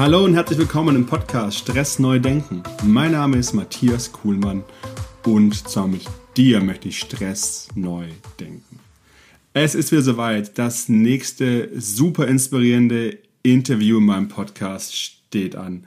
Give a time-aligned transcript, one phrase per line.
[0.00, 2.62] Hallo und herzlich willkommen im Podcast Stress neu denken.
[2.82, 4.64] Mein Name ist Matthias Kuhlmann
[5.26, 6.06] und zusammen mit
[6.38, 8.06] dir möchte ich Stress neu
[8.40, 8.80] denken.
[9.52, 10.56] Es ist wieder soweit.
[10.56, 15.84] Das nächste super inspirierende Interview in meinem Podcast steht an.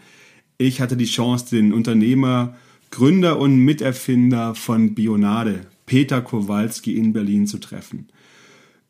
[0.59, 2.55] Ich hatte die Chance, den Unternehmer,
[2.91, 8.09] Gründer und Miterfinder von Bionade, Peter Kowalski in Berlin zu treffen.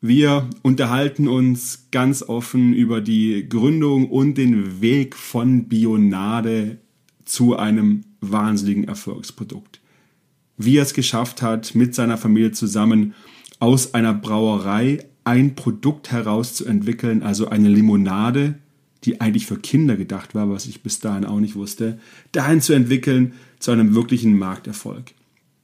[0.06, 6.76] Wir unterhalten uns ganz offen über die Gründung und den Weg von Bionade
[7.24, 9.80] zu einem wahnsinnigen Erfolgsprodukt.
[10.58, 13.14] Wie er es geschafft hat, mit seiner Familie zusammen
[13.60, 18.58] aus einer Brauerei ein Produkt herauszuentwickeln, also eine Limonade,
[19.04, 21.98] die eigentlich für Kinder gedacht war, was ich bis dahin auch nicht wusste,
[22.30, 25.14] dahin zu entwickeln zu einem wirklichen Markterfolg.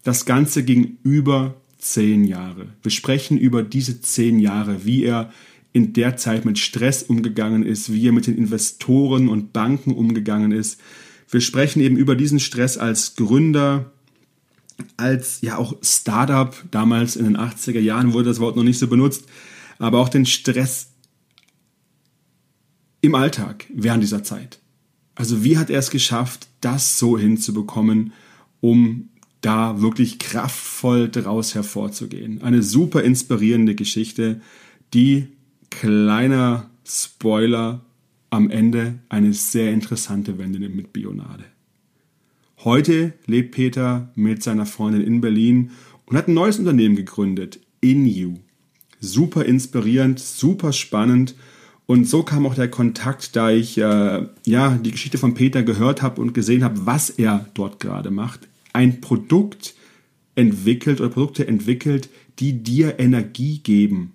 [0.02, 2.68] Das Ganze ging über zehn Jahre.
[2.82, 5.32] Wir sprechen über diese zehn Jahre, wie er
[5.72, 10.52] in der Zeit mit Stress umgegangen ist, wie er mit den Investoren und Banken umgegangen
[10.52, 10.80] ist.
[11.28, 13.92] Wir sprechen eben über diesen Stress als Gründer,
[14.96, 16.54] als ja auch Startup.
[16.70, 19.24] Damals in den 80er Jahren wurde das Wort noch nicht so benutzt,
[19.78, 20.90] aber auch den Stress
[23.00, 24.58] im Alltag während dieser Zeit.
[25.14, 28.12] Also wie hat er es geschafft, das so hinzubekommen,
[28.60, 32.42] um da wirklich kraftvoll draus hervorzugehen.
[32.42, 34.40] Eine super inspirierende Geschichte,
[34.92, 35.28] die
[35.70, 37.84] kleiner Spoiler
[38.30, 41.44] am Ende eine sehr interessante Wende nimmt mit Bionade.
[42.64, 45.70] Heute lebt Peter mit seiner Freundin in Berlin
[46.06, 48.34] und hat ein neues Unternehmen gegründet, InU.
[49.00, 51.34] Super inspirierend, super spannend
[51.86, 56.02] und so kam auch der Kontakt, da ich äh, ja die Geschichte von Peter gehört
[56.02, 59.74] habe und gesehen habe, was er dort gerade macht ein Produkt
[60.34, 64.12] entwickelt oder Produkte entwickelt, die dir Energie geben.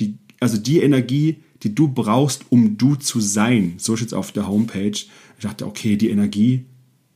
[0.00, 3.74] Die, also die Energie, die du brauchst, um du zu sein.
[3.78, 4.90] So steht es auf der Homepage.
[4.90, 6.66] Ich dachte, okay, die Energie,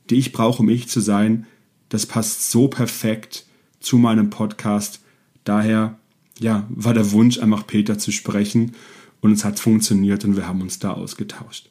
[0.09, 1.45] die ich brauche, um ich zu sein,
[1.89, 3.45] das passt so perfekt
[3.79, 5.01] zu meinem Podcast.
[5.43, 5.99] Daher,
[6.39, 8.73] ja, war der Wunsch, einfach Peter zu sprechen
[9.21, 11.69] und es hat funktioniert und wir haben uns da ausgetauscht.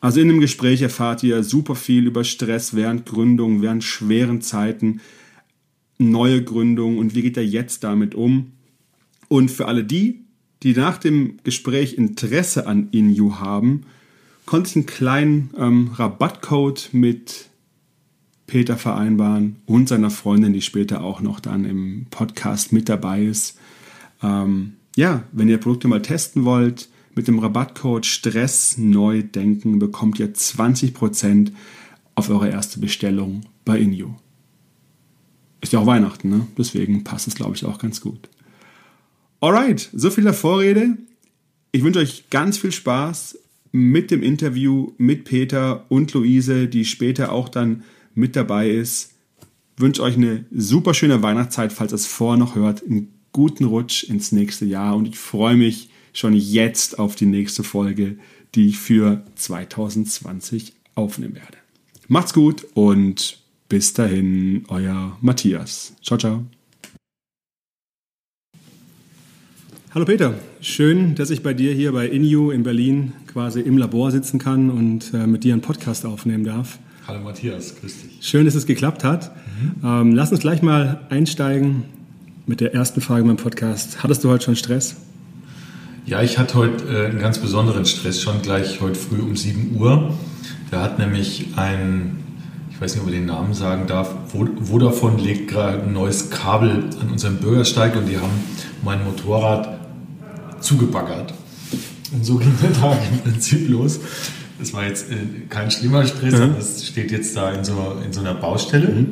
[0.00, 5.00] Also in dem Gespräch erfahrt ihr super viel über Stress während Gründung, während schweren Zeiten,
[5.98, 8.52] neue Gründung und wie geht er jetzt damit um.
[9.28, 10.20] Und für alle die,
[10.62, 13.82] die nach dem Gespräch Interesse an InU haben,
[14.46, 17.48] konnte ich einen kleinen ähm, Rabattcode mit
[18.46, 23.58] Peter vereinbaren und seiner Freundin, die später auch noch dann im Podcast mit dabei ist.
[24.22, 26.88] Ähm, ja, wenn ihr Produkte mal testen wollt,
[27.18, 31.50] mit dem Rabattcode Stress denken bekommt ihr 20%
[32.14, 34.14] auf eure erste Bestellung bei Inyo.
[35.60, 36.46] Ist ja auch Weihnachten, ne?
[36.56, 38.28] Deswegen passt es, glaube ich, auch ganz gut.
[39.40, 40.96] Alright, so viel der Vorrede.
[41.72, 43.36] Ich wünsche euch ganz viel Spaß
[43.72, 47.82] mit dem Interview mit Peter und Luise, die später auch dann
[48.14, 49.14] mit dabei ist.
[49.74, 52.84] Ich wünsche euch eine super schöne Weihnachtszeit, falls ihr es vorher noch hört.
[52.84, 57.62] Einen guten Rutsch ins nächste Jahr und ich freue mich, schon jetzt auf die nächste
[57.62, 58.18] Folge,
[58.54, 61.58] die ich für 2020 aufnehmen werde.
[62.08, 63.38] Macht's gut und
[63.68, 65.94] bis dahin, euer Matthias.
[66.02, 66.44] Ciao, ciao.
[69.94, 74.10] Hallo Peter, schön, dass ich bei dir hier bei InU in Berlin quasi im Labor
[74.10, 76.78] sitzen kann und äh, mit dir einen Podcast aufnehmen darf.
[77.06, 78.18] Hallo Matthias, grüß dich.
[78.20, 79.34] Schön, dass es geklappt hat.
[79.34, 79.72] Mhm.
[79.82, 81.84] Ähm, lass uns gleich mal einsteigen
[82.46, 84.02] mit der ersten Frage beim Podcast.
[84.02, 84.94] Hattest du heute schon Stress?
[86.08, 89.76] Ja, ich hatte heute äh, einen ganz besonderen Stress, schon gleich heute früh um 7
[89.78, 90.14] Uhr.
[90.70, 92.16] Da hat nämlich ein,
[92.70, 94.14] ich weiß nicht, ob ich den Namen sagen darf,
[94.62, 98.32] Vodafone legt gerade ein neues Kabel an unserem Bürgersteig und die haben
[98.82, 99.80] mein Motorrad
[100.60, 101.34] zugebaggert.
[102.12, 104.00] Und so ging der Tag im Prinzip los.
[104.58, 105.16] Das war jetzt äh,
[105.50, 106.54] kein schlimmer Stress, mhm.
[106.58, 108.88] es steht jetzt da in so, in so einer Baustelle.
[108.88, 109.08] Mhm.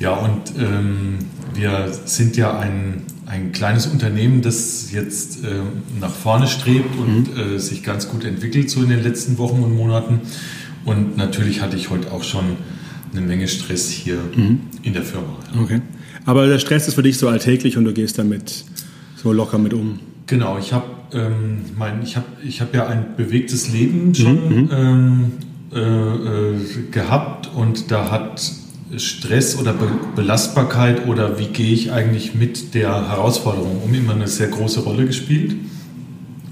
[0.00, 1.18] Ja, und ähm,
[1.54, 5.48] wir sind ja ein ein kleines Unternehmen, das jetzt äh,
[5.98, 7.54] nach vorne strebt und mhm.
[7.54, 10.20] äh, sich ganz gut entwickelt so in den letzten Wochen und Monaten.
[10.84, 12.44] Und natürlich hatte ich heute auch schon
[13.10, 14.60] eine Menge Stress hier mhm.
[14.82, 15.38] in der Firma.
[15.58, 15.80] Okay.
[16.26, 18.66] Aber der Stress ist für dich so alltäglich und du gehst damit
[19.16, 19.98] so locker mit um.
[20.26, 20.84] Genau, ich habe
[21.14, 24.70] ähm, mein, ich hab, ich hab ja ein bewegtes Leben schon mhm.
[24.70, 25.32] ähm,
[25.72, 26.56] äh, äh
[26.90, 28.52] gehabt und da hat
[28.96, 34.28] Stress oder Be Belastbarkeit oder wie gehe ich eigentlich mit der Herausforderung um immer eine
[34.28, 35.54] sehr große Rolle gespielt.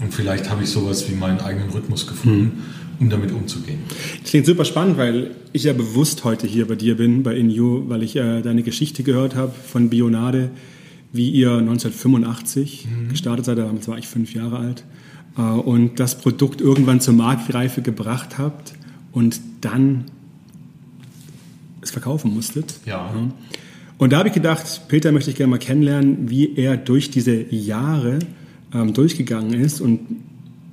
[0.01, 2.43] Und vielleicht habe ich sowas wie meinen eigenen Rhythmus gefunden,
[2.99, 3.01] mhm.
[3.01, 3.81] um damit umzugehen.
[4.23, 7.89] Das klingt super spannend, weil ich ja bewusst heute hier bei dir bin, bei InU,
[7.89, 10.51] weil ich äh, deine Geschichte gehört habe von Bionade,
[11.13, 13.09] wie ihr 1985 mhm.
[13.11, 13.59] gestartet seid.
[13.59, 14.85] Damals war ich fünf Jahre alt.
[15.37, 18.73] äh, und das Produkt irgendwann zur Marktreife gebracht habt
[19.13, 20.07] und dann
[21.82, 22.75] es verkaufen musstet.
[22.85, 23.11] Ja.
[23.99, 27.53] Und da habe ich gedacht, Peter möchte ich gerne mal kennenlernen, wie er durch diese
[27.55, 28.19] Jahre
[28.73, 30.00] ähm, durchgegangen ist und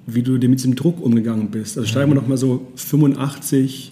[0.06, 1.78] wie du mit diesem Druck umgegangen bist.
[1.78, 3.92] Also steigen wir noch mal so 85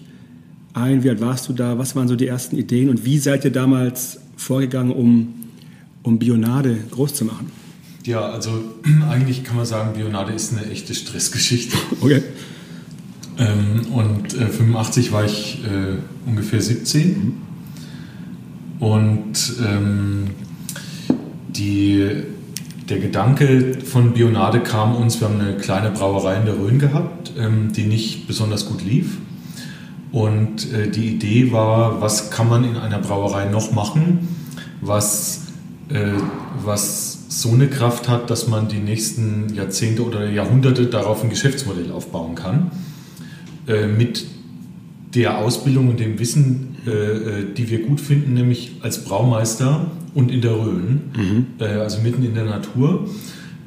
[0.72, 3.44] ein, wie alt warst du da, was waren so die ersten Ideen und wie seid
[3.44, 5.34] ihr damals vorgegangen, um,
[6.02, 7.50] um Bionade groß zu machen?
[8.04, 8.62] Ja, also
[9.10, 11.76] eigentlich kann man sagen, Bionade ist eine echte Stressgeschichte.
[12.00, 12.22] Okay.
[13.38, 17.34] Ähm, und äh, 85 war ich äh, ungefähr 17.
[18.78, 20.30] Und ähm,
[21.48, 22.08] die,
[22.88, 27.32] der Gedanke von Bionade kam uns, wir haben eine kleine Brauerei in der Rhön gehabt,
[27.38, 29.18] ähm, die nicht besonders gut lief.
[30.12, 34.28] Und äh, die Idee war, was kann man in einer Brauerei noch machen,
[34.80, 35.42] was,
[35.88, 36.12] äh,
[36.64, 41.92] was so eine Kraft hat, dass man die nächsten Jahrzehnte oder Jahrhunderte darauf ein Geschäftsmodell
[41.92, 42.70] aufbauen kann.
[43.66, 44.26] Äh, mit
[45.16, 50.30] der Ausbildung und dem Wissen, äh, äh, die wir gut finden, nämlich als Braumeister und
[50.30, 51.46] in der Rhön, mhm.
[51.58, 53.08] äh, also mitten in der Natur.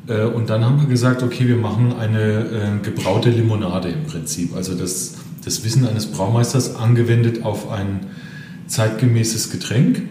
[0.07, 4.55] Äh, und dann haben wir gesagt, okay, wir machen eine gebraute Limonade im Prinzip.
[4.55, 8.07] Also das, das Wissen eines Braumeisters angewendet auf ein
[8.67, 10.03] zeitgemäßes Getränk,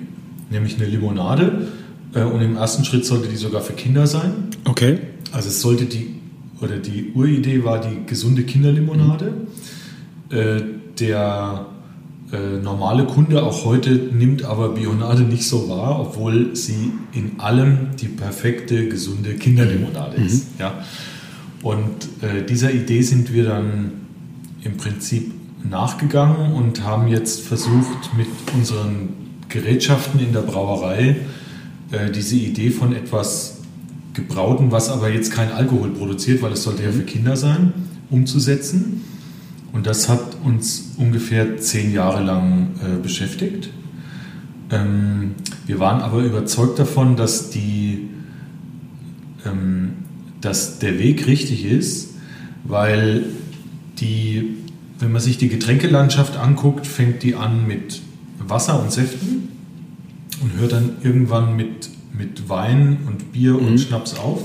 [0.50, 1.68] nämlich eine Limonade.
[2.14, 4.32] und im ersten Schritt sollte die sogar für Kinder sein.
[4.64, 4.98] Okay.
[5.30, 6.16] Also es sollte die,
[6.60, 9.30] oder die Uridee war die gesunde Kinderlimonade.
[9.30, 9.77] Mhm
[10.30, 11.66] der
[12.32, 17.96] äh, normale Kunde auch heute nimmt aber Bionade nicht so wahr, obwohl sie in allem
[17.98, 20.26] die perfekte, gesunde Kinderlimonade mhm.
[20.26, 20.46] ist.
[20.58, 20.84] Ja.
[21.62, 23.92] Und äh, dieser Idee sind wir dann
[24.62, 25.32] im Prinzip
[25.68, 29.08] nachgegangen und haben jetzt versucht, mit unseren
[29.48, 31.16] Gerätschaften in der Brauerei
[31.90, 33.62] äh, diese Idee von etwas
[34.12, 37.72] Gebrauten, was aber jetzt kein Alkohol produziert, weil es sollte ja für Kinder sein,
[38.10, 39.02] umzusetzen.
[39.72, 43.70] Und das hat uns ungefähr zehn Jahre lang äh, beschäftigt.
[44.70, 45.34] Ähm,
[45.66, 48.08] wir waren aber überzeugt davon, dass, die,
[49.46, 49.90] ähm,
[50.40, 52.14] dass der Weg richtig ist,
[52.64, 53.26] weil
[53.98, 54.56] die,
[54.98, 58.00] wenn man sich die Getränkelandschaft anguckt, fängt die an mit
[58.38, 59.48] Wasser und Säften
[60.40, 63.66] und hört dann irgendwann mit, mit Wein und Bier mhm.
[63.66, 64.42] und Schnaps auf.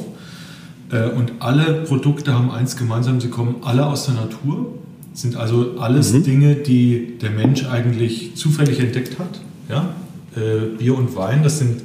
[0.92, 4.74] Äh, und alle Produkte haben eins gemeinsam, sie kommen alle aus der Natur
[5.13, 6.24] sind also alles mhm.
[6.24, 9.42] Dinge, die der Mensch eigentlich zufällig entdeckt hat.
[9.69, 9.95] Ja?
[10.36, 11.83] Äh, Bier und Wein, das sind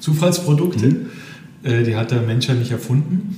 [0.00, 1.06] Zufallsprodukte, mhm.
[1.62, 3.36] äh, die hat der Mensch ja nicht erfunden.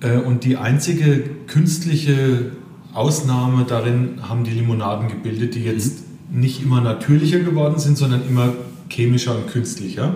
[0.00, 2.52] Äh, und die einzige künstliche
[2.92, 6.40] Ausnahme darin haben die Limonaden gebildet, die jetzt mhm.
[6.40, 8.52] nicht immer natürlicher geworden sind, sondern immer
[8.88, 10.14] chemischer und künstlicher.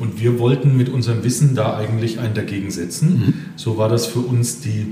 [0.00, 3.08] Und wir wollten mit unserem Wissen da eigentlich einen dagegen setzen.
[3.08, 3.34] Mhm.
[3.54, 4.86] So war das für uns die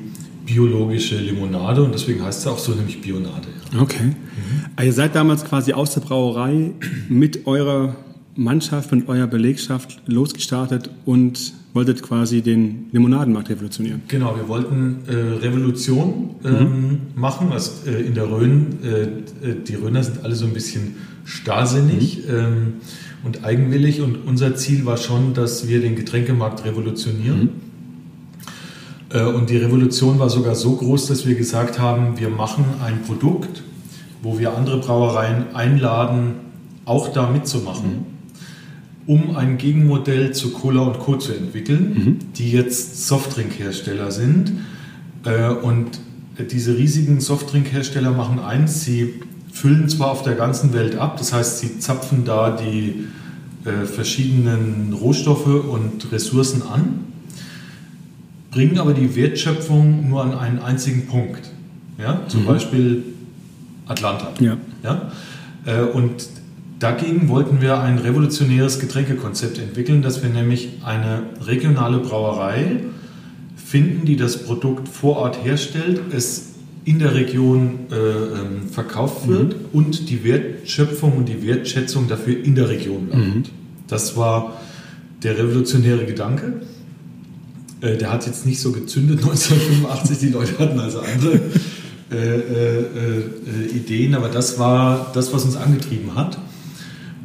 [0.47, 3.49] biologische Limonade und deswegen heißt es auch so, nämlich Bionade.
[3.79, 4.05] Okay.
[4.05, 4.15] Mhm.
[4.77, 6.73] Also ihr seid damals quasi aus der Brauerei
[7.09, 7.97] mit eurer
[8.35, 14.03] Mannschaft, mit eurer Belegschaft losgestartet und wolltet quasi den Limonadenmarkt revolutionieren.
[14.09, 16.99] Genau, wir wollten äh, Revolution ähm, mhm.
[17.15, 17.53] machen.
[17.53, 22.19] Also, äh, in der Rhön, äh, äh die Rhöner sind alle so ein bisschen starrsinnig
[22.27, 22.35] mhm.
[22.35, 22.73] ähm,
[23.25, 27.51] und eigenwillig und unser Ziel war schon, dass wir den Getränkemarkt revolutionieren.
[29.13, 33.03] Äh, und die Revolution war sogar so groß, dass wir gesagt haben, wir machen ein
[33.03, 33.63] Produkt,
[34.23, 36.35] wo wir andere Brauereien einladen,
[36.85, 38.05] auch da mitzumachen, mhm.
[39.07, 41.17] um ein Gegenmodell zu Cola und Co.
[41.17, 42.19] zu entwickeln, mhm.
[42.37, 44.53] die jetzt Softdrinkhersteller sind.
[45.25, 46.01] Äh, und
[46.51, 49.15] diese riesigen Softdrinkhersteller machen eins, sie
[49.53, 53.05] füllen zwar auf der ganzen Welt ab, das heißt, sie zapfen da die
[53.65, 57.12] äh, verschiedenen Rohstoffe und Ressourcen an,
[58.53, 61.51] bringen aber die Wertschöpfung nur an einen einzigen Punkt.
[61.99, 62.21] Ja?
[62.29, 62.47] Zum mhm.
[62.47, 63.03] Beispiel
[63.87, 64.33] Atlanta.
[64.41, 64.57] Ja.
[64.85, 65.11] Ja?
[65.65, 66.29] Äh, und
[66.79, 72.81] dagegen wollten wir ein revolutionäres Getränkekonzept entwickeln, dass wir nämlich eine regionale Brauerei
[73.57, 76.51] finden, die das Produkt vor Ort herstellt, es
[76.85, 79.67] in der Region äh, ähm, verkauft wird mhm.
[79.73, 83.35] und die Wertschöpfung und die Wertschätzung dafür in der Region landet.
[83.35, 83.43] Mhm.
[83.87, 84.61] Das war
[85.23, 86.63] der revolutionäre Gedanke.
[87.83, 90.19] Äh, der hat jetzt nicht so gezündet 1985.
[90.19, 91.41] Die Leute hatten also andere
[92.11, 96.39] äh, äh, äh, Ideen, aber das war das, was uns angetrieben hat.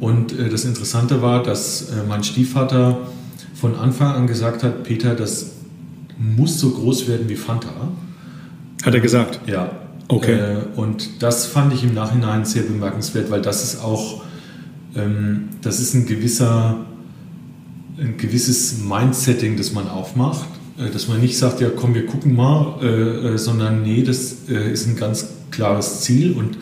[0.00, 2.98] Und äh, das Interessante war, dass äh, mein Stiefvater
[3.54, 5.52] von Anfang an gesagt hat, Peter, das
[6.18, 7.68] muss so groß werden wie Fanta.
[8.82, 9.40] Hat er gesagt?
[9.46, 9.70] Ja.
[10.10, 10.62] Okay.
[10.74, 14.22] und das fand ich im Nachhinein sehr bemerkenswert, weil das ist auch,
[14.96, 16.86] ähm, das ist ein gewisser
[18.00, 20.48] ein gewisses Mindsetting, das man aufmacht.
[20.78, 24.36] Äh, dass man nicht sagt, ja komm, wir gucken mal, äh, äh, sondern nee, das
[24.48, 26.32] ist ein ganz klares Ziel.
[26.32, 26.56] Und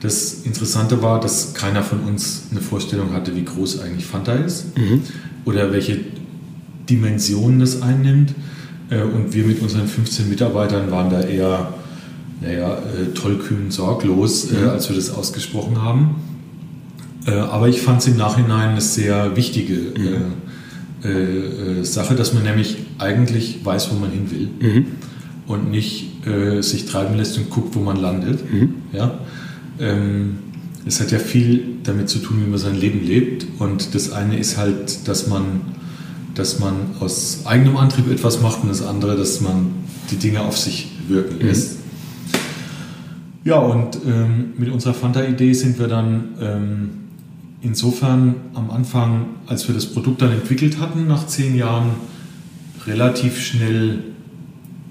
[0.00, 4.76] das Interessante war, dass keiner von uns eine Vorstellung hatte, wie groß eigentlich Fanta ist
[4.76, 5.02] mhm.
[5.44, 6.00] oder welche
[6.90, 8.34] Dimensionen das einnimmt.
[8.90, 11.72] Und wir mit unseren 15 Mitarbeitern waren da eher,
[12.42, 12.78] naja,
[13.14, 14.68] tollkühn sorglos, mhm.
[14.68, 16.16] als wir das ausgesprochen haben.
[17.26, 20.43] aber ich fand es im Nachhinein eine sehr wichtige mhm
[21.04, 24.86] äh, äh, Sache, dass man nämlich eigentlich weiß, wo man hin will mhm.
[25.46, 28.40] und nicht äh, sich treiben lässt und guckt, wo man landet.
[28.50, 28.74] Mhm.
[28.92, 29.18] Ja?
[29.78, 30.38] Ähm,
[30.86, 33.46] es hat ja viel damit zu tun, wie man sein Leben lebt.
[33.58, 35.60] Und das eine ist halt, dass man,
[36.34, 39.72] dass man aus eigenem Antrieb etwas macht und das andere, dass man
[40.10, 41.46] die Dinge auf sich wirken mhm.
[41.46, 41.78] lässt.
[41.78, 41.84] Mhm.
[43.44, 46.90] Ja, und ähm, mit unserer Fanta-Idee sind wir dann ähm,
[47.64, 51.90] insofern am Anfang, als wir das Produkt dann entwickelt hatten, nach zehn Jahren
[52.86, 54.00] relativ schnell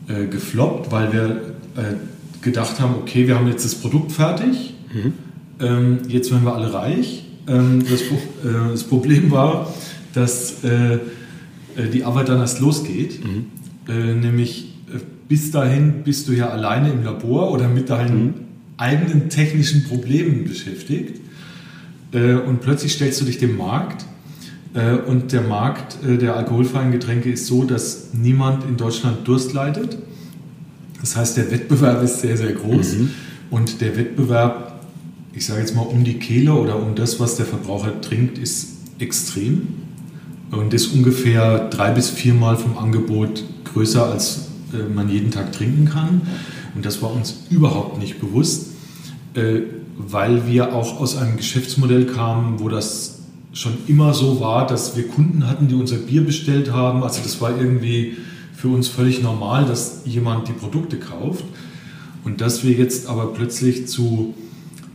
[0.08, 1.30] äh, gefloppt, weil wir
[1.76, 1.96] äh,
[2.42, 5.14] gedacht haben, okay, wir haben jetzt das Produkt fertig, mhm.
[5.60, 7.26] ähm, jetzt werden wir alle reich.
[7.48, 9.74] Ähm, das, äh, das, Problem war,
[10.14, 11.00] dass äh, äh,
[11.92, 13.46] die Arbeit dann erst losgeht, mhm.
[13.86, 14.70] Äh, nämlich
[15.28, 18.34] bis dahin bist du ja alleine im Labor oder mit deinen mhm.
[18.78, 21.20] eigenen technischen Problemen beschäftigt.
[22.14, 24.06] Äh, und plötzlich stellst du dich dem Markt.
[24.74, 29.54] Äh, und der Markt äh, der alkoholfreien Getränke ist so, dass niemand in Deutschland Durst
[29.54, 29.98] leidet.
[31.02, 32.94] Das heißt, der Wettbewerb ist sehr, sehr groß.
[32.94, 33.10] Mhm.
[33.50, 34.86] Und der Wettbewerb,
[35.34, 38.70] ich sage jetzt mal um die Kehle oder um das, was der Verbraucher trinkt, ist
[39.00, 39.68] extrem.
[40.52, 43.44] Und ist ungefähr drei bis viermal vom Angebot
[43.74, 44.50] größer, als
[44.94, 46.22] man jeden Tag trinken kann.
[46.76, 48.68] Und das war uns überhaupt nicht bewusst
[49.98, 53.20] weil wir auch aus einem Geschäftsmodell kamen, wo das
[53.54, 57.04] schon immer so war, dass wir Kunden hatten, die unser Bier bestellt haben.
[57.04, 58.18] Also das war irgendwie
[58.56, 61.46] für uns völlig normal, dass jemand die Produkte kauft.
[62.24, 64.34] Und dass wir jetzt aber plötzlich zu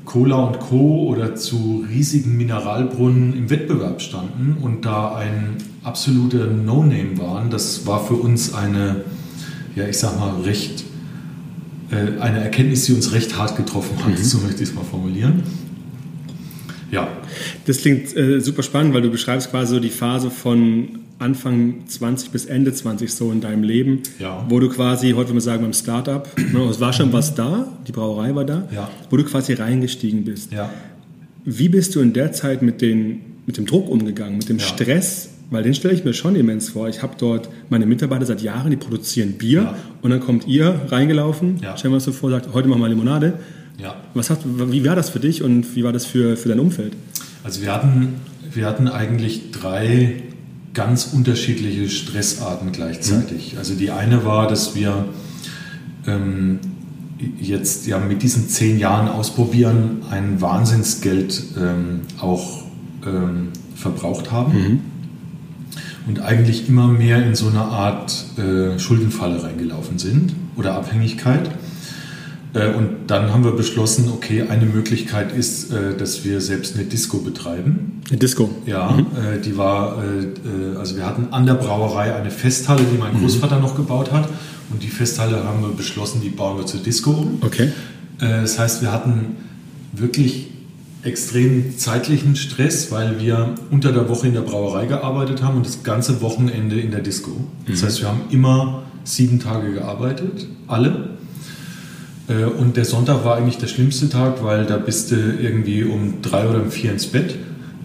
[0.04, 1.06] Cola und Co.
[1.08, 8.02] oder zu riesigen Mineralbrunnen im Wettbewerb standen und da ein absoluter No-Name waren, das war
[8.02, 9.04] für uns eine,
[9.76, 10.84] ja ich sag mal, recht
[11.90, 14.22] äh, eine Erkenntnis, die uns recht hart getroffen hat, mhm.
[14.22, 15.42] so möchte ich es mal formulieren.
[16.90, 17.08] Ja.
[17.66, 22.30] Das klingt äh, super spannend, weil du beschreibst quasi so die Phase von Anfang 20
[22.30, 24.44] bis Ende 20 so in deinem Leben, ja.
[24.48, 27.12] wo du quasi, heute würde man sagen, beim Startup, ne, es war schon mhm.
[27.12, 28.90] was da, die Brauerei war da, ja.
[29.10, 30.52] wo du quasi reingestiegen bist.
[30.52, 30.70] Ja.
[31.44, 35.30] Wie bist du in der Zeit mit, den, mit dem Druck umgegangen, mit dem Stress,
[35.50, 36.88] weil den stelle ich mir schon immens vor.
[36.88, 39.74] Ich habe dort meine Mitarbeiter seit Jahren, die produzieren Bier ja.
[40.02, 41.76] und dann kommt ihr reingelaufen, ja.
[41.76, 43.38] stellen wir uns so vor, sagt, heute machen wir Limonade.
[43.78, 43.96] Ja.
[44.14, 46.94] Was hat, wie war das für dich und wie war das für, für dein Umfeld?
[47.44, 48.16] Also wir hatten,
[48.52, 50.22] wir hatten eigentlich drei
[50.74, 53.52] ganz unterschiedliche Stressarten gleichzeitig.
[53.52, 53.58] Mhm.
[53.58, 55.06] Also die eine war, dass wir
[56.06, 56.58] ähm,
[57.40, 62.64] jetzt ja mit diesen zehn Jahren ausprobieren ein Wahnsinnsgeld ähm, auch
[63.06, 64.52] ähm, verbraucht haben.
[64.52, 64.80] Mhm
[66.08, 71.50] und eigentlich immer mehr in so eine Art äh, Schuldenfalle reingelaufen sind oder Abhängigkeit.
[72.54, 76.84] Äh, und dann haben wir beschlossen, okay, eine Möglichkeit ist, äh, dass wir selbst eine
[76.84, 78.00] Disco betreiben.
[78.08, 78.50] Eine Disco?
[78.64, 79.00] Ja, mhm.
[79.00, 83.20] Äh, die war, äh, also wir hatten an der Brauerei eine Festhalle, die mein mhm.
[83.20, 84.30] Großvater noch gebaut hat.
[84.70, 87.38] Und die Festhalle haben wir beschlossen, die bauen wir zur Disco um.
[87.42, 87.70] Okay.
[88.18, 89.36] Äh, das heißt, wir hatten
[89.92, 90.48] wirklich
[91.02, 95.82] extrem zeitlichen Stress, weil wir unter der Woche in der Brauerei gearbeitet haben und das
[95.82, 97.30] ganze Wochenende in der Disco.
[97.66, 97.86] Das mhm.
[97.86, 101.10] heißt, wir haben immer sieben Tage gearbeitet, alle.
[102.28, 106.20] Äh, und der Sonntag war eigentlich der schlimmste Tag, weil da bist du irgendwie um
[106.20, 107.36] drei oder um vier ins Bett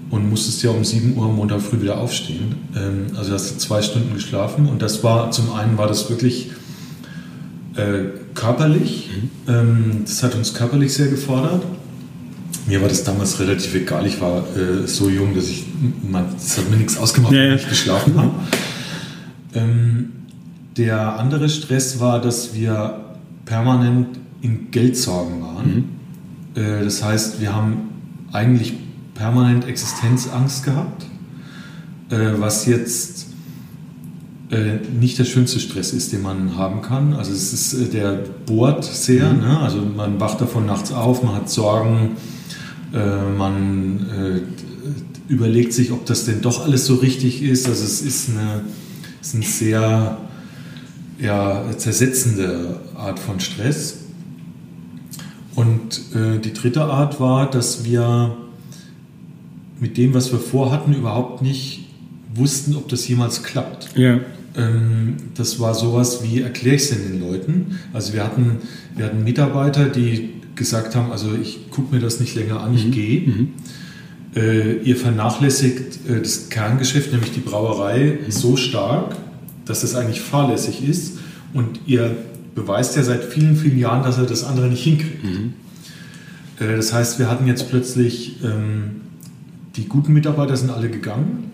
[0.09, 2.55] und musstest ja um sieben Uhr am Montag früh wieder aufstehen.
[2.75, 6.51] Ähm, also hast du zwei Stunden geschlafen und das war, zum einen war das wirklich
[7.75, 9.11] äh, körperlich,
[9.47, 9.53] mhm.
[9.53, 11.63] ähm, das hat uns körperlich sehr gefordert
[12.65, 14.05] mir war das damals relativ egal.
[14.05, 15.65] Ich war äh, so jung, dass ich,
[16.09, 18.31] man, das hat mir nichts ausgemacht, ja, wenn ich geschlafen habe.
[19.53, 20.13] Ähm,
[20.77, 23.01] der andere Stress war, dass wir
[23.45, 25.89] permanent in Geldsorgen waren.
[26.55, 26.61] Mhm.
[26.61, 27.89] Äh, das heißt, wir haben
[28.31, 28.73] eigentlich
[29.13, 31.05] permanent Existenzangst gehabt,
[32.09, 33.27] äh, was jetzt
[34.49, 37.13] äh, nicht der schönste Stress ist, den man haben kann.
[37.13, 39.41] Also es ist, äh, der bohrt sehr, mhm.
[39.41, 39.59] ne?
[39.59, 42.11] also man wacht davon nachts auf, man hat Sorgen,
[42.97, 44.45] man
[45.29, 47.67] äh, überlegt sich, ob das denn doch alles so richtig ist.
[47.67, 48.61] Also es ist eine,
[49.21, 50.17] es ist eine sehr
[51.19, 53.99] ja, zersetzende Art von Stress.
[55.55, 58.35] Und äh, die dritte Art war, dass wir
[59.79, 61.87] mit dem, was wir vorhatten, überhaupt nicht
[62.33, 63.95] wussten, ob das jemals klappt.
[63.95, 64.19] Ja.
[64.55, 67.79] ähm, das war sowas wie, erkläre ich es denn den Leuten?
[67.91, 68.57] Also wir hatten,
[68.95, 72.85] wir hatten Mitarbeiter, die gesagt haben, also ich gucke mir das nicht länger an, ich
[72.85, 72.91] mhm.
[72.91, 73.21] gehe.
[73.21, 73.47] Mhm.
[74.35, 78.31] Äh, ihr vernachlässigt äh, das Kerngeschäft, nämlich die Brauerei, mhm.
[78.31, 79.15] so stark,
[79.65, 81.19] dass es eigentlich fahrlässig ist
[81.53, 82.15] und ihr
[82.55, 85.23] beweist ja seit vielen, vielen Jahren, dass er das andere nicht hinkriegt.
[85.23, 85.53] Mhm.
[86.59, 89.01] Äh, das heißt, wir hatten jetzt plötzlich, ähm,
[89.75, 91.51] die guten Mitarbeiter sind alle gegangen,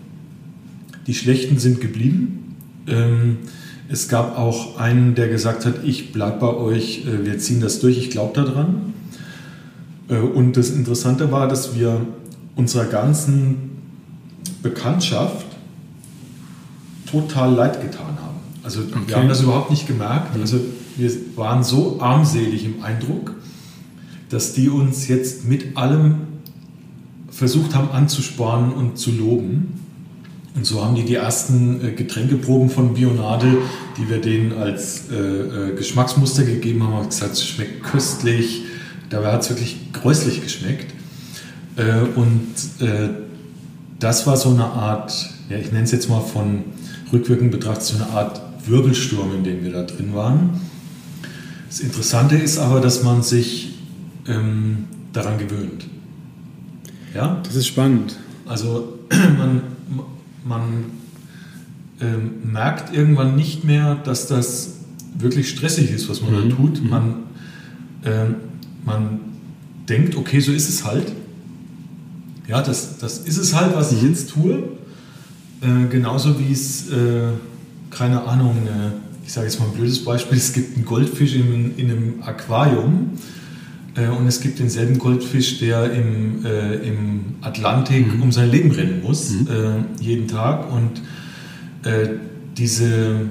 [1.06, 2.56] die schlechten sind geblieben.
[2.86, 3.38] Ähm,
[3.92, 7.80] es gab auch einen, der gesagt hat, ich bleibe bei euch, äh, wir ziehen das
[7.80, 8.94] durch, ich glaube daran.
[10.08, 12.06] Äh, und das Interessante war, dass wir
[12.54, 13.70] unserer ganzen
[14.62, 15.46] Bekanntschaft
[17.10, 18.36] total leid getan haben.
[18.62, 19.00] Also okay.
[19.06, 20.38] wir haben das überhaupt nicht gemerkt.
[20.40, 20.60] Also
[20.96, 23.34] wir waren so armselig im Eindruck,
[24.28, 26.18] dass die uns jetzt mit allem
[27.30, 29.80] versucht haben anzuspornen und zu loben.
[30.54, 33.58] Und so haben die die ersten äh, Getränkeproben von Bionade,
[33.96, 38.64] die wir denen als äh, äh, Geschmacksmuster gegeben haben, haben gesagt, es schmeckt köstlich.
[39.10, 40.92] Dabei hat es wirklich gräuslich geschmeckt.
[41.76, 42.46] Äh, und
[42.80, 43.10] äh,
[43.98, 46.64] das war so eine Art, ja, ich nenne es jetzt mal von
[47.12, 50.60] rückwirkend betrachtet, so eine Art Wirbelsturm, in dem wir da drin waren.
[51.68, 53.78] Das Interessante ist aber, dass man sich
[54.26, 55.86] ähm, daran gewöhnt.
[57.14, 57.40] Ja?
[57.44, 58.18] Das ist spannend.
[58.46, 58.98] Also
[59.38, 59.62] man,
[60.44, 60.84] man
[62.00, 64.74] ähm, merkt irgendwann nicht mehr, dass das
[65.18, 66.50] wirklich stressig ist, was man mhm.
[66.50, 66.82] da tut.
[66.82, 66.90] Mhm.
[66.90, 67.14] Man,
[68.04, 68.34] ähm,
[68.84, 69.20] man
[69.88, 71.12] denkt, okay, so ist es halt.
[72.48, 74.08] Ja, das, das ist es halt, was ich mhm.
[74.08, 74.62] jetzt tue.
[75.60, 77.28] Äh, genauso wie es, äh,
[77.90, 81.76] keine Ahnung, äh, ich sage jetzt mal ein blödes Beispiel, es gibt einen Goldfisch in,
[81.76, 83.10] in einem Aquarium
[84.08, 88.22] und es gibt denselben Goldfisch, der im, äh, im Atlantik mhm.
[88.22, 89.48] um sein Leben rennen muss, mhm.
[89.48, 90.72] Äh, jeden Tag.
[90.72, 91.02] Und
[92.58, 93.30] diese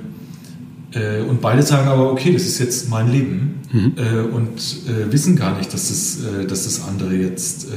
[1.30, 3.94] und beide sagen aber, okay, das ist jetzt mein Leben mhm.
[4.34, 4.78] und
[5.12, 6.18] wissen gar nicht, dass das,
[6.48, 7.68] dass das andere jetzt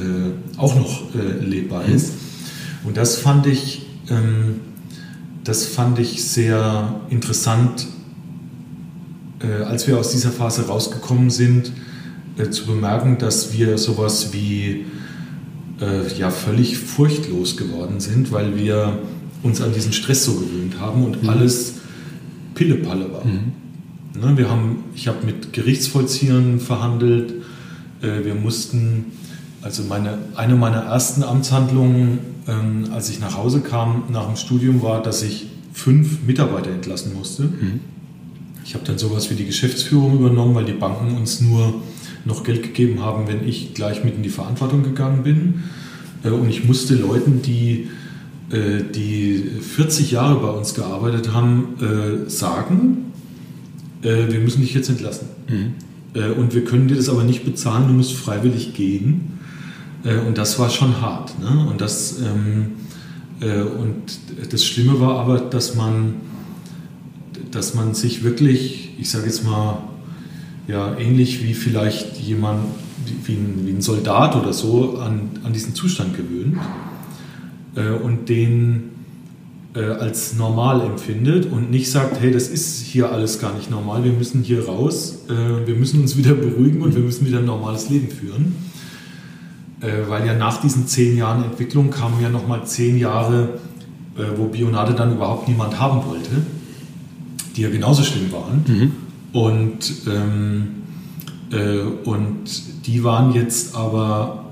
[0.57, 1.93] auch noch lebbar mhm.
[1.93, 2.13] ist.
[2.83, 4.61] Und das fand ich, ähm,
[5.43, 7.85] das fand ich sehr interessant,
[9.67, 11.71] als wir aus dieser Phase rausgekommen sind
[12.37, 14.85] äh, zu bemerken, dass wir sowas wie
[15.81, 18.99] äh, ja völlig furchtlos geworden sind, weil wir
[19.43, 21.29] uns an diesen Stress so gewöhnt haben und mhm.
[21.29, 21.75] alles
[22.55, 23.25] Pillepalle war.
[23.25, 23.51] Mhm.
[24.19, 27.33] Ne, wir haben, ich habe mit Gerichtsvollziehern verhandelt.
[28.01, 29.05] Äh, wir mussten,
[29.61, 34.81] also meine, eine meiner ersten Amtshandlungen, ähm, als ich nach Hause kam nach dem Studium,
[34.81, 37.43] war, dass ich fünf Mitarbeiter entlassen musste.
[37.43, 37.79] Mhm.
[38.65, 41.81] Ich habe dann sowas wie die Geschäftsführung übernommen, weil die Banken uns nur
[42.25, 45.63] noch Geld gegeben haben, wenn ich gleich mit in die Verantwortung gegangen bin.
[46.23, 47.89] Äh, und ich musste Leuten, die,
[48.49, 52.97] äh, die 40 Jahre bei uns gearbeitet haben, äh, sagen,
[54.05, 55.29] wir müssen dich jetzt entlassen.
[55.47, 56.33] Mhm.
[56.37, 59.39] Und wir können dir das aber nicht bezahlen, du musst freiwillig gehen.
[60.27, 61.39] Und das war schon hart.
[61.39, 61.65] Ne?
[61.69, 62.73] Und, das, ähm,
[63.79, 66.15] und das Schlimme war aber, dass man,
[67.51, 69.77] dass man sich wirklich, ich sage jetzt mal,
[70.67, 72.65] ja, ähnlich wie vielleicht jemand,
[73.25, 76.57] wie ein, wie ein Soldat oder so, an, an diesen Zustand gewöhnt
[77.75, 78.91] äh, und den
[79.75, 84.03] äh, als normal empfindet und nicht sagt, hey, das ist hier alles gar nicht normal,
[84.03, 87.45] wir müssen hier raus, äh, wir müssen uns wieder beruhigen und wir müssen wieder ein
[87.45, 88.55] normales Leben führen.
[89.81, 93.59] Äh, weil ja nach diesen zehn Jahren Entwicklung kamen ja nochmal zehn Jahre,
[94.17, 96.41] äh, wo Bionade dann überhaupt niemand haben wollte,
[97.55, 98.63] die ja genauso schlimm waren.
[98.65, 98.91] Mhm.
[99.33, 100.67] Und, ähm,
[101.51, 104.45] äh, und die waren jetzt aber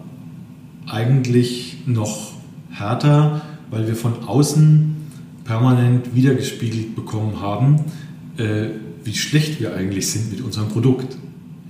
[0.87, 2.33] eigentlich noch
[2.71, 4.95] härter, weil wir von außen
[5.45, 7.79] permanent wiedergespiegelt bekommen haben,
[8.37, 8.69] äh,
[9.03, 11.15] wie schlecht wir eigentlich sind mit unserem Produkt.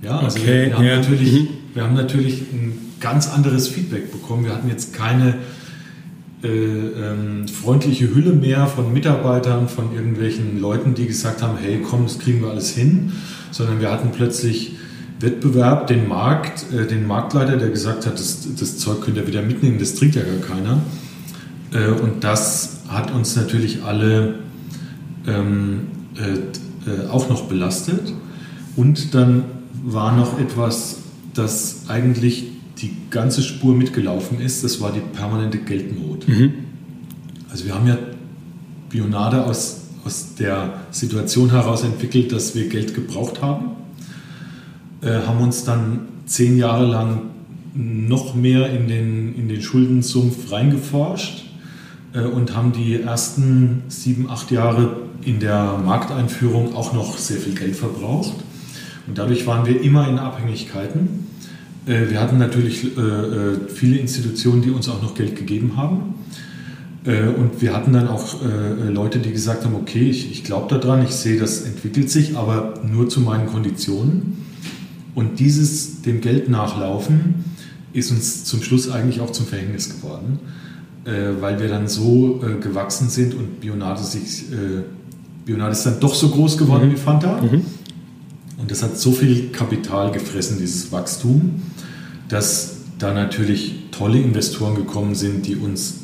[0.02, 0.96] Ja, also okay, wir, haben ja.
[0.96, 1.48] natürlich, mhm.
[1.74, 4.44] wir haben natürlich ein ganz anderes Feedback bekommen.
[4.44, 5.34] Wir hatten jetzt keine
[6.42, 12.04] äh, ähm, freundliche Hülle mehr von Mitarbeitern, von irgendwelchen Leuten, die gesagt haben, hey, komm,
[12.04, 13.12] das kriegen wir alles hin,
[13.50, 14.76] sondern wir hatten plötzlich
[15.20, 19.42] Wettbewerb, den Markt, äh, den Marktleiter, der gesagt hat, das, das Zeug könnt ihr wieder
[19.42, 20.82] mitnehmen, das trinkt ja gar keiner.
[21.72, 24.34] Äh, und das hat uns natürlich alle
[25.26, 25.82] ähm,
[26.16, 28.12] äh, äh, auch noch belastet.
[28.76, 29.44] Und dann
[29.84, 30.98] war noch etwas,
[31.34, 32.51] das eigentlich
[32.82, 36.28] die ganze Spur mitgelaufen ist, das war die permanente Geldnot.
[36.28, 36.52] Mhm.
[37.50, 37.96] Also wir haben ja
[38.88, 43.70] Bionade aus, aus der Situation heraus entwickelt, dass wir Geld gebraucht haben,
[45.00, 47.22] äh, haben uns dann zehn Jahre lang
[47.74, 51.44] noch mehr in den, in den Schuldensumpf reingeforscht,
[52.14, 57.54] äh, und haben die ersten sieben, acht Jahre in der Markteinführung auch noch sehr viel
[57.54, 58.34] Geld verbraucht.
[59.06, 61.21] Und dadurch waren wir immer in Abhängigkeiten.
[61.86, 66.14] Äh, wir hatten natürlich äh, viele Institutionen, die uns auch noch Geld gegeben haben.
[67.04, 68.36] Und wir hatten dann auch
[68.88, 72.74] Leute, die gesagt haben, okay, ich, ich glaube daran, ich sehe, das entwickelt sich, aber
[72.88, 74.36] nur zu meinen Konditionen.
[75.16, 77.44] Und dieses dem Geld nachlaufen
[77.92, 80.38] ist uns zum Schluss eigentlich auch zum Verhängnis geworden
[81.04, 84.82] äh, weil wir dann so äh, gewachsen sind und Bionade sich, äh,
[85.44, 86.92] Bionade ist dann doch so groß geworden mhm.
[86.92, 87.40] wie Fanta.
[87.42, 87.62] Mhm.
[88.58, 91.62] Und das hat so viel Kapital gefressen, dieses Wachstum,
[92.32, 96.00] dass da natürlich tolle Investoren gekommen sind, die uns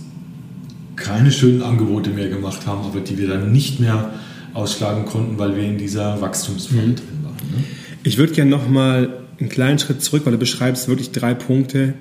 [0.96, 4.10] keine schönen Angebote mehr gemacht haben, aber die wir dann nicht mehr
[4.52, 6.96] ausschlagen konnten, weil wir in dieser Wachstumsfalle mhm.
[6.96, 7.34] drin waren.
[7.34, 7.64] Ne?
[8.02, 11.94] Ich würde gerne nochmal einen kleinen Schritt zurück, weil du beschreibst wirklich drei Punkte,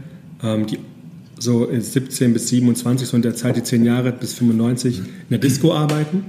[0.43, 0.79] ähm, die
[1.39, 5.37] so 17 bis 27, so in der Zeit, die 10 Jahre bis 95, in der
[5.37, 6.25] Disco arbeiten,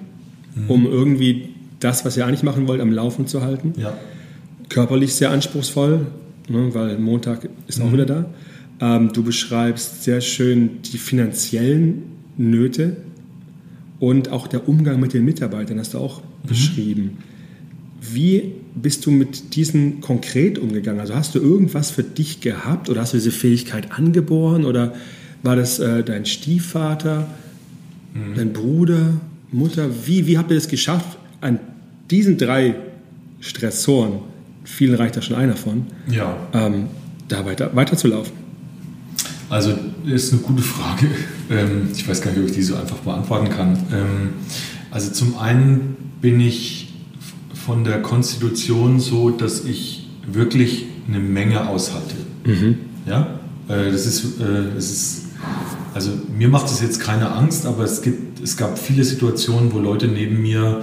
[0.54, 0.70] mhm.
[0.70, 3.72] um irgendwie das, was ihr eigentlich machen wollt, am Laufen zu halten.
[3.76, 3.96] Ja.
[4.68, 6.06] Körperlich sehr anspruchsvoll,
[6.48, 7.92] ne, weil Montag ist auch mhm.
[7.92, 8.26] wieder da.
[8.80, 12.02] Ähm, du beschreibst sehr schön die finanziellen
[12.36, 12.96] Nöte
[14.00, 16.48] und auch der Umgang mit den Mitarbeitern, hast du auch mhm.
[16.48, 17.18] beschrieben.
[18.00, 21.00] Wie bist du mit diesen konkret umgegangen?
[21.00, 24.94] Also hast du irgendwas für dich gehabt oder hast du diese Fähigkeit angeboren oder
[25.42, 27.28] war das äh, dein Stiefvater,
[28.14, 28.34] mhm.
[28.36, 29.14] dein Bruder,
[29.50, 29.90] Mutter?
[30.06, 31.58] Wie, wie habt ihr es geschafft, an
[32.10, 32.76] diesen drei
[33.40, 34.20] Stressoren,
[34.68, 36.36] vielen reicht da schon einer von, ja.
[36.52, 36.86] ähm,
[37.28, 38.32] da weiter, weiterzulaufen?
[39.50, 39.72] Also,
[40.04, 41.06] das ist eine gute Frage.
[41.50, 43.72] Ähm, ich weiß gar nicht, ob ich die so einfach beantworten kann.
[43.90, 44.34] Ähm,
[44.90, 46.92] also, zum einen bin ich
[47.54, 52.16] von der Konstitution so, dass ich wirklich eine Menge aushalte.
[52.44, 52.76] Mhm.
[53.06, 55.22] Ja, äh, das ist, äh, das ist,
[55.94, 59.78] also mir macht es jetzt keine Angst, aber es gibt, es gab viele Situationen, wo
[59.78, 60.82] Leute neben mir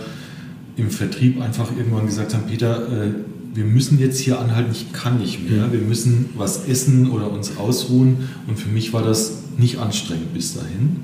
[0.78, 3.12] im Vertrieb einfach irgendwann gesagt haben, Peter, äh,
[3.56, 7.58] wir müssen jetzt hier anhalten, ich kann nicht mehr, wir müssen was essen oder uns
[7.58, 10.98] ausruhen und für mich war das nicht anstrengend bis dahin.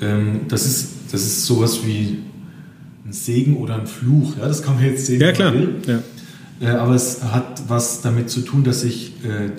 [0.00, 2.18] Ähm, das ist, das ist sowas wie
[3.04, 4.36] ein Segen oder ein Fluch.
[4.38, 5.20] Ja, das kann man jetzt sehen.
[5.20, 5.52] Ja, klar.
[5.86, 6.02] Ja.
[6.60, 9.50] Äh, aber es hat was damit zu tun, dass ich, äh,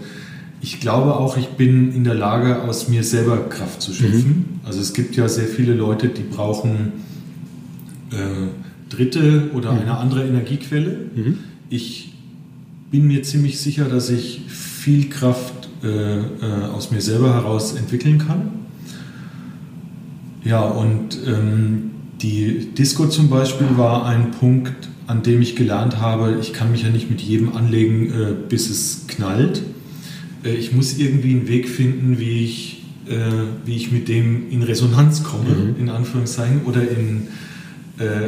[0.62, 4.30] ich glaube auch, ich bin in der Lage, aus mir selber Kraft zu schöpfen.
[4.30, 4.60] Mhm.
[4.63, 6.93] Also es gibt ja sehr viele Leute, die brauchen
[8.12, 8.48] äh,
[8.89, 9.80] dritte oder mhm.
[9.80, 11.00] eine andere Energiequelle.
[11.13, 11.38] Mhm.
[11.69, 12.13] Ich
[12.91, 18.19] bin mir ziemlich sicher, dass ich viel Kraft äh, äh, aus mir selber heraus entwickeln
[18.19, 18.51] kann.
[20.43, 26.38] Ja, und ähm, die Disco zum Beispiel war ein Punkt, an dem ich gelernt habe,
[26.41, 29.63] ich kann mich ja nicht mit jedem anlegen, äh, bis es knallt.
[30.43, 33.15] Äh, ich muss irgendwie einen Weg finden, wie ich, äh,
[33.65, 35.75] wie ich mit dem in Resonanz komme, mhm.
[35.80, 37.27] in Anführungszeichen, oder in,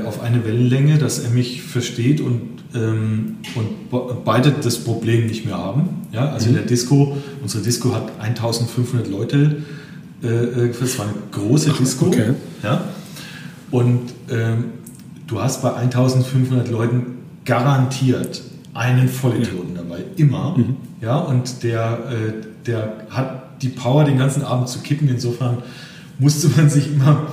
[0.04, 2.42] auf eine Wellenlänge, dass er mich versteht und,
[2.74, 6.08] ähm, und beide das Problem nicht mehr haben.
[6.12, 6.52] Ja, also mhm.
[6.52, 9.64] in der Disco, unsere Disco hat 1500 Leute,
[10.22, 12.08] das war eine große Disco.
[12.08, 12.34] Okay.
[12.62, 12.84] Ja,
[13.72, 14.66] und ähm,
[15.28, 18.42] du hast bei 1500 Leuten garantiert
[18.74, 20.58] einen Vollidioten dabei, immer.
[20.58, 20.78] Mhm.
[21.02, 25.08] Ja, und der, äh, der hat die Power, den ganzen Abend zu kippen.
[25.10, 25.58] Insofern
[26.18, 27.28] musste man sich immer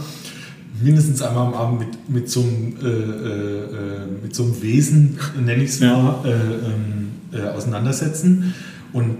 [0.83, 5.63] mindestens einmal am Abend mit, mit, so, einem, äh, äh, mit so einem Wesen, nenne
[5.63, 8.55] ich es mal, äh, ähm, äh, auseinandersetzen.
[8.93, 9.17] Und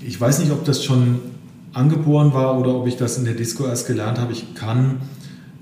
[0.00, 1.20] ich weiß nicht, ob das schon
[1.72, 4.32] angeboren war oder ob ich das in der Disco erst gelernt habe.
[4.32, 4.96] Ich kann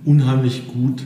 [0.05, 1.03] unheimlich gut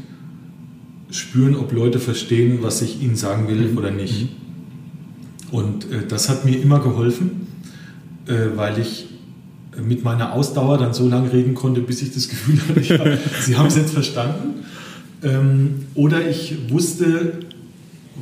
[1.10, 3.78] spüren, ob Leute verstehen, was ich ihnen sagen will mhm.
[3.78, 4.22] oder nicht.
[4.22, 5.56] Mhm.
[5.56, 7.46] Und äh, das hat mir immer geholfen,
[8.26, 9.06] äh, weil ich
[9.82, 13.08] mit meiner Ausdauer dann so lange reden konnte, bis ich das Gefühl hatte, ich hab,
[13.42, 14.64] sie haben es jetzt verstanden.
[15.22, 17.40] Ähm, oder ich wusste,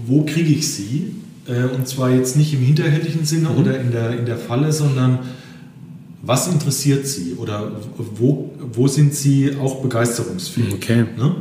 [0.06, 1.12] wo kriege ich sie.
[1.46, 3.58] Äh, und zwar jetzt nicht im hinterhältigen Sinne mhm.
[3.58, 5.20] oder in der, in der Falle, sondern
[6.26, 10.72] was interessiert Sie oder wo, wo sind Sie auch begeisterungsfähig?
[10.72, 11.04] Okay.
[11.18, 11.36] Ne?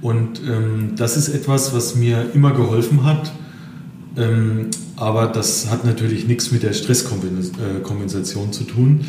[0.00, 3.32] Und ähm, das ist etwas, was mir immer geholfen hat.
[4.16, 9.00] Ähm, aber das hat natürlich nichts mit der Stresskompensation zu tun.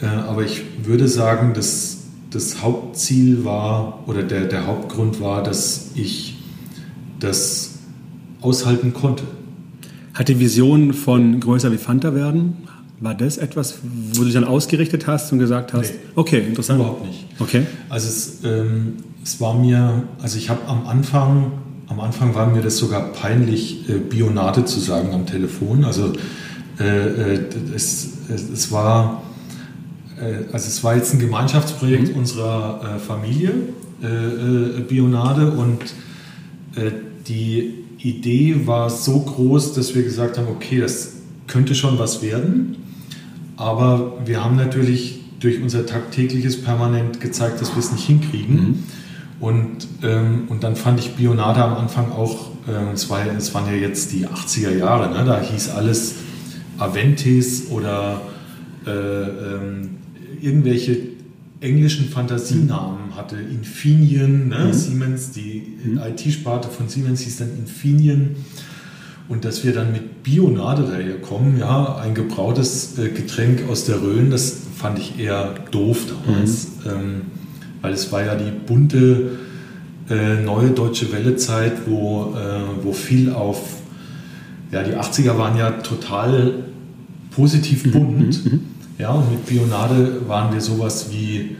[0.00, 1.98] Äh, aber ich würde sagen, dass
[2.30, 6.36] das Hauptziel war oder der, der Hauptgrund war, dass ich
[7.20, 7.78] das
[8.40, 9.24] aushalten konnte.
[10.14, 12.56] Hat die Vision von größer wie Fanta werden?
[13.00, 16.80] War das etwas, wo du dich dann ausgerichtet hast und gesagt hast, nee, okay, interessant?
[16.80, 17.26] Überhaupt nicht.
[17.38, 17.66] Okay.
[17.90, 21.52] Also es, ähm, es war mir, also ich habe am Anfang,
[21.88, 25.84] am Anfang war mir das sogar peinlich, äh, Bionate zu sagen am Telefon.
[25.84, 26.14] Also
[26.80, 27.40] äh, äh,
[27.74, 29.22] es, es war,
[30.52, 32.20] also es war jetzt ein Gemeinschaftsprojekt mhm.
[32.20, 33.52] unserer äh, Familie,
[34.02, 35.78] äh, Bionade, und
[37.26, 41.14] die Idee war so groß, dass wir gesagt haben, okay, das
[41.46, 42.76] könnte schon was werden,
[43.56, 48.56] aber wir haben natürlich durch unser tagtägliches permanent gezeigt, dass wir es nicht hinkriegen.
[48.56, 48.84] Mhm.
[49.38, 53.66] Und, ähm, und dann fand ich Bionade am Anfang auch, äh, es, war, es waren
[53.66, 55.24] ja jetzt die 80er Jahre, ne?
[55.24, 56.14] da hieß alles
[56.78, 58.22] Aventis oder
[58.86, 59.95] äh, ähm,
[60.42, 60.98] irgendwelche
[61.60, 63.36] englischen Fantasienamen hatte.
[63.36, 64.66] Infineon, ne?
[64.66, 64.72] mhm.
[64.72, 65.98] Siemens, die mhm.
[65.98, 68.36] IT-Sparte von Siemens hieß dann Infineon.
[69.28, 74.30] Und dass wir dann mit Bionade daherkommen, ja, ein gebrautes äh, Getränk aus der Rhön,
[74.30, 76.68] das fand ich eher doof damals.
[76.84, 76.90] Mhm.
[76.90, 77.22] Ähm,
[77.82, 79.30] weil es war ja die bunte
[80.08, 83.60] äh, neue deutsche Welle-Zeit, wo, äh, wo viel auf,
[84.70, 86.64] ja, die 80er waren ja total
[87.32, 87.90] positiv mhm.
[87.90, 88.44] bunt.
[88.44, 88.60] Mhm.
[88.98, 91.56] Ja, und mit Bionade waren wir sowas wie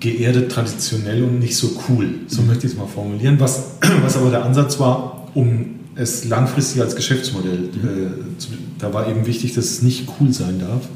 [0.00, 2.14] geerdet, traditionell und nicht so cool.
[2.26, 2.48] So mhm.
[2.48, 3.40] möchte ich es mal formulieren.
[3.40, 7.88] Was, was aber der Ansatz war, um es langfristig als Geschäftsmodell, mhm.
[7.88, 10.88] äh, zu, da war eben wichtig, dass es nicht cool sein darf.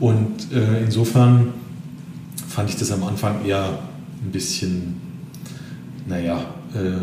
[0.00, 1.54] Und äh, insofern
[2.48, 3.78] fand ich das am Anfang eher
[4.24, 4.96] ein bisschen,
[6.06, 6.98] naja, äh,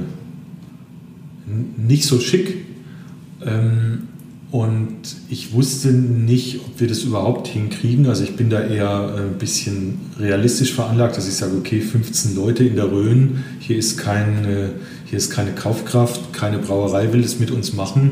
[1.78, 2.66] nicht so schick.
[3.46, 4.10] Ähm,
[4.52, 4.96] und
[5.30, 8.08] ich wusste nicht, ob wir das überhaupt hinkriegen.
[8.08, 12.64] Also ich bin da eher ein bisschen realistisch veranlagt, dass ich sage, okay, 15 Leute
[12.64, 14.72] in der Rhön, hier ist, keine,
[15.06, 18.12] hier ist keine Kaufkraft, keine Brauerei will das mit uns machen.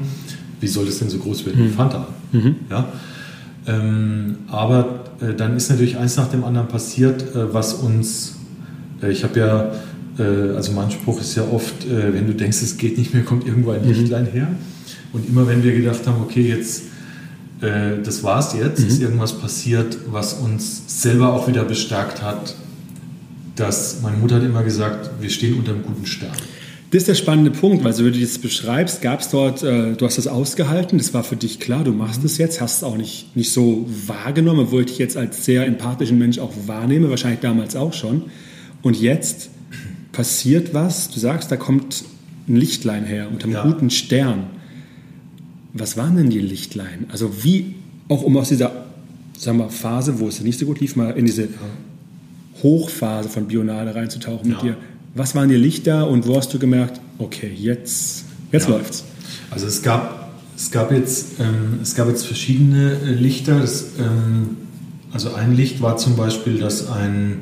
[0.60, 1.74] Wie soll das denn so groß werden wie mhm.
[1.74, 2.08] Fanta?
[2.32, 2.56] Mhm.
[2.70, 2.92] Ja?
[3.66, 8.36] Ähm, aber äh, dann ist natürlich eins nach dem anderen passiert, äh, was uns,
[9.02, 9.72] äh, ich habe ja,
[10.20, 13.24] äh, also mein Spruch ist ja oft, äh, wenn du denkst, es geht nicht mehr,
[13.24, 13.94] kommt irgendwo ein mhm.
[13.94, 14.48] Lichtlein her.
[15.14, 16.84] Und immer wenn wir gedacht haben, okay, jetzt,
[17.62, 18.88] äh, das war's jetzt, mhm.
[18.88, 22.56] ist irgendwas passiert, was uns selber auch wieder bestärkt hat,
[23.56, 26.34] dass meine Mutter hat immer gesagt, wir stehen unter einem guten Stern.
[26.90, 29.94] Das ist der spannende Punkt, weil so wie du das beschreibst, gab es dort, äh,
[29.94, 32.84] du hast das ausgehalten, das war für dich klar, du machst es jetzt, hast es
[32.84, 37.10] auch nicht, nicht so wahrgenommen, obwohl ich dich jetzt als sehr empathischen Mensch auch wahrnehme,
[37.10, 38.24] wahrscheinlich damals auch schon.
[38.84, 39.50] Und jetzt
[40.12, 42.04] passiert was, du sagst, da kommt
[42.48, 43.64] ein Lichtlein her unter einem ja.
[43.64, 44.44] guten Stern.
[45.74, 47.06] Was waren denn die Lichtlein?
[47.12, 47.76] Also wie,
[48.08, 48.84] auch um aus dieser
[49.38, 51.50] sagen wir, Phase, wo es nicht so gut lief, mal in diese
[52.62, 54.78] Hochphase von Bionade reinzutauchen mit dir.
[55.16, 58.76] Was waren die Lichter und wo hast du gemerkt, okay, jetzt, jetzt ja.
[58.76, 59.04] läuft's?
[59.52, 63.60] Also es gab, es gab, jetzt, ähm, es gab jetzt verschiedene äh, Lichter.
[63.60, 64.58] Das, ähm,
[65.12, 67.38] also ein Licht war zum Beispiel, dass ein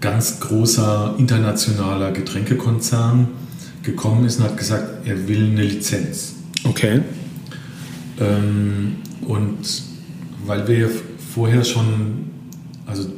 [0.00, 3.28] ganz großer internationaler Getränkekonzern
[3.82, 6.34] gekommen ist und hat gesagt, er will eine Lizenz.
[6.64, 7.00] Okay.
[8.20, 9.82] Ähm, und
[10.44, 10.90] weil wir
[11.34, 12.30] vorher schon
[12.86, 13.08] also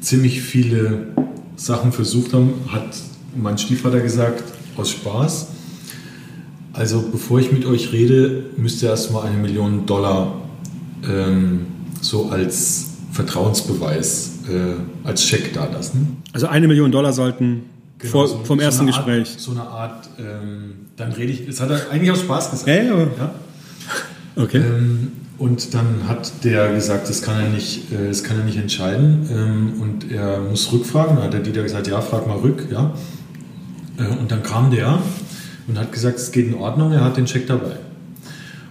[0.00, 1.08] ziemlich viele
[1.56, 2.96] Sachen versucht haben, hat
[3.36, 4.42] mein Stiefvater gesagt,
[4.76, 5.48] aus Spaß.
[6.72, 10.40] Also bevor ich mit euch rede, müsst ihr erstmal eine Million Dollar
[11.08, 11.66] ähm,
[12.00, 16.18] so als Vertrauensbeweis, äh, als Scheck da lassen.
[16.32, 17.64] Also eine Million Dollar sollten
[18.00, 19.30] genau, vor, so, vom so ersten Gespräch.
[19.30, 22.68] Art, so eine Art, ähm, dann rede ich, es hat er eigentlich aus Spaß gesagt.
[22.68, 22.98] Ja, ja.
[22.98, 23.34] ja?
[24.36, 24.58] Okay.
[24.58, 28.58] Ähm, und dann hat der gesagt, das kann er nicht, äh, das kann er nicht
[28.58, 31.16] entscheiden ähm, und er muss rückfragen.
[31.16, 32.92] Dann hat der Dieter gesagt, ja, frag mal rück, ja.
[33.96, 34.98] Äh, und dann kam der
[35.66, 37.76] und hat gesagt, es geht in Ordnung, er hat den Scheck dabei.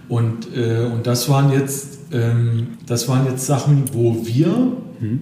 [0.08, 5.20] Und, äh, und das waren jetzt, ähm, das waren jetzt Sachen, wo wir mhm.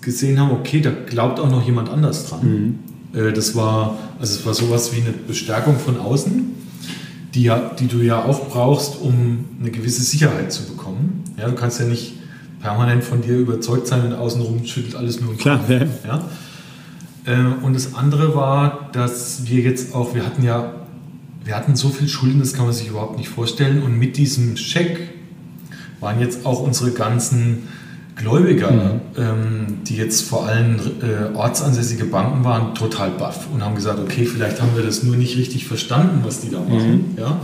[0.00, 2.40] gesehen haben, okay, da glaubt auch noch jemand anders dran.
[2.42, 2.78] Mhm.
[3.16, 6.56] Das war, also es war sowas wie eine Bestärkung von außen
[7.36, 11.22] die, ja, die du ja auch brauchst, um eine gewisse Sicherheit zu bekommen.
[11.36, 12.14] Ja, du kannst ja nicht
[12.60, 15.68] permanent von dir überzeugt sein und außenrum schüttelt alles nur im Klar, Kopf.
[16.06, 16.24] Ja.
[17.26, 20.72] Äh, und das andere war, dass wir jetzt auch, wir hatten ja,
[21.44, 23.82] wir hatten so viel Schulden, das kann man sich überhaupt nicht vorstellen.
[23.82, 25.10] Und mit diesem Scheck
[26.00, 27.68] waren jetzt auch unsere ganzen
[28.16, 29.00] Gläubiger, mhm.
[29.18, 34.24] ähm, die jetzt vor allem äh, ortsansässige Banken waren, total baff und haben gesagt, okay,
[34.24, 37.12] vielleicht haben wir das nur nicht richtig verstanden, was die da machen.
[37.12, 37.18] Mhm.
[37.18, 37.40] Ja?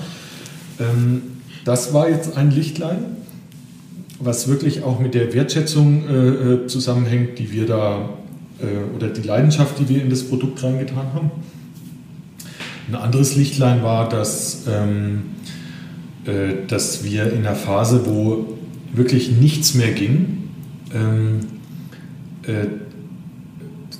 [0.80, 1.22] Ähm,
[1.66, 3.04] das war jetzt ein Lichtlein,
[4.18, 8.08] was wirklich auch mit der Wertschätzung äh, äh zusammenhängt, die wir da,
[8.58, 11.30] äh, oder die Leidenschaft, die wir in das Produkt reingetan haben.
[12.88, 15.22] Ein anderes Lichtlein war, dass, ähm,
[16.24, 18.46] äh, dass wir in einer Phase, wo
[18.94, 20.41] wirklich nichts mehr ging,
[20.94, 21.40] ähm,
[22.42, 22.66] äh,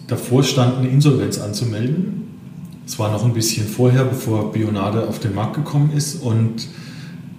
[0.07, 2.23] davor stand, eine Insolvenz anzumelden.
[2.87, 6.17] Es war noch ein bisschen vorher, bevor Bionade auf den Markt gekommen ist.
[6.17, 6.69] Und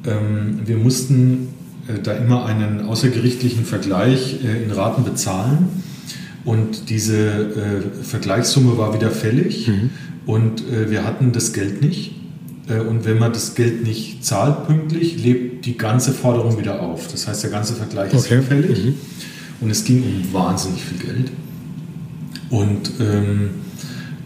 [0.05, 1.49] ähm, wir mussten
[1.87, 5.69] äh, da immer einen außergerichtlichen Vergleich äh, in Raten bezahlen.
[6.45, 9.91] Und diese äh, Vergleichssumme war wieder fällig mhm.
[10.25, 12.15] und äh, wir hatten das Geld nicht.
[12.67, 17.07] Äh, und wenn man das Geld nicht zahlt pünktlich, lebt die ganze Forderung wieder auf.
[17.07, 18.41] Das heißt, der ganze Vergleich ist okay.
[18.41, 18.85] fällig.
[18.85, 18.95] Mhm.
[19.63, 21.31] Und es ging um wahnsinnig viel Geld.
[22.49, 23.49] Und, ähm,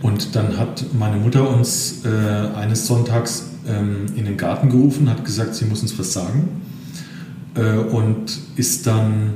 [0.01, 5.23] und dann hat meine Mutter uns äh, eines Sonntags ähm, in den Garten gerufen, hat
[5.23, 6.49] gesagt, sie muss uns was sagen.
[7.55, 9.33] Äh, und ist dann,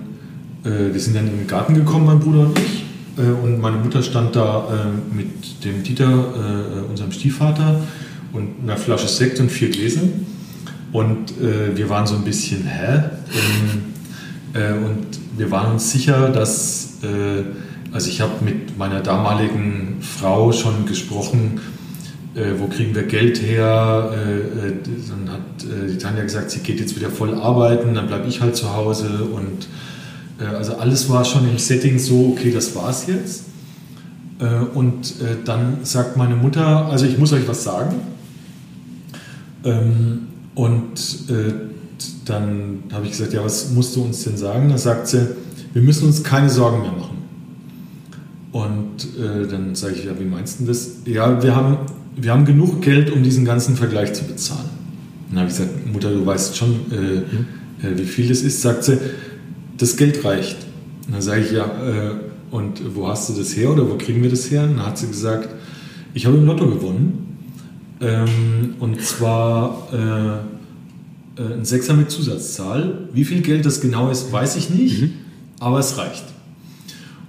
[0.63, 2.83] äh, wir sind dann in den Garten gekommen, mein Bruder und ich.
[3.17, 7.81] Äh, und meine Mutter stand da äh, mit dem Dieter, äh, unserem Stiefvater,
[8.33, 10.25] und einer Flasche Sekt und vier Gläsern.
[10.93, 12.95] Und wir waren so ein bisschen, hä?
[12.95, 13.90] Ähm,
[14.53, 15.05] und
[15.37, 16.97] wir waren uns sicher, dass,
[17.91, 21.61] also ich habe mit meiner damaligen Frau schon gesprochen,
[22.33, 24.11] äh, wo kriegen wir Geld her?
[24.13, 24.73] Äh, äh
[25.09, 28.39] dann hat äh, die Tanja gesagt, sie geht jetzt wieder voll arbeiten, dann bleibe ich
[28.39, 29.25] halt zu Hause.
[29.33, 29.67] Und
[30.39, 33.45] äh, also alles war schon im Setting so, okay, das war's jetzt.
[34.39, 37.95] Äh, und dann sagt meine Mutter, also ich muss euch was sagen.
[39.63, 40.99] Ähm, und
[42.25, 44.69] dann habe ich gesagt, ja, was musst du uns denn sagen?
[44.69, 45.27] Dann sagt sie,
[45.73, 47.17] wir müssen uns keine Sorgen mehr machen.
[48.51, 50.89] Und äh, dann sage ich, ja, wie meinst du das?
[51.05, 51.77] Ja, wir haben
[52.15, 54.69] wir haben genug Geld, um diesen ganzen Vergleich zu bezahlen.
[55.29, 57.95] Dann habe ich gesagt, Mutter, du weißt schon, äh, mhm.
[57.95, 58.61] äh, wie viel das ist.
[58.61, 58.97] Sagt sie,
[59.77, 60.57] das Geld reicht.
[61.09, 62.11] dann sage ich, ja, äh,
[62.51, 64.63] und wo hast du das her oder wo kriegen wir das her?
[64.63, 65.49] dann hat sie gesagt,
[66.13, 67.37] ich habe im Lotto gewonnen.
[68.01, 69.87] Ähm, und zwar
[71.37, 73.07] äh, ein Sechser mit Zusatzzahl.
[73.13, 75.13] Wie viel Geld das genau ist, weiß ich nicht, mhm.
[75.59, 76.25] aber es reicht.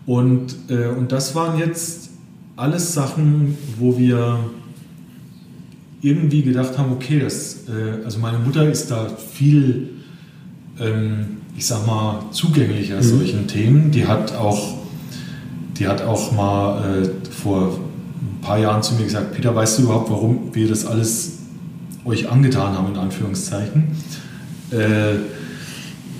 [0.06, 2.10] Und, äh, und das waren jetzt
[2.56, 4.38] alles Sachen, wo wir
[6.00, 9.90] irgendwie gedacht haben, okay, das, äh, also meine Mutter ist da viel,
[10.80, 13.02] ähm, ich sag mal, zugänglicher mhm.
[13.02, 13.90] solchen Themen.
[13.92, 14.78] Die hat auch,
[15.78, 17.78] die hat auch mal äh, vor
[18.20, 21.38] ein paar Jahren zu mir gesagt, Peter, weißt du überhaupt, warum wir das alles
[22.04, 23.84] euch angetan haben, in Anführungszeichen?
[24.70, 25.14] Äh,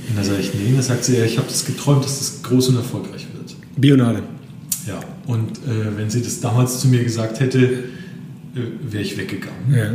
[0.08, 2.42] und da sage ich, nee, da sagt sie, ja, ich habe das geträumt, dass das
[2.42, 3.54] groß und erfolgreich wird.
[3.76, 4.22] Bionade.
[4.86, 9.74] Ja, und äh, wenn sie das damals zu mir gesagt hätte, äh, wäre ich weggegangen.
[9.74, 9.92] Ja.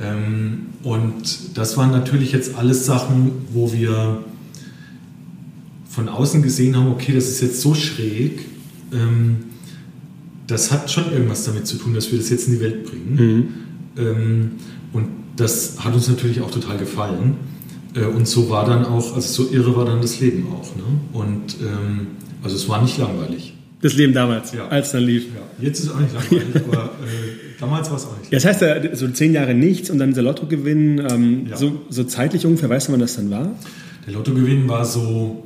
[0.00, 4.24] Ähm, und das waren natürlich jetzt alles Sachen, wo wir
[5.88, 8.40] von außen gesehen haben, okay, das ist jetzt so schräg,
[8.92, 9.36] ähm,
[10.46, 13.14] das hat schon irgendwas damit zu tun, dass wir das jetzt in die Welt bringen.
[13.96, 14.02] Mhm.
[14.02, 14.50] Ähm,
[14.92, 17.36] und das hat uns natürlich auch total gefallen.
[17.94, 20.74] Äh, und so war dann auch, also so irre war dann das Leben auch.
[20.76, 20.82] Ne?
[21.12, 22.08] Und ähm,
[22.42, 23.54] also es war nicht langweilig.
[23.80, 24.68] Das Leben damals, ja.
[24.68, 25.24] als es dann lief.
[25.24, 25.64] Ja.
[25.64, 28.32] Jetzt ist es auch nicht langweilig, aber äh, Damals war es auch nicht.
[28.32, 31.56] Ja, das heißt, ja, so zehn Jahre nichts und dann dieser Lottogewinn, ähm, ja.
[31.56, 33.52] so, so zeitlich ungefähr, weißt du, wann das dann war?
[34.06, 35.44] Der Lottogewinn war so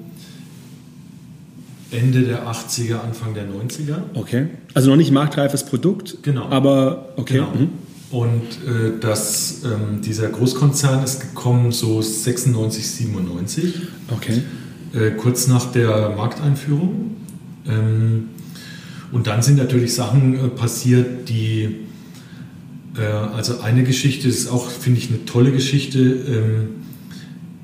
[1.90, 3.98] Ende der 80er, Anfang der 90er.
[4.14, 4.48] Okay.
[4.74, 6.18] Also noch nicht marktreifes Produkt.
[6.22, 6.46] Genau.
[6.48, 7.35] Aber okay.
[7.35, 7.51] Genau.
[7.51, 7.68] Mhm.
[8.11, 13.75] Und äh, das, ähm, dieser Großkonzern ist gekommen so 96, 97.
[14.11, 14.42] Okay.
[14.94, 17.16] Äh, kurz nach der Markteinführung.
[17.66, 18.31] Ähm,
[19.12, 21.87] und dann sind natürlich Sachen äh, passiert, die
[22.97, 25.99] äh, also eine Geschichte ist auch, finde ich, eine tolle Geschichte.
[26.01, 26.68] Ähm,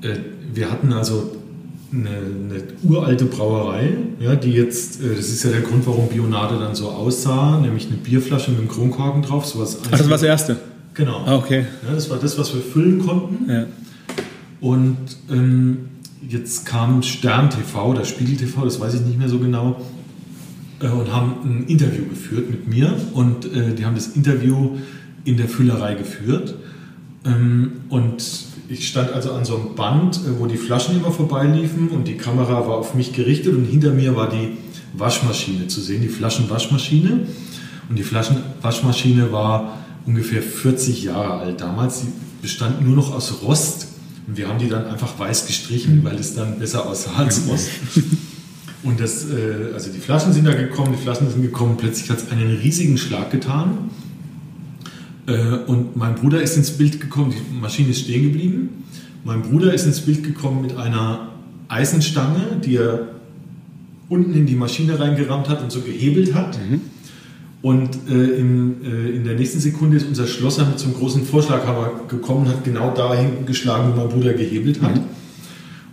[0.01, 0.17] äh,
[0.53, 1.35] wir hatten also
[1.95, 6.57] eine, eine, uralte Brauerei, ja, die jetzt, äh, das ist ja der Grund, warum Bionade
[6.59, 9.45] dann so aussah, nämlich eine Bierflasche mit einem Kronkorken drauf.
[9.45, 10.57] Sowas Ach, das war das erste?
[10.93, 11.23] Genau.
[11.25, 11.65] Ah, okay.
[11.87, 13.49] Ja, das war das, was wir füllen konnten.
[13.49, 13.65] Ja.
[14.61, 14.97] Und
[15.29, 15.89] ähm,
[16.27, 19.81] jetzt kam Stern TV oder Spiegel TV, das weiß ich nicht mehr so genau,
[20.79, 22.95] äh, und haben ein Interview geführt mit mir.
[23.13, 24.77] Und äh, die haben das Interview
[25.23, 26.55] in der Füllerei geführt.
[27.25, 31.89] Ähm, und ich stand also an so einem Band, äh, wo die Flaschen immer vorbeiliefen
[31.89, 34.57] und die Kamera war auf mich gerichtet und hinter mir war die
[34.93, 37.27] Waschmaschine zu sehen, die Flaschenwaschmaschine.
[37.89, 42.01] Und die Flaschenwaschmaschine war ungefähr 40 Jahre alt damals.
[42.01, 42.07] Sie
[42.41, 43.87] bestand nur noch aus Rost
[44.27, 47.69] und wir haben die dann einfach weiß gestrichen, weil es dann besser aussah als Rost.
[48.83, 52.19] Und das, äh, also die Flaschen sind da gekommen, die Flaschen sind gekommen, plötzlich hat
[52.19, 53.89] es einen riesigen Schlag getan
[55.27, 58.83] und mein Bruder ist ins Bild gekommen, die Maschine ist stehen geblieben.
[59.23, 61.29] Mein Bruder ist ins Bild gekommen mit einer
[61.67, 63.07] Eisenstange, die er
[64.07, 66.59] unten in die Maschine reingerammt hat und so gehebelt hat.
[66.59, 66.81] Mhm.
[67.61, 71.25] Und äh, in, äh, in der nächsten Sekunde ist unser Schlosser mit so einem großen
[71.25, 74.95] Vorschlaghammer gekommen, hat genau dahin geschlagen, wo mein Bruder gehebelt hat.
[74.95, 75.05] Mhm.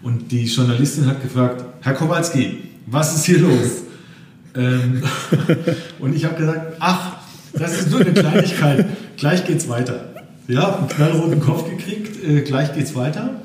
[0.03, 3.85] Und die Journalistin hat gefragt, Herr Kowalski, was ist hier los?
[4.55, 5.03] ähm,
[6.01, 7.12] und ich habe gesagt, ach,
[7.55, 8.87] das ist nur eine Kleinigkeit.
[9.17, 10.13] gleich geht's weiter.
[10.49, 13.43] Ja, einen knallroten Kopf gekriegt, äh, gleich geht's weiter.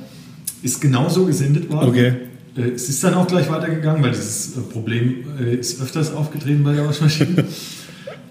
[0.63, 1.89] ist genauso gesendet worden.
[1.89, 2.13] Okay.
[2.57, 6.63] Äh, es ist dann auch gleich weitergegangen, weil dieses äh, Problem äh, ist öfters aufgetreten
[6.63, 7.45] bei der Waschmaschine.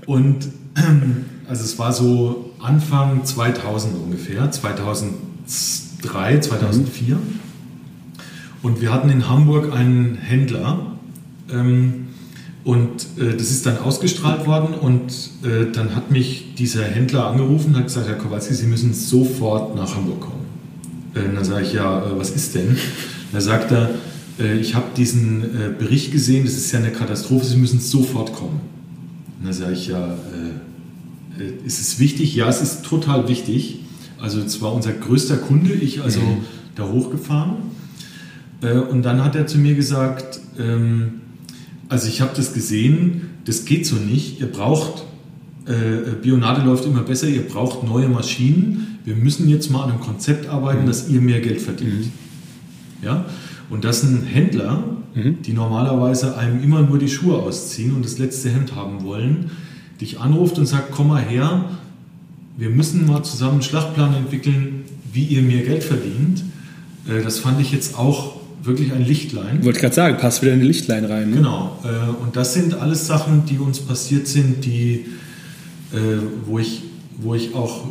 [0.07, 0.49] Und
[1.49, 7.15] also es war so Anfang 2000 ungefähr, 2003, 2004.
[7.15, 7.21] Mhm.
[8.63, 10.97] Und wir hatten in Hamburg einen Händler.
[11.53, 12.06] Ähm,
[12.67, 15.13] und äh, das ist dann ausgestrahlt worden und
[15.45, 19.77] äh, dann hat mich dieser Händler angerufen und hat gesagt, Herr Kowalski, Sie müssen sofort
[19.77, 20.47] nach Hamburg kommen.
[21.15, 22.77] Äh, dann sage ich, ja, äh, was ist denn?
[23.33, 23.91] Da sagt er,
[24.41, 28.33] äh, ich habe diesen äh, Bericht gesehen, das ist ja eine Katastrophe, Sie müssen sofort
[28.33, 28.61] kommen.
[29.39, 30.17] Und dann sage ich, ja,
[31.65, 32.35] ist es wichtig?
[32.35, 33.81] Ja, es ist total wichtig.
[34.19, 36.39] Also es war unser größter Kunde, ich also mhm.
[36.75, 37.57] da hochgefahren.
[38.91, 41.21] und dann hat er zu mir gesagt, ähm,
[41.89, 44.41] also ich habe das gesehen, das geht so nicht.
[44.41, 45.05] Ihr braucht,
[45.67, 48.99] äh, Bionade läuft immer besser, ihr braucht neue Maschinen.
[49.05, 50.87] Wir müssen jetzt mal an einem Konzept arbeiten, mhm.
[50.87, 52.07] dass ihr mehr Geld verdient.
[52.07, 52.13] Mhm.
[53.03, 53.25] Ja?
[53.71, 54.85] Und das sind Händler,
[55.15, 55.43] mhm.
[55.43, 59.51] die normalerweise einem immer nur die Schuhe ausziehen und das letzte Hemd haben wollen,
[60.01, 61.71] dich anruft und sagt, komm mal her,
[62.57, 66.43] wir müssen mal zusammen einen Schlachtplan entwickeln, wie ihr mehr Geld verdient.
[67.09, 68.36] Äh, das fand ich jetzt auch
[68.67, 69.65] wirklich ein Lichtlein.
[69.65, 71.31] Wollte gerade sagen, passt wieder in die Lichtlein rein.
[71.31, 71.37] Ne?
[71.37, 71.79] Genau.
[71.85, 75.07] Äh, und das sind alles Sachen, die uns passiert sind, die,
[75.93, 75.97] äh,
[76.47, 76.83] wo, ich,
[77.19, 77.87] wo ich auch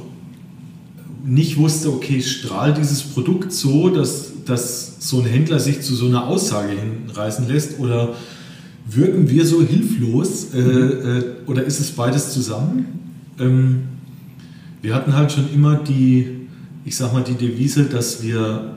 [1.25, 6.05] nicht wusste, okay, strahlt dieses Produkt so, dass, dass so ein Händler sich zu so
[6.05, 8.15] einer Aussage hinreißen lässt oder
[8.87, 11.23] wirken wir so hilflos äh, mhm.
[11.47, 12.85] oder ist es beides zusammen?
[13.39, 13.83] Ähm,
[14.81, 16.47] wir hatten halt schon immer die,
[16.85, 18.75] ich sag mal, die Devise, dass wir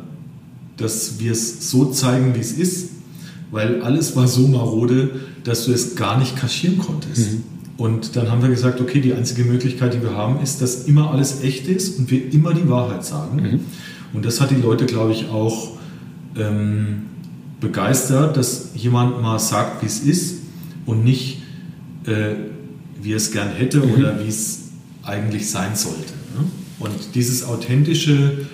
[0.79, 2.91] dass wir es so zeigen, wie es ist,
[3.51, 5.11] weil alles war so marode,
[5.45, 7.33] dass du es gar nicht kaschieren konntest.
[7.33, 7.43] Mhm.
[7.77, 11.13] Und dann haben wir gesagt, okay, die einzige Möglichkeit, die wir haben, ist, dass immer
[11.13, 13.37] alles echt ist und wir immer die Wahrheit sagen.
[13.37, 13.61] Mhm.
[14.13, 15.73] Und das hat die Leute, glaube ich, auch
[16.37, 17.03] ähm,
[17.61, 20.39] begeistert, dass jemand mal sagt, wie es ist
[20.87, 21.43] und nicht,
[22.05, 22.35] äh,
[23.01, 23.95] wie er es gern hätte mhm.
[23.95, 24.71] oder wie es
[25.03, 26.15] eigentlich sein sollte.
[26.37, 26.47] Ne?
[26.81, 28.47] Und dieses authentische,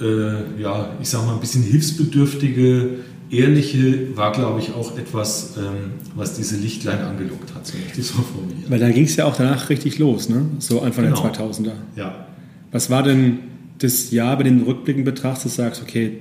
[0.00, 2.98] äh, ja, ich sag mal, ein bisschen hilfsbedürftige,
[3.30, 8.06] ehrliche war, glaube ich, auch etwas, ähm, was diese Lichtlein angelockt hat, so möchte ich
[8.06, 8.64] so formulieren.
[8.68, 10.46] Weil dann ging es ja auch danach richtig los, ne?
[10.58, 11.20] so Anfang genau.
[11.22, 11.72] der 2000er.
[11.96, 12.26] Ja.
[12.72, 13.38] Was war denn
[13.78, 16.18] das Jahr, bei den Rückblicken betrachtest, sagst, okay,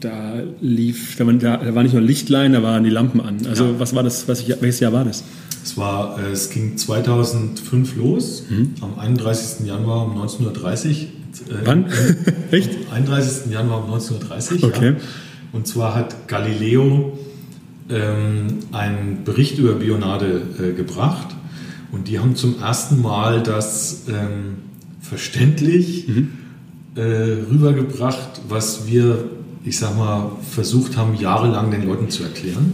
[0.00, 3.46] da lief, da, da war nicht nur Lichtlein, da waren die Lampen an.
[3.46, 3.80] Also ja.
[3.80, 5.24] was war das, was ich, welches Jahr war das?
[5.64, 8.74] Es, war, äh, es ging 2005 los, mhm.
[8.80, 9.66] am 31.
[9.66, 11.06] Januar um 1930 äh,
[11.64, 11.86] Wann?
[12.50, 12.70] Echt?
[12.90, 13.52] Am 31.
[13.52, 14.64] Januar 1930.
[14.64, 14.90] Okay.
[14.90, 14.96] Ja.
[15.52, 17.18] Und zwar hat Galileo
[17.88, 21.28] ähm, einen Bericht über Bionade äh, gebracht
[21.92, 24.56] und die haben zum ersten Mal das ähm,
[25.00, 26.30] verständlich mhm.
[26.96, 29.24] äh, rübergebracht, was wir,
[29.64, 32.72] ich sag mal, versucht haben, jahrelang den Leuten zu erklären.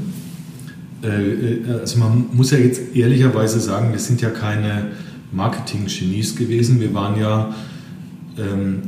[1.02, 4.92] Äh, äh, also man muss ja jetzt ehrlicherweise sagen, wir sind ja keine
[5.32, 6.80] Marketing-Genies gewesen.
[6.80, 7.54] Wir waren ja
[8.38, 8.82] ähm,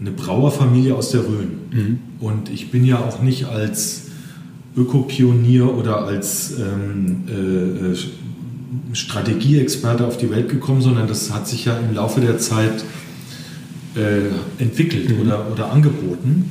[0.00, 1.50] eine Brauerfamilie aus der Rhön.
[1.70, 1.98] Mhm.
[2.20, 4.06] Und ich bin ja auch nicht als
[4.76, 7.96] Ökopionier oder als ähm, äh, äh,
[8.92, 12.84] Strategieexperte auf die Welt gekommen, sondern das hat sich ja im Laufe der Zeit
[13.94, 15.22] äh, entwickelt mhm.
[15.22, 16.50] oder, oder angeboten.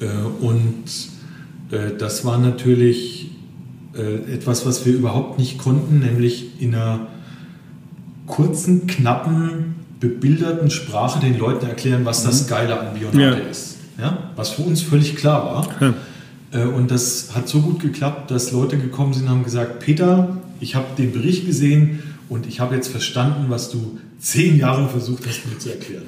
[0.00, 0.06] Äh,
[0.44, 0.84] und
[1.70, 3.30] äh, das war natürlich
[3.96, 7.06] äh, etwas, was wir überhaupt nicht konnten, nämlich in einer
[8.26, 12.48] kurzen, knappen bebilderten Sprache den Leuten erklären, was das mhm.
[12.48, 13.50] Geile an Bionade ja.
[13.50, 13.76] ist.
[13.98, 14.30] Ja?
[14.36, 15.68] Was für uns völlig klar war.
[15.80, 15.94] Ja.
[16.60, 20.36] Äh, und das hat so gut geklappt, dass Leute gekommen sind und haben gesagt, Peter,
[20.60, 25.26] ich habe den Bericht gesehen und ich habe jetzt verstanden, was du zehn Jahre versucht
[25.26, 26.04] hast, mir zu erklären.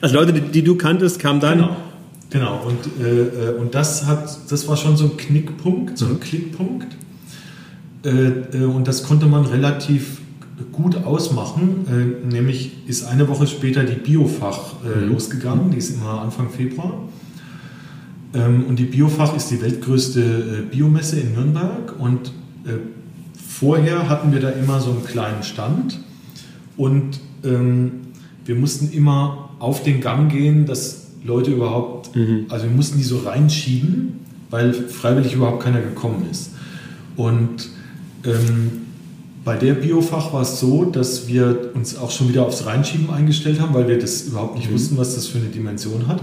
[0.00, 1.58] Also Leute, die, die du kanntest, kamen dann...
[1.58, 1.76] Genau.
[2.28, 6.14] Genau, und, äh, äh, und das, hat, das war schon so ein Knickpunkt, so ein
[6.14, 6.20] mhm.
[6.20, 6.96] Klickpunkt.
[8.04, 10.18] Äh, äh, und das konnte man relativ
[10.72, 11.86] gut ausmachen.
[11.88, 15.12] Äh, nämlich ist eine Woche später die Biofach äh, mhm.
[15.12, 16.94] losgegangen, die ist immer Anfang Februar.
[18.34, 21.98] Ähm, und die Biofach ist die weltgrößte äh, Biomesse in Nürnberg.
[21.98, 22.32] Und
[22.64, 22.78] äh,
[23.34, 26.00] vorher hatten wir da immer so einen kleinen Stand.
[26.76, 27.92] Und ähm,
[28.44, 32.46] wir mussten immer auf den Gang gehen, dass Leute überhaupt, mhm.
[32.48, 36.52] also wir mussten die so reinschieben, weil freiwillig überhaupt keiner gekommen ist.
[37.16, 37.70] Und
[38.24, 38.85] ähm,
[39.46, 43.60] bei der Biofach war es so, dass wir uns auch schon wieder aufs Reinschieben eingestellt
[43.60, 44.74] haben, weil wir das überhaupt nicht mhm.
[44.74, 46.20] wussten, was das für eine Dimension hat.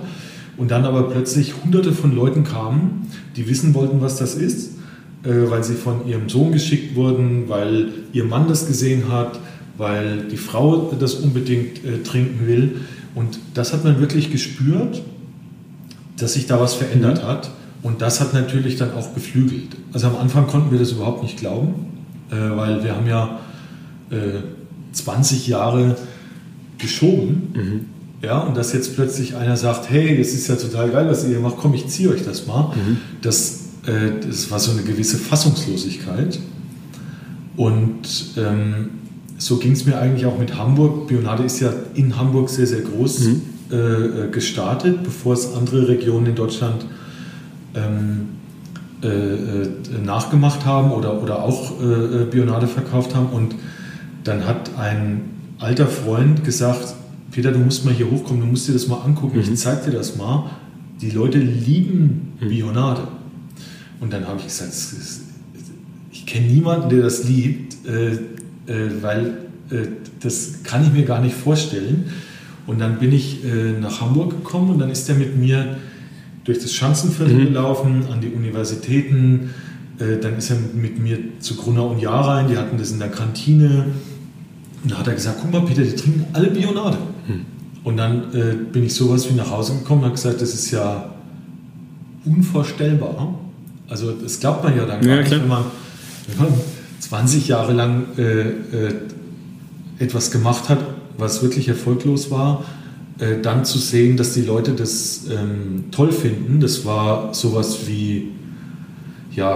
[0.57, 3.07] Und dann aber plötzlich hunderte von Leuten kamen,
[3.38, 4.71] die wissen wollten, was das ist,
[5.24, 9.39] äh, weil sie von ihrem Sohn geschickt wurden, weil ihr Mann das gesehen hat,
[9.78, 12.82] weil die Frau das unbedingt äh, trinken will.
[13.15, 15.01] Und das hat man wirklich gespürt,
[16.17, 17.28] dass sich da was verändert mhm.
[17.28, 17.51] hat.
[17.84, 19.78] Und das hat natürlich dann auch beflügelt.
[19.93, 21.93] Also am Anfang konnten wir das überhaupt nicht glauben,
[22.30, 23.39] weil wir haben ja
[24.09, 24.41] äh,
[24.91, 25.95] 20 Jahre
[26.78, 27.53] geschoben.
[27.53, 27.86] Mhm.
[28.21, 31.32] Ja, und dass jetzt plötzlich einer sagt, hey, das ist ja total geil, was ihr
[31.32, 32.74] hier macht, komm, ich ziehe euch das mal.
[32.76, 32.97] Mhm.
[33.21, 36.39] Das, äh, das war so eine gewisse Fassungslosigkeit.
[37.57, 38.07] Und
[38.38, 38.91] ähm,
[39.38, 41.07] so ging es mir eigentlich auch mit Hamburg.
[41.07, 43.41] Bionade ist ja in Hamburg sehr, sehr groß mhm.
[43.71, 46.86] äh, äh gestartet, bevor es andere Regionen in Deutschland
[47.76, 48.43] ähm, äh, äh,
[50.04, 53.28] nachgemacht haben oder, oder auch äh, äh, Bionade verkauft haben.
[53.28, 53.56] Und
[54.24, 55.22] dann hat ein
[55.60, 56.95] alter Freund gesagt,
[57.32, 59.43] Peter, du musst mal hier hochkommen, du musst dir das mal angucken, mhm.
[59.43, 60.51] ich zeig dir das mal.
[61.01, 62.49] Die Leute lieben mhm.
[62.49, 63.08] Bionade.
[63.99, 64.74] Und dann habe ich gesagt,
[66.12, 69.38] ich kenne niemanden, der das liebt, äh, äh, weil
[69.70, 69.88] äh,
[70.20, 72.06] das kann ich mir gar nicht vorstellen.
[72.68, 75.78] Und dann bin ich äh, nach Hamburg gekommen und dann ist er mit mir
[76.44, 77.46] durch das Schanzenviertel mhm.
[77.46, 79.52] gelaufen, an die Universitäten.
[80.00, 83.00] Äh, dann ist er mit mir zu Gruner und Jahr rein, die hatten das in
[83.00, 83.86] der Kantine.
[84.84, 86.98] Und da hat er gesagt, guck mal Peter, die trinken alle Bionade.
[87.28, 87.46] Mhm.
[87.84, 90.72] Und dann äh, bin ich sowas wie nach Hause gekommen und habe gesagt, das ist
[90.72, 91.14] ja
[92.26, 93.36] unvorstellbar.
[93.89, 95.66] Also das glaubt man ja dann gar ja, nicht, wenn man,
[96.28, 96.54] wenn man
[97.00, 98.94] 20 Jahre lang äh, äh,
[100.00, 100.80] etwas gemacht hat,
[101.18, 102.64] was wirklich erfolglos war
[103.20, 108.30] äh, dann zu sehen, dass die Leute das ähm, toll finden, das war sowas wie,
[109.36, 109.55] ja,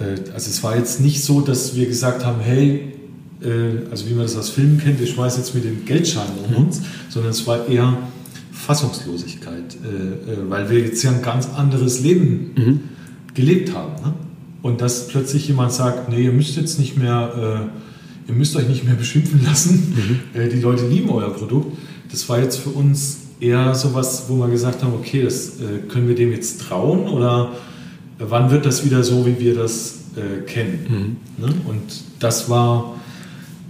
[0.00, 2.92] äh, also es war jetzt nicht so, dass wir gesagt haben, hey,
[3.40, 6.50] äh, also wie man das aus Filmen kennt, wir schmeißen jetzt mit den Geldscheinen um
[6.50, 6.66] mhm.
[6.66, 7.96] uns, sondern es war eher
[8.52, 12.80] Fassungslosigkeit, äh, äh, weil wir jetzt ja ein ganz anderes Leben mhm.
[13.34, 13.92] gelebt haben.
[14.02, 14.14] Ne?
[14.62, 17.70] Und dass plötzlich jemand sagt, nee, ihr müsst jetzt nicht mehr,
[18.26, 19.94] ihr müsst euch nicht mehr beschimpfen lassen,
[20.34, 20.50] mhm.
[20.50, 21.78] die Leute lieben euer Produkt
[22.10, 25.86] das war jetzt für uns eher so was, wo wir gesagt haben, okay, das äh,
[25.88, 27.52] können wir dem jetzt trauen oder
[28.18, 31.16] wann wird das wieder so, wie wir das äh, kennen?
[31.38, 31.44] Mhm.
[31.44, 31.54] Ne?
[31.66, 31.82] Und
[32.18, 32.94] das war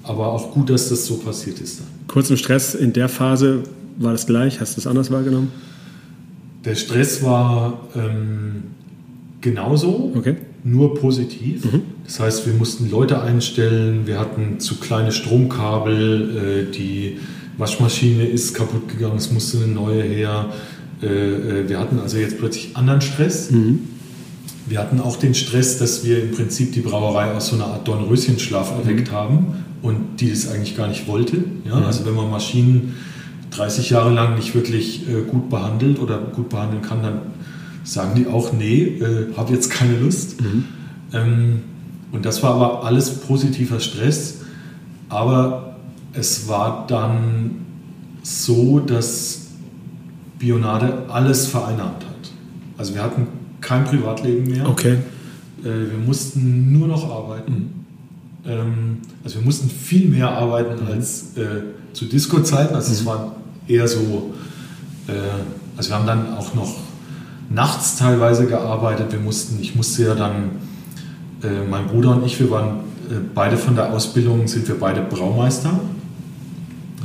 [0.03, 1.83] aber auch gut, dass das so passiert ist.
[2.07, 3.65] Kurz im Stress in der Phase
[3.99, 4.61] war das gleich?
[4.61, 5.53] Hast du es anders wahrgenommen?
[6.65, 8.63] Der Stress war ähm,
[9.41, 10.37] genauso, okay.
[10.65, 11.65] nur positiv.
[11.65, 11.83] Mhm.
[12.05, 17.19] Das heißt, wir mussten Leute einstellen, wir hatten zu kleine Stromkabel, äh, die
[17.59, 20.47] Waschmaschine ist kaputt gegangen, es musste eine neue her.
[21.03, 23.51] Äh, äh, wir hatten also jetzt plötzlich anderen Stress.
[23.51, 23.81] Mhm.
[24.67, 27.89] Wir hatten auch den Stress, dass wir im Prinzip die Brauerei aus so einer Art
[27.89, 28.89] Dornröschenschlaf mhm.
[28.89, 31.45] erweckt haben und die das eigentlich gar nicht wollte.
[31.65, 31.77] Ja?
[31.77, 31.85] Mhm.
[31.85, 32.95] Also wenn man Maschinen
[33.51, 37.21] 30 Jahre lang nicht wirklich äh, gut behandelt oder gut behandeln kann, dann
[37.83, 40.41] sagen die auch, nee, äh, habe jetzt keine Lust.
[40.41, 40.65] Mhm.
[41.13, 41.63] Ähm,
[42.13, 44.39] und das war aber alles positiver Stress.
[45.09, 45.68] Aber
[46.19, 47.67] es war dann
[48.23, 49.47] so, dass
[50.39, 52.33] Bionade alles vereinnahmt hat.
[52.77, 53.27] Also wir hatten
[53.61, 54.69] kein Privatleben mehr.
[54.69, 54.99] Okay.
[55.63, 57.53] Äh, wir mussten nur noch arbeiten.
[58.45, 58.51] Mhm.
[58.51, 60.93] Ähm, also wir mussten viel mehr arbeiten mhm.
[60.93, 61.63] als äh,
[61.93, 62.75] zu Disco-Zeiten.
[62.75, 63.07] Also es mhm.
[63.07, 64.35] war eher so,
[65.07, 65.13] äh,
[65.77, 66.77] also wir haben dann auch noch
[67.51, 69.13] nachts teilweise gearbeitet.
[69.13, 70.69] Wir mussten, ich musste ja dann,
[71.71, 72.81] mein Bruder und ich, wir waren
[73.33, 75.81] beide von der Ausbildung, sind wir beide Braumeister.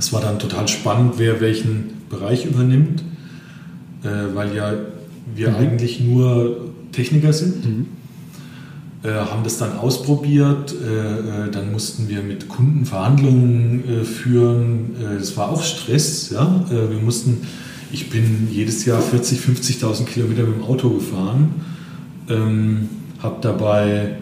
[0.03, 3.01] Es war dann total spannend, wer welchen Bereich übernimmt,
[4.03, 4.73] äh, weil ja
[5.33, 5.55] wir mhm.
[5.55, 7.65] eigentlich nur Techniker sind.
[7.65, 7.85] Mhm.
[9.01, 14.97] Äh, haben das dann ausprobiert, äh, äh dann mussten wir mit Kunden Verhandlungen äh, führen.
[14.99, 16.31] Äh, war auch Stress.
[16.31, 16.65] Ja?
[16.69, 17.47] wir mussten,
[17.93, 21.61] ich bin jedes Jahr 40.000, 50.000 Kilometer mit dem Auto gefahren,
[22.27, 22.89] ähm,
[23.19, 24.17] habe dabei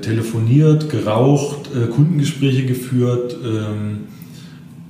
[0.00, 3.36] telefoniert, geraucht, Kundengespräche geführt.
[3.44, 4.07] Ähm, äh,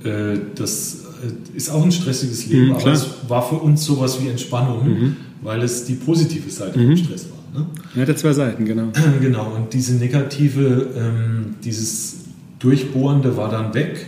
[0.03, 4.29] das äh, ist auch ein stressiges Leben, mhm, aber es war für uns sowas wie
[4.29, 5.15] Entspannung, mhm.
[5.41, 6.95] weil es die positive Seite mhm.
[6.95, 7.61] vom Stress war.
[7.61, 7.67] Ne?
[7.95, 8.91] Ja, der zwei Seiten, genau.
[9.21, 12.17] Genau, und diese negative, ähm, dieses
[12.59, 14.07] Durchbohrende war dann weg,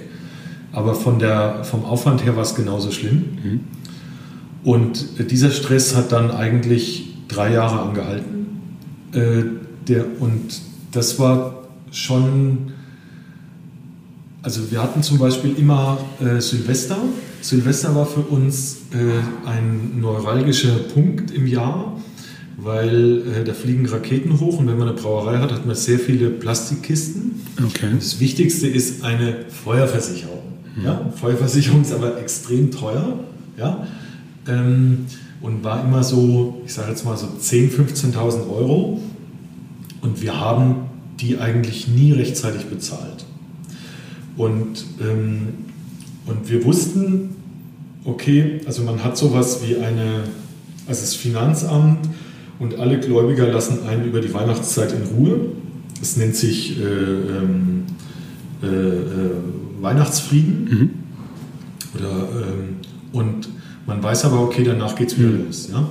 [0.72, 3.24] aber von der, vom Aufwand her war es genauso schlimm.
[3.44, 3.60] Mhm.
[4.64, 8.48] Und äh, dieser Stress hat dann eigentlich drei Jahre angehalten.
[9.14, 9.44] Äh,
[9.88, 10.62] der, und
[10.92, 12.72] das war schon
[14.44, 16.98] also wir hatten zum Beispiel immer äh, Silvester.
[17.42, 21.98] Silvester war für uns äh, ein neuralgischer Punkt im Jahr,
[22.58, 26.00] weil äh, da fliegen Raketen hoch und wenn man eine Brauerei hat, hat man sehr
[26.00, 27.42] viele Plastikkisten.
[27.64, 27.88] Okay.
[27.96, 30.42] das Wichtigste ist eine Feuerversicherung.
[30.76, 30.86] Mhm.
[30.86, 31.12] Ja?
[31.16, 33.20] Feuerversicherung ist aber extrem teuer.
[33.58, 33.88] Ja?
[34.48, 35.06] Ähm,
[35.42, 39.02] und war immer so, ich sage jetzt mal so 10.000, 15.000 Euro.
[40.02, 40.88] Und wir haben
[41.20, 43.20] die eigentlich nie rechtzeitig bezahlt.
[44.38, 45.49] Und, ähm,
[46.25, 47.36] und wir wussten,
[48.05, 50.23] okay, also man hat sowas wie eine
[50.88, 52.09] also das Finanzamt
[52.59, 55.39] und alle Gläubiger lassen einen über die Weihnachtszeit in Ruhe.
[55.99, 57.84] Das nennt sich äh, ähm,
[58.63, 59.32] äh, äh,
[59.79, 60.63] Weihnachtsfrieden.
[60.69, 60.89] Mhm.
[61.97, 62.75] Oder, ähm,
[63.11, 63.49] und
[63.86, 65.45] man weiß aber, okay, danach geht es wieder mhm.
[65.45, 65.69] los.
[65.71, 65.88] Ja?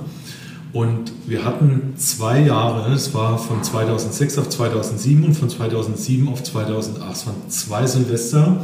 [0.73, 6.43] Und wir hatten zwei Jahre, es war von 2006 auf 2007 und von 2007 auf
[6.43, 7.11] 2008.
[7.11, 8.63] Es waren zwei Silvester,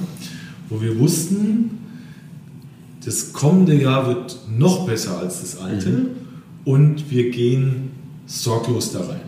[0.69, 1.77] wo wir wussten,
[3.03, 6.07] das kommende Jahr wird noch besser als das alte mhm.
[6.65, 7.91] und wir gehen
[8.25, 9.21] sorglos da rein.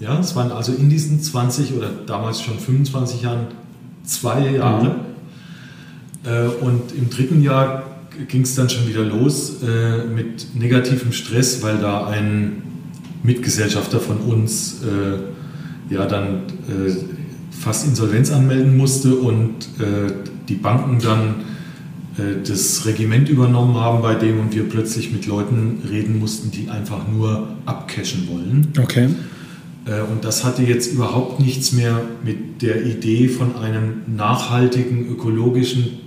[0.00, 3.48] Ja, es waren also in diesen 20 oder damals schon 25 Jahren
[4.04, 4.84] zwei Jahre.
[4.84, 4.90] Mhm.
[6.24, 7.81] Äh, und im dritten Jahr
[8.28, 12.62] ging es dann schon wieder los äh, mit negativem Stress, weil da ein
[13.22, 16.92] Mitgesellschafter von uns äh, ja dann äh,
[17.50, 20.12] fast Insolvenz anmelden musste und äh,
[20.48, 21.34] die Banken dann
[22.18, 26.68] äh, das Regiment übernommen haben bei dem und wir plötzlich mit Leuten reden mussten, die
[26.68, 28.68] einfach nur abcashen wollen.
[28.78, 29.08] Okay.
[29.84, 36.01] Und das hatte jetzt überhaupt nichts mehr mit der Idee von einem nachhaltigen, ökologischen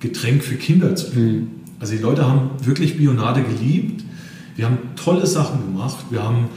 [0.00, 1.24] Getränk für Kinder zu tun.
[1.24, 1.48] Mhm.
[1.80, 4.04] Also die Leute haben wirklich Bionade geliebt.
[4.56, 6.06] Wir haben tolle Sachen gemacht.
[6.10, 6.48] Wir haben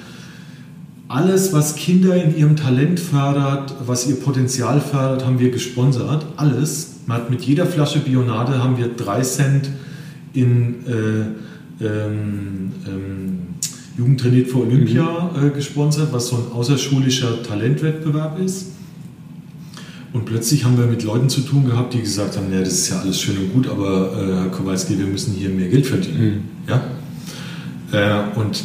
[1.08, 6.26] alles, was Kinder in ihrem Talent fördert, was ihr Potenzial fördert, haben wir gesponsert.
[6.38, 7.02] Alles.
[7.06, 9.70] Man hat mit jeder Flasche Bionade haben wir drei Cent
[10.34, 13.40] in äh, ähm, ähm,
[13.98, 15.48] Jugend trainiert für Olympia mhm.
[15.48, 18.68] äh, gesponsert, was so ein außerschulischer Talentwettbewerb ist.
[20.14, 22.90] Und plötzlich haben wir mit Leuten zu tun gehabt, die gesagt haben, ja, das ist
[22.90, 26.50] ja alles schön und gut, aber äh, Herr Kowalski, wir müssen hier mehr Geld verdienen.
[26.68, 26.70] Mhm.
[26.70, 28.32] Ja?
[28.34, 28.64] Äh, und,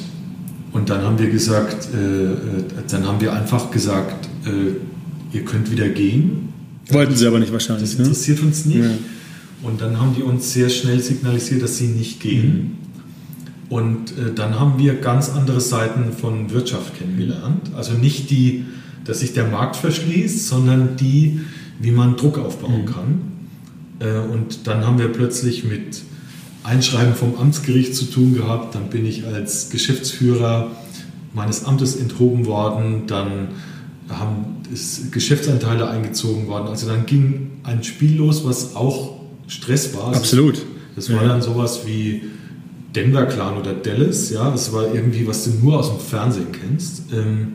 [0.72, 2.36] und dann haben wir gesagt, äh, äh
[2.90, 6.48] dann haben wir einfach gesagt, äh, ihr könnt wieder gehen.
[6.90, 7.90] Wollten sie aber nicht wahrscheinlich.
[7.90, 8.04] Das ne?
[8.04, 8.46] interessiert ne?
[8.46, 8.78] uns nicht.
[8.78, 8.90] Ja.
[9.62, 12.46] Und dann haben die uns sehr schnell signalisiert, dass sie nicht gehen.
[12.52, 12.86] Mhm.
[13.68, 17.70] Und äh, dann haben wir ganz andere Seiten von Wirtschaft kennengelernt.
[17.76, 18.64] Also nicht die
[19.06, 21.40] dass sich der Markt verschließt, sondern die,
[21.80, 22.86] wie man Druck aufbauen mhm.
[22.86, 23.20] kann.
[24.00, 26.02] Äh, und dann haben wir plötzlich mit
[26.64, 28.74] Einschreiben vom Amtsgericht zu tun gehabt.
[28.74, 30.70] Dann bin ich als Geschäftsführer
[31.32, 33.06] meines Amtes enthoben worden.
[33.06, 33.48] Dann
[34.08, 34.56] haben
[35.12, 36.68] Geschäftsanteile eingezogen worden.
[36.68, 40.14] Also dann ging ein Spiel los, was auch Stress war.
[40.14, 40.62] Absolut.
[40.96, 41.28] Das war ja.
[41.28, 42.22] dann sowas wie
[42.94, 44.30] Denver Clan oder Dallas.
[44.30, 47.04] Ja, das war irgendwie, was du nur aus dem Fernsehen kennst.
[47.12, 47.52] Ähm,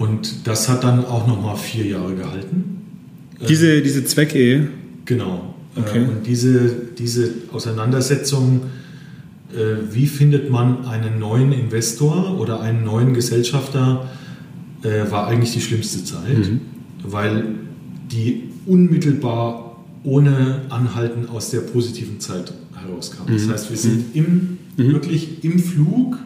[0.00, 2.78] und das hat dann auch nochmal vier Jahre gehalten.
[3.46, 4.68] Diese, äh, diese Zweckehe?
[5.04, 5.54] Genau.
[5.76, 6.04] Äh, okay.
[6.04, 8.62] Und diese, diese Auseinandersetzung,
[9.52, 14.08] äh, wie findet man einen neuen Investor oder einen neuen Gesellschafter,
[15.10, 16.60] war eigentlich die schlimmste Zeit, mhm.
[17.02, 17.56] weil
[18.10, 23.30] die unmittelbar ohne Anhalten aus der positiven Zeit herauskam.
[23.30, 23.34] Mhm.
[23.34, 24.24] Das heißt, wir sind mhm.
[24.24, 24.92] im, mhm.
[24.94, 26.16] wirklich im Flug,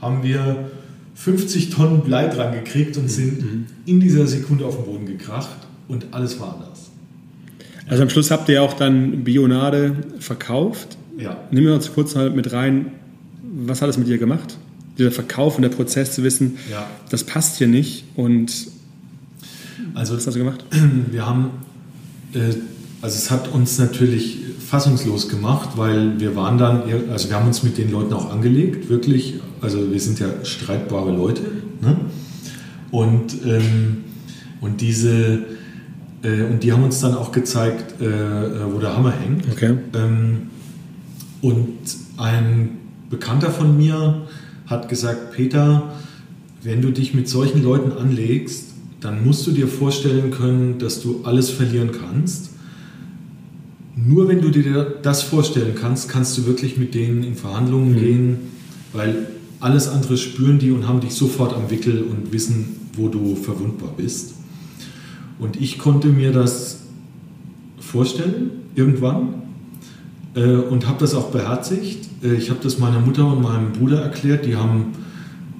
[0.00, 0.70] haben wir
[1.14, 3.66] 50 Tonnen Blei dran gekriegt und sind mhm.
[3.86, 5.56] in dieser Sekunde auf den Boden gekracht
[5.88, 6.90] und alles war anders.
[7.86, 10.96] Also am Schluss habt ihr auch dann Bionade verkauft.
[11.18, 11.36] Ja.
[11.50, 12.92] Nimm mir uns kurz mal mit rein,
[13.42, 14.56] was hat es mit dir gemacht?
[14.98, 16.88] Dieser Verkauf und der Prozess zu wissen, ja.
[17.10, 18.50] das passt hier nicht und
[19.94, 20.64] also, was hast du gemacht?
[21.10, 21.50] Wir haben,
[22.34, 22.54] äh,
[23.02, 27.62] also es hat uns natürlich fassungslos gemacht, weil wir waren dann, also wir haben uns
[27.62, 31.42] mit den Leuten auch angelegt, wirklich also wir sind ja streitbare Leute.
[31.80, 31.96] Ne?
[32.90, 34.04] Und, ähm,
[34.60, 35.44] und diese
[36.22, 39.44] äh, und die haben uns dann auch gezeigt, äh, wo der Hammer hängt.
[39.50, 39.78] Okay.
[39.94, 40.48] Ähm,
[41.40, 41.78] und
[42.16, 42.78] ein
[43.08, 44.26] Bekannter von mir
[44.66, 45.92] hat gesagt, Peter,
[46.62, 51.22] wenn du dich mit solchen Leuten anlegst, dann musst du dir vorstellen können, dass du
[51.24, 52.50] alles verlieren kannst.
[53.94, 57.98] Nur wenn du dir das vorstellen kannst, kannst du wirklich mit denen in Verhandlungen mhm.
[57.98, 58.36] gehen,
[58.92, 59.26] weil
[59.60, 63.92] alles andere spüren die und haben dich sofort am Wickel und wissen, wo du verwundbar
[63.96, 64.34] bist.
[65.38, 66.80] Und ich konnte mir das
[67.78, 69.34] vorstellen, irgendwann,
[70.34, 72.08] äh, und habe das auch beherzigt.
[72.22, 74.92] Äh, ich habe das meiner Mutter und meinem Bruder erklärt, die haben,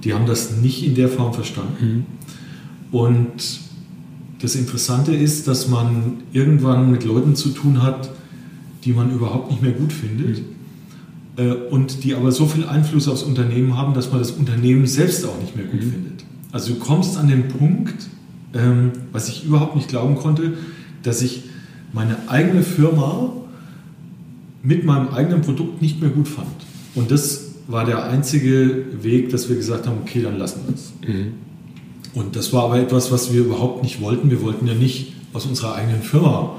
[0.05, 2.07] die haben das nicht in der Form verstanden.
[2.91, 2.97] Mhm.
[2.97, 3.61] Und
[4.41, 8.11] das Interessante ist, dass man irgendwann mit Leuten zu tun hat,
[8.85, 10.39] die man überhaupt nicht mehr gut findet.
[10.39, 10.63] Mhm
[11.37, 15.25] äh, und die aber so viel Einfluss aufs Unternehmen haben, dass man das Unternehmen selbst
[15.25, 15.93] auch nicht mehr gut mhm.
[15.93, 16.25] findet.
[16.51, 18.09] Also du kommst an den Punkt,
[18.55, 20.55] ähm, was ich überhaupt nicht glauben konnte,
[21.03, 21.45] dass ich
[21.93, 23.33] meine eigene Firma
[24.63, 26.49] mit meinem eigenen Produkt nicht mehr gut fand.
[26.95, 30.93] Und das war der einzige Weg, dass wir gesagt haben, okay, dann lassen wir es.
[31.07, 31.33] Mhm.
[32.15, 34.31] Und das war aber etwas, was wir überhaupt nicht wollten.
[34.31, 36.57] Wir wollten ja nicht aus unserer eigenen Firma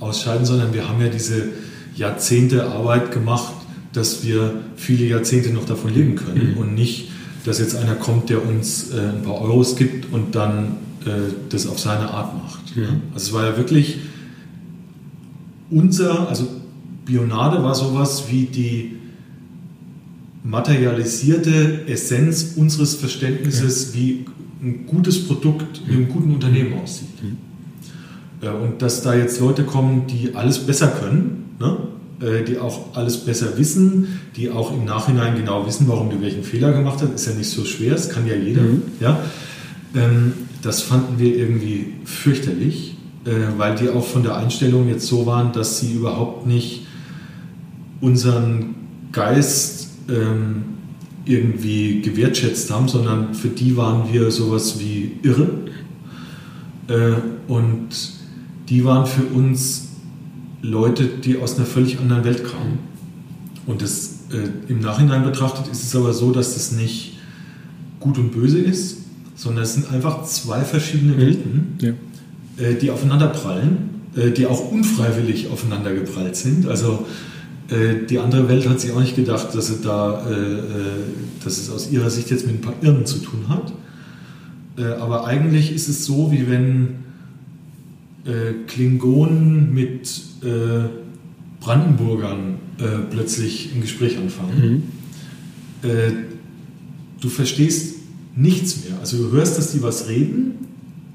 [0.00, 1.48] ausscheiden, sondern wir haben ja diese
[1.94, 3.54] Jahrzehnte Arbeit gemacht,
[3.92, 6.58] dass wir viele Jahrzehnte noch davon leben können mhm.
[6.58, 7.10] und nicht,
[7.44, 11.66] dass jetzt einer kommt, der uns äh, ein paar Euros gibt und dann äh, das
[11.66, 12.76] auf seine Art macht.
[12.76, 13.02] Mhm.
[13.14, 13.98] Also es war ja wirklich
[15.70, 16.46] unser, also
[17.04, 18.96] Bionade war sowas wie die
[20.44, 24.00] materialisierte Essenz unseres Verständnisses, ja.
[24.00, 24.24] wie
[24.62, 27.22] ein gutes Produkt mit einem guten Unternehmen aussieht.
[27.22, 27.47] Mhm.
[28.40, 31.76] Äh, und dass da jetzt Leute kommen, die alles besser können, ne?
[32.20, 36.42] Äh, die auch alles besser wissen, die auch im Nachhinein genau wissen, warum du welchen
[36.42, 38.62] Fehler gemacht hast, ist ja nicht so schwer, das kann ja jeder.
[38.62, 38.82] Mhm.
[38.98, 39.20] Ja?
[39.94, 40.32] Ähm,
[40.62, 45.52] das fanden wir irgendwie fürchterlich, äh, weil die auch von der Einstellung jetzt so waren,
[45.52, 46.86] dass sie überhaupt nicht
[48.00, 48.74] unseren
[49.12, 50.64] Geist ähm,
[51.24, 55.50] irgendwie gewertschätzt haben, sondern für die waren wir sowas wie irre.
[57.48, 58.17] und
[58.68, 59.88] die waren für uns
[60.62, 62.78] Leute, die aus einer völlig anderen Welt kamen.
[63.66, 67.18] Und das, äh, im Nachhinein betrachtet ist es aber so, dass das nicht
[68.00, 68.98] gut und böse ist,
[69.34, 71.18] sondern es sind einfach zwei verschiedene mhm.
[71.18, 71.90] Welten, ja.
[72.64, 76.66] äh, die aufeinander prallen, äh, die auch unfreiwillig aufeinander geprallt sind.
[76.66, 77.06] Also
[77.70, 80.58] äh, die andere Welt hat sich auch nicht gedacht, dass, sie da, äh, äh,
[81.44, 83.72] dass es aus ihrer Sicht jetzt mit ein paar Irren zu tun hat.
[85.00, 87.07] aber eigentlich ist es so, wie wenn
[88.24, 90.08] äh, Klingonen mit
[90.42, 90.88] äh,
[91.60, 94.84] Brandenburgern äh, plötzlich ein Gespräch anfangen.
[95.82, 95.88] Mhm.
[95.88, 96.12] Äh,
[97.20, 97.96] du verstehst
[98.36, 98.98] nichts mehr.
[99.00, 100.52] Also du hörst, dass die was reden,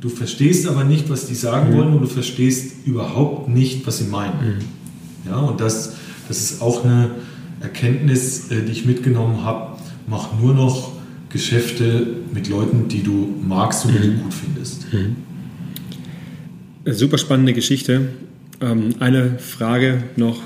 [0.01, 1.77] du verstehst aber nicht, was die sagen mhm.
[1.77, 4.57] wollen und du verstehst überhaupt nicht, was sie meinen.
[4.57, 5.29] Mhm.
[5.29, 5.93] Ja, und das,
[6.27, 7.11] das ist auch eine
[7.61, 9.77] Erkenntnis, äh, die ich mitgenommen habe.
[10.07, 10.91] Mach nur noch
[11.29, 14.23] Geschäfte mit Leuten, die du magst und die du mhm.
[14.23, 14.85] gut findest.
[16.85, 18.09] Super spannende Geschichte.
[18.59, 20.41] Ähm, eine Frage noch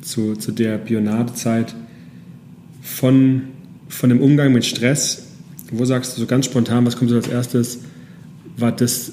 [0.00, 1.76] zu, zu der Bionade-Zeit.
[2.82, 3.42] Von,
[3.88, 5.28] von dem Umgang mit Stress,
[5.70, 7.78] wo sagst du so ganz spontan, was kommt so als erstes?
[8.56, 9.12] War das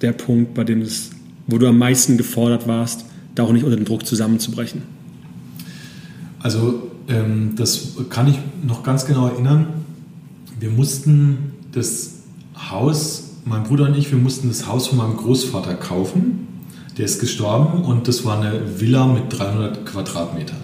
[0.00, 1.10] der Punkt, bei dem es,
[1.48, 3.04] wo du am meisten gefordert warst,
[3.34, 4.80] da auch nicht unter dem Druck zusammenzubrechen?
[6.38, 9.66] Also ähm, das kann ich noch ganz genau erinnern.
[10.58, 12.22] Wir mussten das
[12.56, 16.48] Haus mein Bruder und ich, wir mussten das Haus von meinem Großvater kaufen.
[16.96, 20.62] Der ist gestorben und das war eine Villa mit 300 Quadratmetern.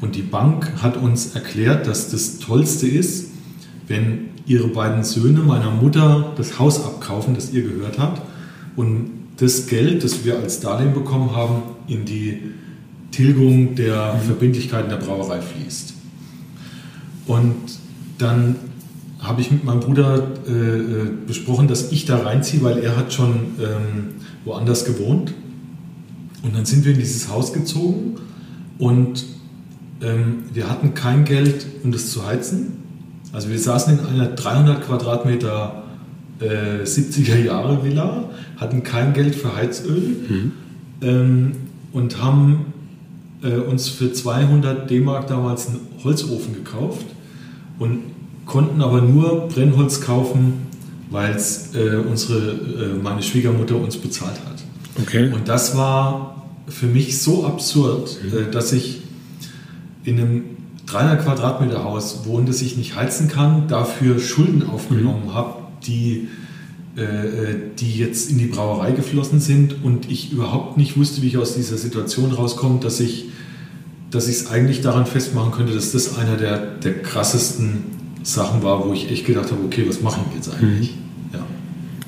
[0.00, 3.30] Und die Bank hat uns erklärt, dass das Tollste ist,
[3.86, 8.22] wenn ihre beiden Söhne meiner Mutter das Haus abkaufen, das ihr gehört hat,
[8.76, 12.38] und das Geld, das wir als Darlehen bekommen haben, in die
[13.10, 14.20] Tilgung der mhm.
[14.20, 15.94] Verbindlichkeiten der Brauerei fließt.
[17.26, 17.54] Und
[18.18, 18.56] dann
[19.20, 23.12] habe ich mit meinem Bruder äh, äh, besprochen, dass ich da reinziehe, weil er hat
[23.12, 24.14] schon ähm,
[24.44, 25.34] woanders gewohnt.
[26.42, 28.16] Und dann sind wir in dieses Haus gezogen
[28.78, 29.26] und
[30.00, 32.78] ähm, wir hatten kein Geld, um das zu heizen.
[33.32, 35.84] Also wir saßen in einer 300 Quadratmeter
[36.40, 40.52] äh, 70er Jahre Villa, hatten kein Geld für Heizöl mhm.
[41.02, 41.52] ähm,
[41.92, 42.72] und haben
[43.42, 47.06] äh, uns für 200 D-Mark damals einen Holzofen gekauft.
[47.78, 48.00] Und
[48.50, 50.66] konnten aber nur Brennholz kaufen,
[51.08, 54.62] weil es äh, unsere, äh, meine Schwiegermutter uns bezahlt hat.
[55.00, 55.30] Okay.
[55.32, 58.38] Und das war für mich so absurd, mhm.
[58.38, 59.02] äh, dass ich
[60.04, 60.44] in einem
[60.86, 65.34] 300 Quadratmeter Haus wohne, das ich nicht heizen kann, dafür Schulden aufgenommen mhm.
[65.34, 66.28] habe, die,
[66.96, 71.28] äh, äh, die jetzt in die Brauerei geflossen sind und ich überhaupt nicht wusste, wie
[71.28, 73.26] ich aus dieser Situation rauskomme, dass ich
[74.10, 78.86] dass ich es eigentlich daran festmachen könnte, dass das einer der, der krassesten Sachen war,
[78.86, 80.92] wo ich echt gedacht habe, okay, was mache ich jetzt eigentlich?
[80.92, 81.38] Mhm.
[81.38, 81.46] Ja.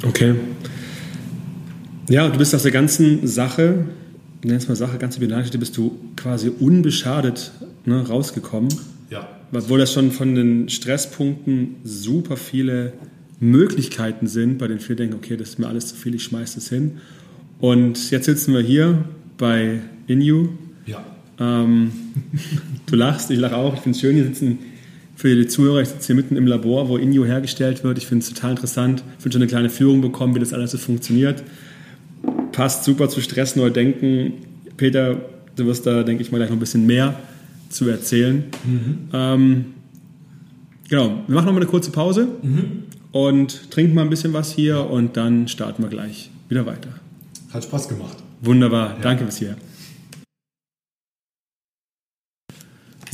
[0.08, 0.34] Okay.
[2.08, 3.86] Ja, du bist aus der ganzen Sache,
[4.44, 7.52] nennst mal Sache, ganze Bilanzgeschichte, bist du quasi unbeschadet
[7.86, 8.68] ne, rausgekommen.
[9.10, 9.28] Ja.
[9.52, 12.92] Obwohl das schon von den Stresspunkten super viele
[13.40, 16.56] Möglichkeiten sind, bei denen viele denken, okay, das ist mir alles zu viel, ich schmeiße
[16.56, 16.98] das hin.
[17.60, 19.04] Und jetzt sitzen wir hier
[19.38, 20.48] bei Inu.
[20.86, 21.04] Ja.
[21.38, 21.92] Ähm,
[22.86, 23.74] du lachst, ich lache auch.
[23.74, 24.58] Ich finde es schön, hier sitzen
[25.22, 27.96] für die Zuhörer, ich sitze hier mitten im Labor, wo Inyo hergestellt wird.
[27.96, 29.04] Ich finde es total interessant.
[29.20, 31.44] Ich will schon eine kleine Führung bekommen, wie das alles so funktioniert.
[32.50, 34.32] Passt super zu Stress, neu denken.
[34.76, 35.20] Peter,
[35.54, 37.14] du wirst da, denke ich mal, gleich noch ein bisschen mehr
[37.68, 38.42] zu erzählen.
[38.64, 38.98] Mhm.
[39.12, 39.64] Ähm,
[40.88, 42.82] genau, wir machen noch mal eine kurze Pause mhm.
[43.12, 46.88] und trinken mal ein bisschen was hier und dann starten wir gleich wieder weiter.
[47.52, 48.16] Hat Spaß gemacht.
[48.40, 48.96] Wunderbar, ja.
[49.00, 49.56] danke bis hierher.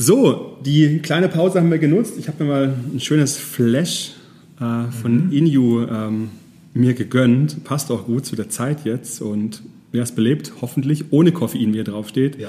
[0.01, 2.13] So, die kleine Pause haben wir genutzt.
[2.17, 4.13] Ich habe mir mal ein schönes Flash
[4.57, 5.31] äh, von mhm.
[5.33, 6.29] Inu ähm,
[6.73, 7.65] mir gegönnt.
[7.65, 11.73] Passt auch gut zu der Zeit jetzt und mir es belebt, hoffentlich ohne Koffein, wie
[11.73, 12.39] hier draufsteht.
[12.39, 12.47] Ja.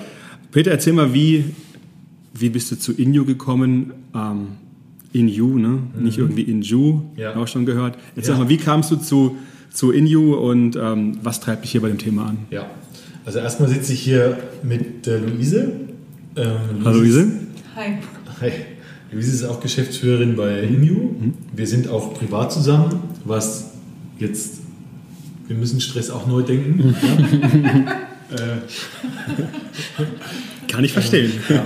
[0.52, 1.44] Peter, erzähl mal, wie,
[2.34, 3.94] wie bist du zu Inju gekommen?
[4.14, 4.48] Ähm,
[5.12, 5.68] Inju, ne?
[5.68, 6.04] Mhm.
[6.04, 7.34] Nicht irgendwie Inju, ja.
[7.34, 7.98] auch schon gehört.
[8.14, 8.34] Jetzt ja.
[8.34, 9.36] sag mal, wie kamst du zu,
[9.72, 12.38] zu Inju und ähm, was treibt dich hier bei dem Thema an?
[12.50, 12.70] Ja,
[13.24, 15.89] also erstmal sitze ich hier mit äh, Luise.
[16.40, 16.84] Ähm.
[16.84, 17.26] Hallo Luise.
[17.76, 17.98] Hi.
[18.40, 18.52] Hi.
[19.12, 20.94] Luise ist auch Geschäftsführerin bei Inju.
[20.94, 21.34] Mhm.
[21.54, 23.72] Wir sind auch privat zusammen, was
[24.18, 24.60] jetzt,
[25.48, 26.94] wir müssen Stress auch neu denken.
[27.02, 28.36] Ja?
[28.36, 28.60] äh,
[30.68, 31.32] Kann ich verstehen.
[31.50, 31.62] Ja.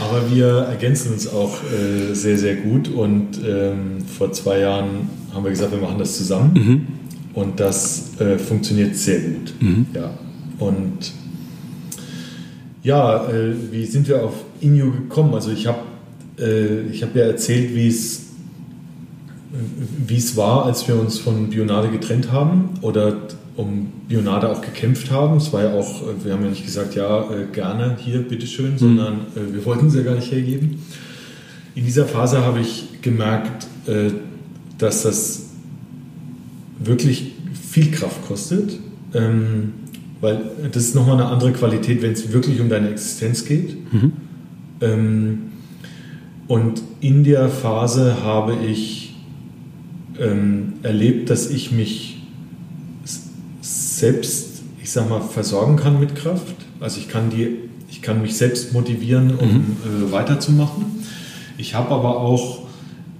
[0.00, 5.44] Aber wir ergänzen uns auch äh, sehr, sehr gut und ähm, vor zwei Jahren haben
[5.44, 6.86] wir gesagt, wir machen das zusammen mhm.
[7.34, 9.54] und das äh, funktioniert sehr gut.
[9.60, 9.86] Mhm.
[9.94, 10.10] Ja.
[10.58, 11.12] Und
[12.84, 15.34] ja, äh, wie sind wir auf Inyo gekommen?
[15.34, 15.80] Also ich habe
[16.38, 18.20] äh, hab ja erzählt, wie es
[20.06, 23.16] wie es war, als wir uns von Bionade getrennt haben oder
[23.56, 25.36] um Bionade auch gekämpft haben.
[25.36, 28.78] Es war ja auch, wir haben ja nicht gesagt, ja, äh, gerne hier, bitteschön, mhm.
[28.78, 30.82] sondern äh, wir wollten es ja gar nicht hergeben.
[31.76, 34.10] In dieser Phase habe ich gemerkt, äh,
[34.78, 35.50] dass das
[36.80, 37.32] wirklich
[37.70, 38.78] viel Kraft kostet,
[39.14, 39.72] ähm,
[40.24, 40.40] weil
[40.72, 43.76] das ist nochmal eine andere Qualität, wenn es wirklich um deine Existenz geht.
[43.92, 44.12] Mhm.
[44.80, 45.38] Ähm,
[46.48, 49.14] und in der Phase habe ich
[50.18, 52.22] ähm, erlebt, dass ich mich
[53.60, 56.56] selbst, ich sag mal, versorgen kann mit Kraft.
[56.80, 57.58] Also ich kann, die,
[57.90, 59.76] ich kann mich selbst motivieren, um mhm.
[60.08, 60.86] äh, weiterzumachen.
[61.58, 62.60] Ich habe aber auch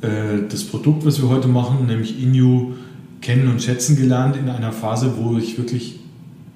[0.01, 2.73] äh, das Produkt, was wir heute machen, nämlich Inu,
[3.21, 6.01] kennen und schätzen gelernt in einer Phase, wo ich wirklich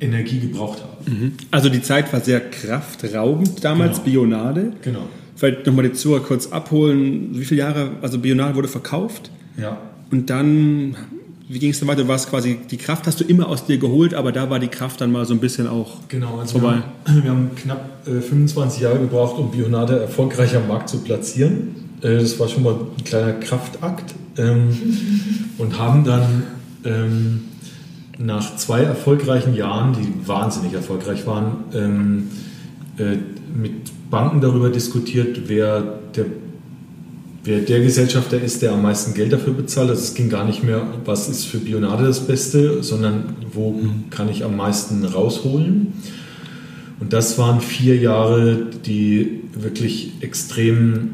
[0.00, 1.10] Energie gebraucht habe.
[1.10, 1.32] Mhm.
[1.50, 4.22] Also die Zeit war sehr kraftraubend damals, genau.
[4.22, 4.72] Bionade.
[4.82, 5.08] Genau.
[5.36, 7.30] Vielleicht nochmal die Zuhörer kurz abholen.
[7.32, 9.30] Wie viele Jahre, also Bionade wurde verkauft?
[9.56, 9.78] Ja.
[10.10, 10.96] Und dann
[11.48, 12.02] wie ging es dann weiter?
[12.02, 14.68] Du warst quasi, die Kraft hast du immer aus dir geholt, aber da war die
[14.68, 16.82] Kraft dann mal so ein bisschen auch genau, also vorbei.
[17.06, 20.98] Wir haben, wir haben knapp äh, 25 Jahre gebraucht, um Bionade erfolgreich am Markt zu
[20.98, 21.74] platzieren.
[22.02, 24.14] Äh, das war schon mal ein kleiner Kraftakt.
[24.36, 24.68] Ähm,
[25.58, 26.42] und haben dann
[26.84, 27.44] ähm,
[28.18, 32.28] nach zwei erfolgreichen Jahren, die wahnsinnig erfolgreich waren, ähm,
[32.98, 33.16] äh,
[33.56, 36.26] mit Banken darüber diskutiert, wer der
[37.44, 39.88] wer der Gesellschafter ist, der am meisten Geld dafür bezahlt.
[39.88, 44.10] Also es ging gar nicht mehr, was ist für Bionade das Beste, sondern wo mhm.
[44.10, 45.94] kann ich am meisten rausholen.
[47.00, 51.10] Und das waren vier Jahre, die wirklich extrem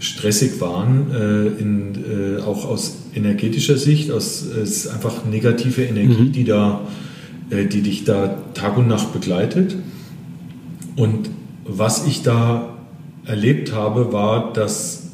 [0.00, 4.10] stressig waren, äh, in, äh, auch aus energetischer Sicht.
[4.10, 6.32] Aus, es ist einfach negative Energie, mhm.
[6.32, 6.82] die, da,
[7.50, 9.76] äh, die dich da Tag und Nacht begleitet.
[10.96, 11.30] Und
[11.64, 12.76] was ich da
[13.24, 15.10] erlebt habe, war, dass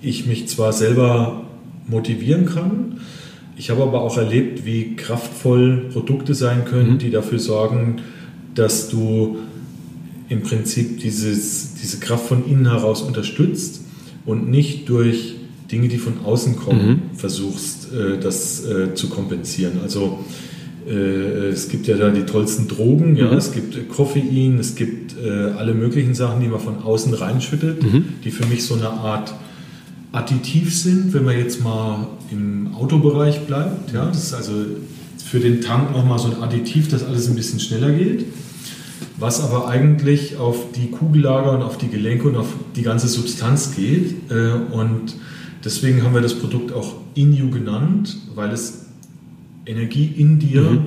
[0.00, 1.44] ich mich zwar selber
[1.86, 3.00] motivieren kann,
[3.56, 6.98] ich habe aber auch erlebt, wie kraftvoll Produkte sein können, mhm.
[6.98, 8.02] die dafür sorgen,
[8.54, 9.38] dass du
[10.28, 13.80] im Prinzip dieses, diese Kraft von innen heraus unterstützt
[14.28, 15.36] und nicht durch
[15.72, 17.00] Dinge, die von außen kommen, mhm.
[17.16, 19.80] versuchst, äh, das äh, zu kompensieren.
[19.82, 20.18] Also
[20.86, 20.92] äh,
[21.48, 23.38] es gibt ja da die tollsten Drogen, ja, mhm.
[23.38, 28.04] es gibt Koffein, es gibt alle möglichen Sachen, die man von außen reinschüttet, mhm.
[28.24, 29.34] die für mich so eine Art
[30.12, 33.92] additiv sind, wenn man jetzt mal im Autobereich bleibt.
[33.92, 34.52] Ja, das ist also
[35.24, 38.26] für den Tank nochmal so ein Additiv, dass alles ein bisschen schneller geht.
[39.18, 43.74] Was aber eigentlich auf die Kugellager und auf die Gelenke und auf die ganze Substanz
[43.74, 44.30] geht.
[44.30, 45.16] Äh, und
[45.64, 48.86] deswegen haben wir das Produkt auch Inu genannt, weil es
[49.66, 50.84] Energie in dir mhm.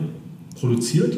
[0.57, 1.17] produziert.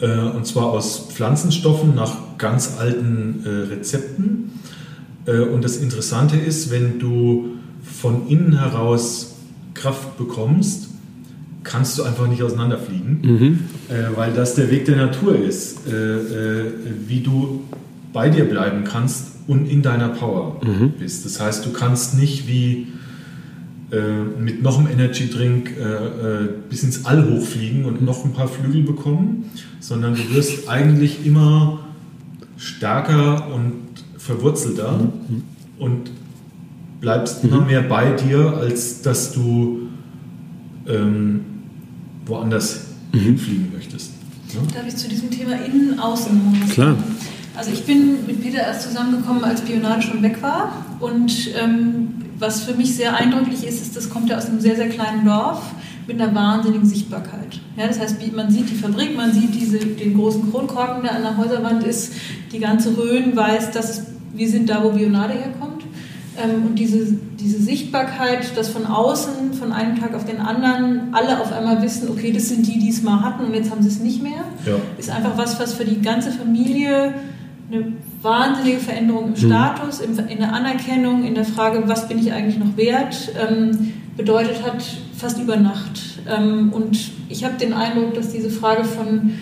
[0.00, 4.52] Äh, und zwar aus Pflanzenstoffen nach ganz alten äh, Rezepten.
[5.26, 7.50] Und das Interessante ist, wenn du
[7.82, 9.34] von innen heraus
[9.74, 10.88] Kraft bekommst,
[11.68, 13.58] kannst du einfach nicht auseinanderfliegen, mhm.
[13.88, 15.92] Äh, weil das der Weg der Natur ist, äh,
[17.06, 17.62] wie du
[18.12, 20.92] bei dir bleiben kannst und in deiner Power mhm.
[20.98, 21.24] bist.
[21.24, 22.88] Das heißt, du kannst nicht wie
[24.38, 25.70] mit noch einem Energy Drink
[26.68, 29.50] bis ins All hochfliegen und noch ein paar Flügel bekommen,
[29.80, 31.80] sondern du wirst eigentlich immer
[32.58, 33.74] stärker und
[34.18, 35.42] verwurzelter mhm.
[35.78, 36.10] und
[37.00, 37.50] bleibst mhm.
[37.50, 39.88] immer mehr bei dir, als dass du
[40.86, 41.40] ähm,
[42.28, 42.80] woanders
[43.12, 43.18] mhm.
[43.18, 44.12] hinfliegen möchtest.
[44.54, 44.60] Ja?
[44.74, 46.96] Darf ich zu diesem Thema Innen, Außen Klar.
[47.56, 50.72] Also ich bin mit Peter erst zusammengekommen, als Bionade schon weg war.
[51.00, 54.76] Und ähm, was für mich sehr eindrücklich ist, ist, das kommt ja aus einem sehr,
[54.76, 55.60] sehr kleinen Dorf
[56.06, 57.60] mit einer wahnsinnigen Sichtbarkeit.
[57.76, 61.22] Ja, das heißt, man sieht die Fabrik, man sieht diese, den großen Kronkorken, der an
[61.22, 62.12] der Häuserwand ist,
[62.52, 65.82] die ganze Rhön weiß, dass wir sind da, wo Bionade herkommt.
[66.36, 71.40] Ähm, und diese, diese Sichtbarkeit, dass von außen, von einem Tag auf den anderen, alle
[71.40, 73.88] auf einmal wissen, okay, das sind die, die es mal hatten und jetzt haben sie
[73.88, 74.74] es nicht mehr, ja.
[74.98, 77.14] ist einfach was, was für die ganze Familie
[77.70, 82.58] eine wahnsinnige Veränderung im Status, in der Anerkennung, in der Frage, was bin ich eigentlich
[82.58, 84.82] noch wert, ähm, bedeutet hat,
[85.16, 86.20] fast über Nacht.
[86.28, 89.34] Ähm, und ich habe den Eindruck, dass diese Frage von,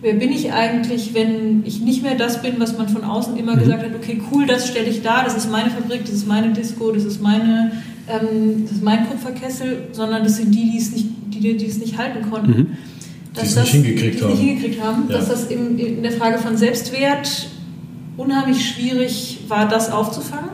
[0.00, 3.54] wer bin ich eigentlich, wenn ich nicht mehr das bin, was man von außen immer
[3.54, 3.60] mhm.
[3.60, 6.52] gesagt hat, okay, cool, das stelle ich da, das ist meine Fabrik, das ist meine
[6.52, 7.72] Disco, das ist, meine,
[8.08, 11.78] ähm, das ist mein Kupferkessel, sondern das sind die, die es nicht, die, die es
[11.78, 12.50] nicht halten konnten.
[12.50, 12.66] Mhm.
[13.34, 14.30] Dass die es das, nicht hingekriegt die haben.
[14.30, 15.16] Nicht hingekriegt haben ja.
[15.16, 17.48] Dass das in, in der Frage von Selbstwert
[18.16, 20.50] unheimlich schwierig war, das aufzufangen.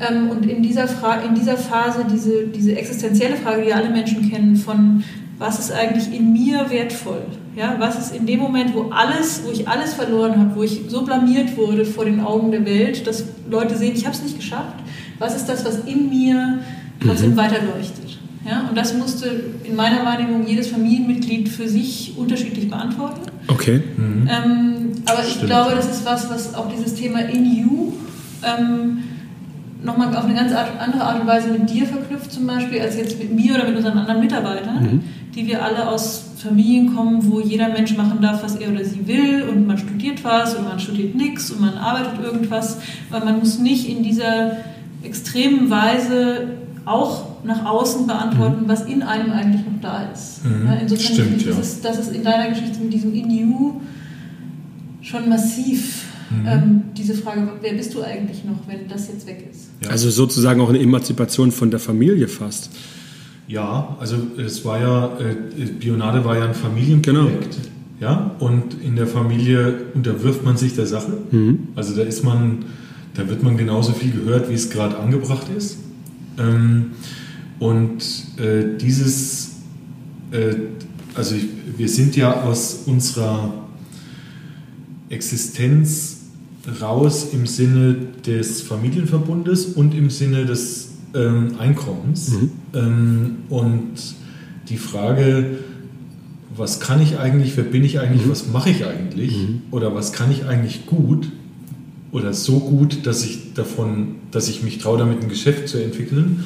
[0.00, 4.30] Ähm, und in dieser, Fra in dieser Phase diese, diese existenzielle Frage, die alle Menschen
[4.30, 5.04] kennen, von
[5.38, 7.22] was ist eigentlich in mir wertvoll?
[7.56, 10.82] Ja, was ist in dem Moment, wo alles, wo ich alles verloren habe, wo ich
[10.88, 14.36] so blamiert wurde vor den Augen der Welt, dass Leute sehen, ich habe es nicht
[14.36, 14.76] geschafft.
[15.18, 16.60] Was ist das, was in mir
[17.04, 17.36] trotzdem mhm.
[17.36, 18.18] weiterleuchtet?
[18.48, 23.20] Ja, und das musste in meiner Wahrnehmung jedes Familienmitglied für sich unterschiedlich beantworten.
[23.48, 23.82] Okay.
[23.96, 24.28] Mhm.
[24.28, 25.46] Ähm, aber ich Stimmt.
[25.46, 27.92] glaube, das ist was, was auch dieses Thema In You
[28.42, 29.02] ähm,
[29.82, 33.18] nochmal auf eine ganz andere Art und Weise mit dir verknüpft, zum Beispiel, als jetzt
[33.18, 35.00] mit mir oder mit unseren anderen Mitarbeitern, mhm.
[35.34, 39.06] die wir alle aus Familien kommen, wo jeder Mensch machen darf, was er oder sie
[39.06, 42.78] will und man studiert was und man studiert nichts und man arbeitet irgendwas,
[43.10, 44.52] weil man muss nicht in dieser
[45.02, 46.48] extremen Weise
[46.84, 48.68] auch nach außen beantworten, mhm.
[48.68, 50.44] was in einem eigentlich noch da ist.
[50.44, 50.66] Mhm.
[50.66, 51.54] Ja, insofern Stimmt, ja.
[51.54, 53.80] das, das ist in deiner Geschichte mit diesem In You
[55.02, 56.46] schon massiv mhm.
[56.46, 59.70] ähm, diese Frage, wer bist du eigentlich noch, wenn das jetzt weg ist?
[59.82, 59.90] Ja.
[59.90, 62.70] Also sozusagen auch eine Emanzipation von der Familie fast.
[63.48, 67.56] Ja, also es war ja, äh, Bionade war ja ein Familienprojekt.
[67.56, 67.70] Genau.
[68.00, 71.12] Ja, und in der Familie unterwirft man sich der Sache.
[71.30, 71.68] Mhm.
[71.74, 72.64] Also da ist man,
[73.14, 75.78] da wird man genauso viel gehört, wie es gerade angebracht ist.
[76.38, 76.92] Ähm,
[77.58, 78.02] und
[78.38, 79.56] äh, dieses,
[80.30, 80.54] äh,
[81.14, 83.52] also ich, wir sind ja aus unserer
[85.10, 86.19] Existenz
[86.80, 87.96] raus im Sinne
[88.26, 92.30] des Familienverbundes und im Sinne des ähm, Einkommens.
[92.30, 92.50] Mhm.
[92.74, 93.94] Ähm, und
[94.68, 95.58] die Frage,
[96.54, 98.30] was kann ich eigentlich, wer bin ich eigentlich, mhm.
[98.30, 99.62] was mache ich eigentlich mhm.
[99.70, 101.30] oder was kann ich eigentlich gut
[102.12, 106.44] oder so gut, dass ich davon, dass ich mich traue, damit ein Geschäft zu entwickeln,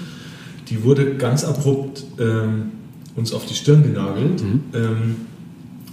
[0.69, 2.73] die wurde ganz abrupt ähm,
[3.17, 4.43] uns auf die Stirn genagelt.
[4.43, 4.61] Mhm.
[4.75, 5.17] Ähm,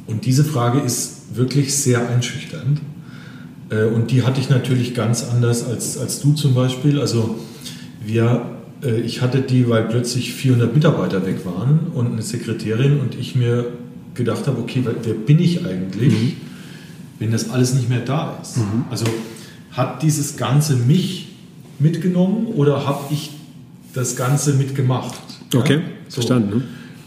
[0.07, 2.81] und diese Frage ist wirklich sehr einschüchternd.
[3.71, 6.99] Äh, und die hatte ich natürlich ganz anders als, als du zum Beispiel.
[6.99, 7.39] Also
[8.05, 8.45] wir,
[8.83, 13.35] äh, ich hatte die, weil plötzlich 400 Mitarbeiter weg waren und eine Sekretärin und ich
[13.35, 13.71] mir
[14.13, 16.33] gedacht habe, okay, wer bin ich eigentlich, mhm.
[17.19, 18.57] wenn das alles nicht mehr da ist?
[18.57, 18.85] Mhm.
[18.91, 19.05] Also
[19.71, 21.29] hat dieses Ganze mich
[21.79, 23.31] mitgenommen oder habe ich
[23.93, 25.15] das Ganze mitgemacht?
[25.55, 25.81] Okay, ja?
[26.07, 26.15] so.
[26.15, 26.63] verstanden.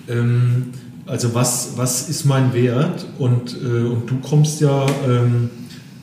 [0.07, 0.15] Ne?
[0.17, 0.65] Ähm,
[1.07, 3.05] also was, was ist mein Wert?
[3.19, 5.51] Und, äh, und du kommst ja ähm,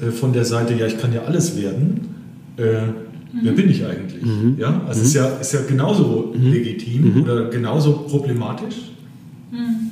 [0.01, 2.09] äh, von der Seite, ja, ich kann ja alles werden.
[2.57, 2.93] Äh, mhm.
[3.43, 4.23] Wer bin ich eigentlich?
[4.23, 4.55] Mhm.
[4.57, 5.05] Ja, also mhm.
[5.05, 6.51] ist, ja, ist ja genauso mhm.
[6.51, 7.23] legitim mhm.
[7.23, 8.75] oder genauso problematisch.
[9.51, 9.91] Mhm.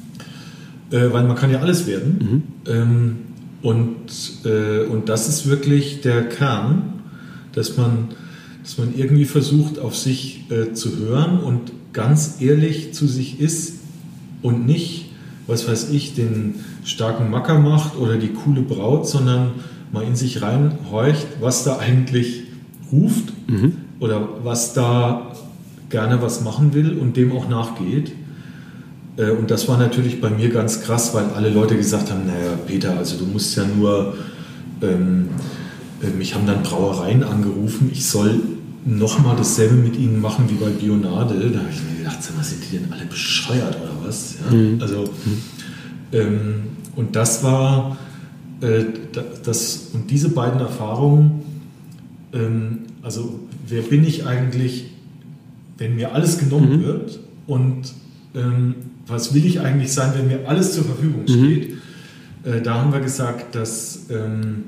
[0.92, 2.44] Äh, weil man kann ja alles werden.
[2.68, 3.16] Ähm,
[3.62, 6.94] und, äh, und das ist wirklich der Kern,
[7.54, 8.10] dass man,
[8.64, 13.80] dass man irgendwie versucht, auf sich äh, zu hören und ganz ehrlich zu sich ist
[14.42, 15.12] und nicht,
[15.48, 16.56] was weiß ich, den
[16.86, 19.52] starken Macker macht oder die coole Braut, sondern
[19.92, 22.44] mal in sich reinhorcht, was da eigentlich
[22.92, 23.74] ruft mhm.
[24.00, 25.34] oder was da
[25.90, 28.12] gerne was machen will und dem auch nachgeht.
[29.18, 32.58] Äh, und das war natürlich bei mir ganz krass, weil alle Leute gesagt haben, naja,
[32.68, 34.16] Peter, also du musst ja nur,
[34.82, 35.30] ähm,
[36.02, 38.40] äh, mich haben dann Brauereien angerufen, ich soll
[38.86, 41.36] nochmal dasselbe mit ihnen machen wie bei Bionade.
[41.52, 44.36] Da habe ich mir gedacht, was sind die denn alle bescheuert oder was?
[44.50, 44.56] Ja?
[44.56, 44.82] Mhm.
[44.82, 45.04] Also,
[46.12, 46.62] ähm,
[46.96, 47.98] und das war,
[48.60, 51.42] das, und diese beiden Erfahrungen,
[52.34, 54.92] ähm, also wer bin ich eigentlich,
[55.78, 56.84] wenn mir alles genommen mhm.
[56.84, 57.94] wird und
[58.36, 58.76] ähm,
[59.08, 61.28] was will ich eigentlich sein, wenn mir alles zur Verfügung mhm.
[61.28, 62.52] steht, mhm.
[62.52, 64.64] äh, da haben wir gesagt, dass ähm,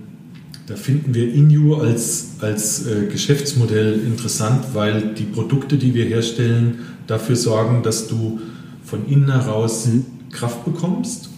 [0.68, 6.80] da finden wir Inu als, als äh, Geschäftsmodell interessant, weil die Produkte, die wir herstellen,
[7.08, 8.40] dafür sorgen, dass du
[8.86, 10.06] von innen heraus mhm.
[10.32, 11.30] Kraft bekommst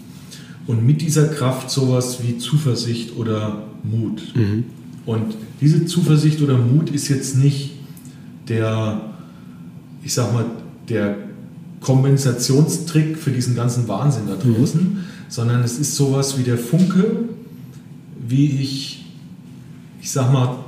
[0.67, 4.21] und mit dieser Kraft sowas wie Zuversicht oder Mut.
[4.35, 4.63] Mhm.
[5.05, 7.71] Und diese Zuversicht oder Mut ist jetzt nicht
[8.47, 9.01] der,
[10.03, 10.45] ich sag mal,
[10.87, 11.17] der
[11.81, 14.97] Kompensationstrick für diesen ganzen Wahnsinn da draußen, mhm.
[15.27, 17.29] sondern es ist sowas wie der Funke,
[18.25, 19.05] wie ich,
[20.01, 20.59] ich sag mal,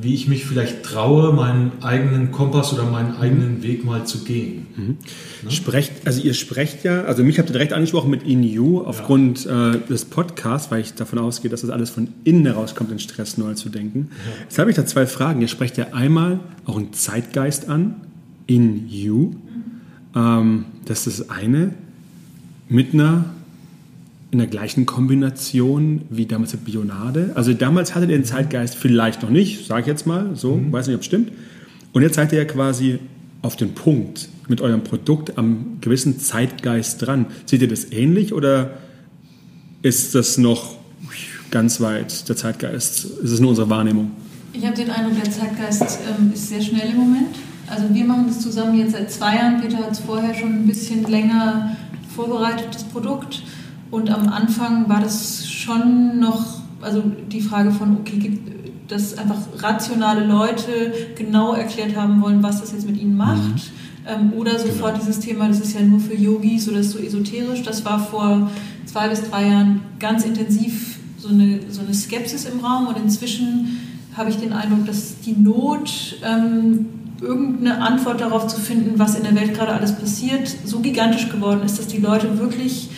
[0.00, 3.20] wie ich mich vielleicht traue, meinen eigenen Kompass oder meinen Mhm.
[3.20, 4.66] eigenen Weg mal zu gehen.
[4.76, 5.50] Ne?
[5.50, 9.74] Sprecht, also ihr sprecht ja, also mich habt ihr direkt angesprochen mit InU aufgrund ja.
[9.74, 13.38] äh, des Podcasts, weil ich davon ausgehe, dass das alles von innen herauskommt, den Stress
[13.38, 14.08] neu zu denken.
[14.10, 14.42] Ja.
[14.42, 15.40] Jetzt habe ich da zwei Fragen.
[15.40, 17.94] Ihr sprecht ja einmal auch einen Zeitgeist an,
[18.46, 19.34] InU.
[20.14, 21.74] Ähm, das ist das eine
[22.68, 23.35] mit einer
[24.30, 27.30] in der gleichen Kombination wie damals mit Bionade.
[27.34, 30.72] Also damals hattet ihr den Zeitgeist vielleicht noch nicht, sage ich jetzt mal, so, mhm.
[30.72, 31.32] weiß nicht, ob es stimmt.
[31.92, 32.98] Und jetzt seid ihr ja quasi
[33.42, 37.26] auf den Punkt mit eurem Produkt am gewissen Zeitgeist dran.
[37.46, 38.72] Seht ihr das ähnlich oder
[39.82, 40.76] ist das noch
[41.50, 43.04] ganz weit, der Zeitgeist?
[43.04, 44.10] Ist es nur unsere Wahrnehmung?
[44.52, 47.36] Ich habe den Eindruck, der Zeitgeist ähm, ist sehr schnell im Moment.
[47.68, 49.60] Also wir machen das zusammen jetzt seit zwei Jahren.
[49.60, 51.76] Peter hat es vorher schon ein bisschen länger
[52.14, 53.42] vorbereitet, das Produkt.
[53.90, 58.56] Und am Anfang war das schon noch, also die Frage von, okay, gibt
[58.88, 63.42] dass einfach rationale Leute genau erklärt haben wollen, was das jetzt mit ihnen macht.
[63.42, 63.60] Mhm.
[64.06, 65.04] Ähm, oder sofort genau.
[65.04, 67.62] dieses Thema, das ist ja nur für Yogis oder ist so esoterisch.
[67.62, 68.50] Das war vor
[68.84, 72.86] zwei bis drei Jahren ganz intensiv so eine, so eine Skepsis im Raum.
[72.86, 73.80] Und inzwischen
[74.16, 76.86] habe ich den Eindruck, dass die Not, ähm,
[77.20, 81.62] irgendeine Antwort darauf zu finden, was in der Welt gerade alles passiert, so gigantisch geworden
[81.64, 82.90] ist, dass die Leute wirklich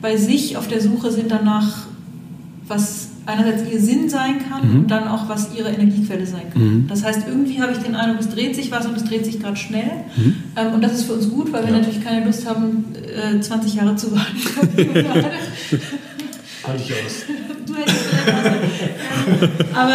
[0.00, 1.86] bei sich auf der Suche sind danach,
[2.66, 4.80] was einerseits ihr Sinn sein kann mhm.
[4.80, 6.62] und dann auch, was ihre Energiequelle sein kann.
[6.62, 6.86] Mhm.
[6.88, 9.40] Das heißt, irgendwie habe ich den Eindruck, es dreht sich was und es dreht sich
[9.40, 9.90] gerade schnell.
[10.16, 10.36] Mhm.
[10.56, 11.78] Ähm, und das ist für uns gut, weil wir ja.
[11.78, 14.36] natürlich keine Lust haben, äh, 20 Jahre zu warten.
[16.66, 17.24] Halte ich aus.
[17.66, 19.94] Du hättest vielleicht Aber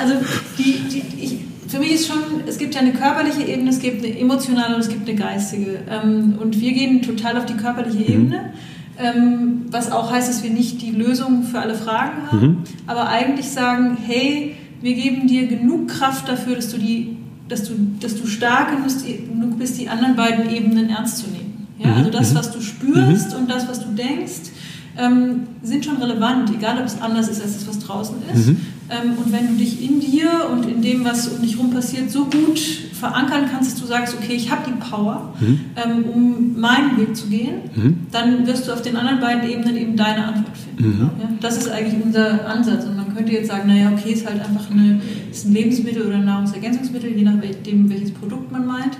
[0.00, 0.14] also
[0.58, 1.38] die, die, ich,
[1.68, 4.80] für mich ist schon, es gibt ja eine körperliche Ebene, es gibt eine emotionale und
[4.80, 5.80] es gibt eine geistige.
[5.90, 8.14] Ähm, und wir gehen total auf die körperliche Mhm.
[8.14, 8.52] Ebene.
[8.98, 12.56] Ähm, was auch heißt, dass wir nicht die Lösung für alle Fragen haben, Mhm.
[12.86, 17.16] aber eigentlich sagen, hey, wir geben dir genug Kraft dafür, dass du, die,
[17.48, 21.66] dass du, dass du stark genug bist, die anderen beiden Ebenen ernst zu nehmen.
[21.78, 21.88] Ja?
[21.88, 21.94] Mhm.
[21.96, 22.36] Also das, Mhm.
[22.36, 24.50] was du spürst und das, was du denkst,
[24.98, 28.46] ähm, sind schon relevant, egal ob es anders ist als das, was draußen ist.
[28.46, 28.56] Mhm.
[28.88, 32.10] Ähm, und wenn du dich in dir und in dem, was um dich herum passiert,
[32.10, 32.58] so gut
[32.98, 35.60] verankern kannst, dass du sagst, okay, ich habe die Power, Mhm.
[35.76, 37.96] ähm, um meinen Weg zu gehen, Mhm.
[38.10, 40.96] dann wirst du auf den anderen beiden Ebenen eben deine Antwort finden.
[40.98, 41.10] Mhm.
[41.20, 42.84] Ja, das ist eigentlich unser Ansatz.
[42.86, 46.16] Und man könnte jetzt sagen, naja, okay, ist halt einfach eine, ist ein Lebensmittel oder
[46.16, 48.96] ein Nahrungsergänzungsmittel, je nachdem, welches Produkt man meint.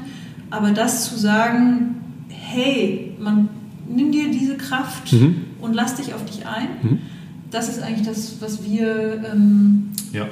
[0.50, 1.96] Aber das zu sagen,
[2.28, 3.48] hey, man
[3.88, 5.36] nimm dir diese Kraft Mhm.
[5.60, 6.98] und lass dich auf dich ein, Mhm.
[7.50, 10.26] das ist eigentlich das, was wir ähm, Ja.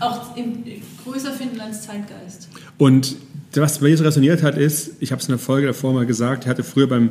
[0.00, 0.64] auch im,
[1.04, 2.48] größer finden als Zeitgeist.
[2.78, 3.16] Und
[3.54, 6.06] was bei mir so resoniert hat, ist, ich habe es in der Folge davor mal
[6.06, 7.10] gesagt, ich hatte früher beim,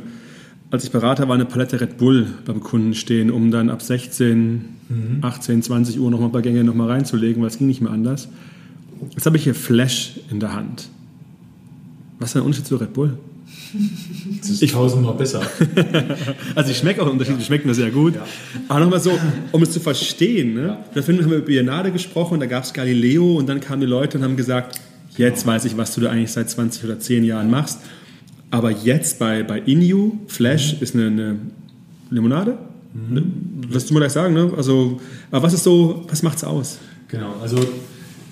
[0.70, 4.64] als ich Berater war, eine Palette Red Bull beim Kunden stehen, um dann ab 16,
[5.22, 8.28] 18, 20 Uhr nochmal ein paar Gänge nochmal reinzulegen, weil es ging nicht mehr anders.
[9.10, 10.88] Jetzt habe ich hier Flash in der Hand.
[12.18, 13.18] Was ist der Unterschied zu Red Bull?
[14.40, 15.42] Das ist tausendmal besser.
[16.54, 18.16] Also die schmecken auch unterschiedlich, die schmecken mir sehr gut.
[18.16, 18.26] Ja.
[18.68, 19.18] Aber nochmal so,
[19.52, 20.66] um es zu verstehen, ne?
[20.66, 20.84] Ja.
[20.94, 24.18] da haben wir über Bionade gesprochen, da gab es Galileo und dann kamen die Leute
[24.18, 24.78] und haben gesagt,
[25.16, 27.78] jetzt weiß ich, was du da eigentlich seit 20 oder 10 Jahren machst.
[28.50, 31.36] Aber jetzt bei, bei Inu, Flash ist eine, eine
[32.10, 32.58] Limonade.
[32.94, 33.22] Ne?
[33.68, 34.52] Wirst du mal gleich sagen, ne?
[34.56, 35.00] Also,
[35.30, 36.78] aber was ist so, was macht's aus?
[37.08, 37.58] Genau, also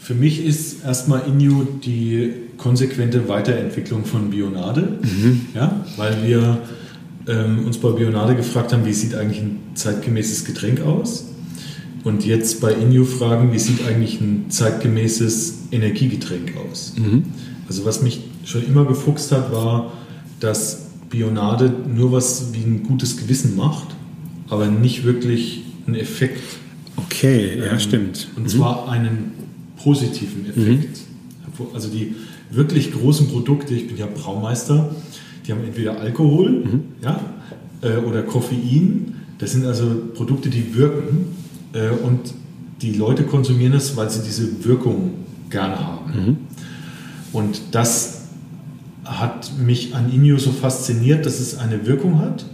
[0.00, 4.98] für mich ist erstmal Inu die konsequente Weiterentwicklung von Bionade,
[5.54, 6.58] ja, weil wir
[7.26, 11.29] ähm, uns bei Bionade gefragt haben, wie sieht eigentlich ein zeitgemäßes Getränk aus?
[12.04, 16.94] Und jetzt bei Inu fragen, wie sieht eigentlich ein zeitgemäßes Energiegetränk aus?
[17.68, 19.92] Also was mich schon immer gefuchst hat, war,
[20.40, 23.88] dass Bionade nur was wie ein gutes Gewissen macht,
[24.48, 26.40] aber nicht wirklich einen Effekt
[27.06, 28.28] Okay, ja, ähm, stimmt.
[28.36, 29.32] Und zwar einen
[29.82, 31.00] positiven Effekt.
[31.74, 32.14] Also die
[32.50, 34.94] wirklich großen Produkte, ich bin ja Braumeister,
[35.46, 36.64] die haben entweder Alkohol
[37.02, 37.20] ja,
[37.82, 39.14] äh, oder Koffein.
[39.38, 41.26] Das sind also Produkte, die wirken
[41.72, 42.34] äh, und
[42.83, 45.14] die Leute konsumieren es, weil sie diese Wirkung
[45.51, 46.13] gerne haben.
[47.33, 48.22] Und das
[49.05, 52.45] hat mich an Inyo so fasziniert, dass es eine Wirkung hat.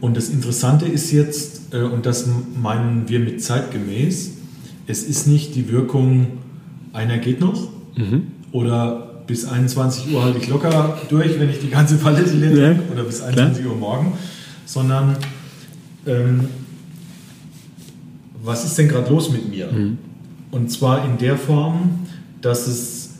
[0.00, 2.26] Und das Interessante ist jetzt, äh, und das
[2.60, 4.32] meinen wir mit zeitgemäß,
[4.86, 6.26] es ist nicht die Wirkung,
[6.92, 7.68] einer geht noch
[8.52, 12.78] oder bis 21 Uhr halte ich locker durch, wenn ich die ganze Palette leer Ja,
[12.92, 14.12] oder bis 21 Uhr morgen,
[14.66, 15.16] sondern
[16.06, 16.48] ähm,
[18.44, 19.68] was ist denn gerade los mit mir?
[20.50, 22.06] Und zwar in der Form,
[22.40, 23.10] dass es,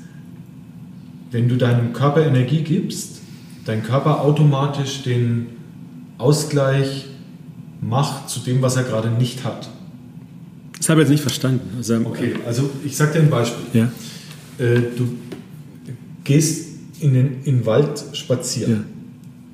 [1.31, 3.21] wenn du deinem Körper Energie gibst,
[3.65, 5.47] dein Körper automatisch den
[6.19, 7.07] Ausgleich
[7.81, 9.69] macht zu dem, was er gerade nicht hat.
[10.77, 11.71] Das habe ich jetzt nicht verstanden.
[11.77, 13.65] Also, okay, also ich sage dir ein Beispiel.
[13.81, 14.65] Ja.
[14.65, 15.17] Äh, du
[16.25, 16.69] gehst
[17.01, 18.73] in den, in den Wald spazieren.
[18.73, 18.81] Ja.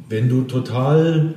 [0.08, 1.34] Wenn du total,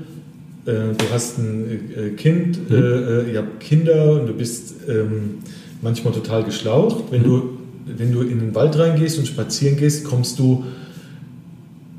[0.65, 2.75] du hast ein äh, Kind, mhm.
[2.75, 5.39] Äh, ihr habt Kinder und du bist ähm,
[5.81, 7.05] manchmal total geschlaucht.
[7.11, 7.25] Wenn, mhm.
[7.25, 7.49] du,
[7.85, 10.63] wenn du in den Wald reingehst und spazieren gehst, kommst du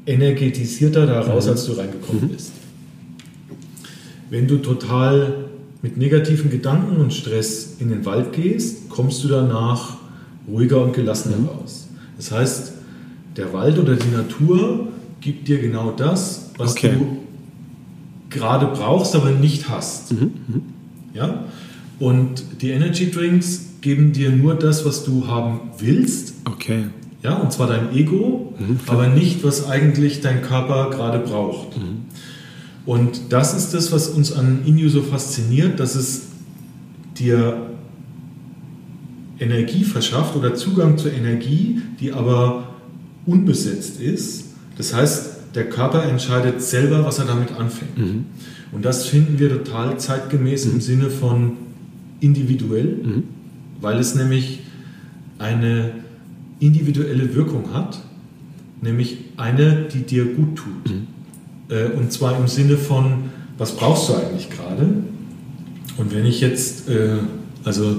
[0.06, 1.50] energetisierter da raus, mhm.
[1.52, 2.28] als du reingekommen mhm.
[2.28, 2.52] bist.
[4.30, 5.44] Wenn du total
[5.82, 9.98] mit negativen Gedanken und Stress in den Wald gehst, kommst du danach
[10.48, 11.46] ruhiger und gelassener mhm.
[11.46, 11.88] raus.
[12.16, 12.72] Das heißt,
[13.36, 14.88] der Wald oder die Natur
[15.20, 16.92] gibt dir genau das, was okay.
[16.98, 17.23] du
[18.34, 20.12] gerade brauchst, aber nicht hast.
[20.12, 20.18] Mhm.
[20.46, 20.62] Mhm.
[21.14, 21.44] Ja?
[21.98, 26.34] Und die Energy Drinks geben dir nur das, was du haben willst.
[26.44, 26.84] Okay.
[27.22, 28.80] Ja, und zwar dein Ego, mhm.
[28.86, 31.78] aber nicht, was eigentlich dein Körper gerade braucht.
[31.78, 32.04] Mhm.
[32.84, 36.26] Und das ist das, was uns an Inu so fasziniert, dass es
[37.16, 37.70] dir
[39.38, 42.68] Energie verschafft oder Zugang zur Energie, die aber
[43.26, 44.44] unbesetzt ist.
[44.76, 47.96] Das heißt, der Körper entscheidet selber, was er damit anfängt.
[47.96, 48.24] Mhm.
[48.72, 50.72] Und das finden wir total zeitgemäß mhm.
[50.72, 51.52] im Sinne von
[52.20, 53.22] individuell, mhm.
[53.80, 54.60] weil es nämlich
[55.38, 55.92] eine
[56.60, 58.00] individuelle Wirkung hat,
[58.80, 60.90] nämlich eine, die dir gut tut.
[60.90, 61.06] Mhm.
[61.68, 64.86] Äh, und zwar im Sinne von, was brauchst du eigentlich gerade?
[65.96, 67.18] Und wenn ich jetzt, äh,
[67.62, 67.96] also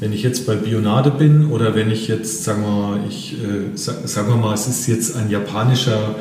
[0.00, 3.76] wenn ich jetzt bei Bionade bin oder wenn ich jetzt, sagen wir mal, ich, äh,
[3.76, 6.16] sagen wir mal, es ist jetzt ein japanischer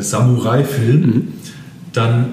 [0.00, 1.28] Samurai-Film, mhm.
[1.92, 2.26] dann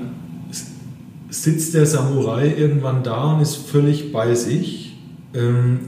[1.29, 4.95] sitzt der Samurai irgendwann da und ist völlig bei sich,
[5.33, 5.79] ähm,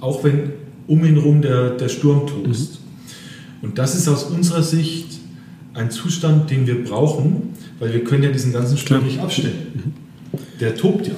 [0.00, 0.52] auch wenn
[0.86, 2.80] um ihn herum der, der Sturm tost.
[2.80, 3.68] Mhm.
[3.68, 5.18] Und das ist aus unserer Sicht
[5.72, 9.94] ein Zustand, den wir brauchen, weil wir können ja diesen ganzen Sturm nicht abstellen.
[10.60, 11.14] Der tobt ja.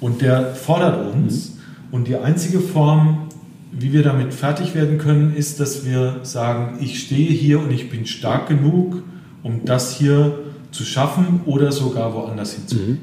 [0.00, 1.56] Und der fordert uns.
[1.90, 3.25] Und die einzige Form,
[3.78, 7.90] wie wir damit fertig werden können, ist, dass wir sagen, ich stehe hier und ich
[7.90, 9.02] bin stark genug,
[9.42, 10.38] um das hier
[10.70, 12.90] zu schaffen oder sogar woanders hinzugehen.
[12.92, 12.98] Mhm.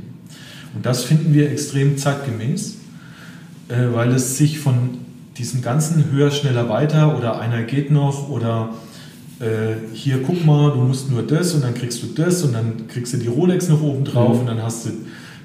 [0.75, 2.77] Und das finden wir extrem zeitgemäß,
[3.69, 4.97] äh, weil es sich von
[5.37, 8.73] diesem ganzen höher, schneller, weiter oder einer geht noch oder
[9.39, 12.87] äh, hier guck mal, du musst nur das und dann kriegst du das und dann
[12.87, 14.39] kriegst du die Rolex noch oben drauf mhm.
[14.41, 14.89] und dann hast du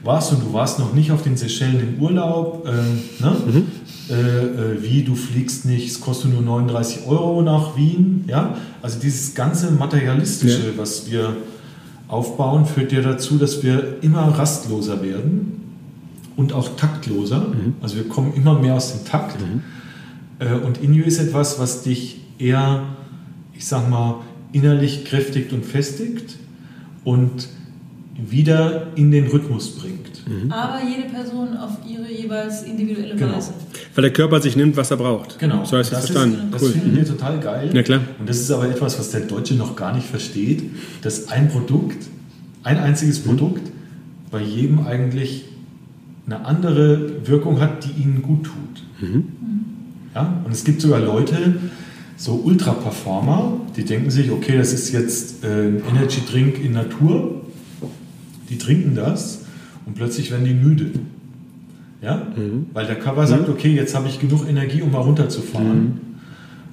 [0.03, 2.67] was und du warst noch nicht auf den Seychellen im Urlaub.
[2.67, 3.37] Äh, ne?
[3.47, 3.67] mhm.
[4.11, 8.25] äh, äh wie, du fliegst nicht, es kostet nur 39 Euro nach Wien.
[8.27, 8.57] Ja?
[8.83, 10.79] Also dieses ganze Materialistische, ja.
[10.79, 11.37] was wir
[12.07, 15.75] aufbauen, führt ja dazu, dass wir immer rastloser werden
[16.37, 17.41] und auch taktloser.
[17.41, 17.75] Mhm.
[17.83, 19.41] Also wir kommen immer mehr aus dem Takt.
[19.41, 19.63] Mhm.
[20.39, 22.85] Äh, und Inu ist etwas, was dich eher
[23.59, 24.21] ich sag mal,
[24.53, 26.37] innerlich kräftigt und festigt
[27.05, 27.49] und
[28.19, 30.27] wieder in den Rhythmus bringt.
[30.27, 30.51] Mhm.
[30.51, 33.37] Aber jede Person auf ihre jeweils individuelle genau.
[33.37, 33.53] Weise.
[33.95, 35.39] Weil der Körper sich nimmt, was er braucht.
[35.39, 35.65] Genau.
[35.65, 36.51] So heißt das verstanden.
[36.51, 36.71] das cool.
[36.71, 37.71] finden wir total geil.
[37.73, 38.01] Ja, klar.
[38.19, 40.65] Und das ist aber etwas, was der Deutsche noch gar nicht versteht,
[41.03, 42.07] dass ein Produkt,
[42.65, 43.29] ein einziges mhm.
[43.29, 43.71] Produkt
[44.31, 45.45] bei jedem eigentlich
[46.27, 49.09] eine andere Wirkung hat, die ihnen gut tut.
[49.09, 49.25] Mhm.
[50.15, 50.43] Ja?
[50.45, 51.55] Und es gibt sogar Leute,
[52.17, 57.43] so Ultra-Performer, die denken sich, okay, das ist jetzt äh, ein Energy-Drink in Natur.
[58.49, 59.41] Die trinken das
[59.87, 60.91] und plötzlich werden die müde.
[62.03, 62.27] Ja?
[62.37, 62.67] Mhm.
[62.73, 63.55] Weil der Körper sagt, mhm.
[63.55, 65.85] okay, jetzt habe ich genug Energie, um mal runterzufahren.
[65.85, 66.01] Mhm.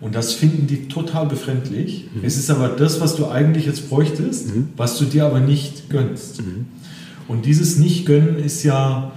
[0.02, 2.10] Und das finden die total befremdlich.
[2.14, 2.22] Mhm.
[2.24, 4.70] Es ist aber das, was du eigentlich jetzt bräuchtest, mhm.
[4.78, 6.42] was du dir aber nicht gönnst.
[6.42, 6.66] Mhm.
[7.28, 9.12] Und dieses Nicht-Gönnen ist ja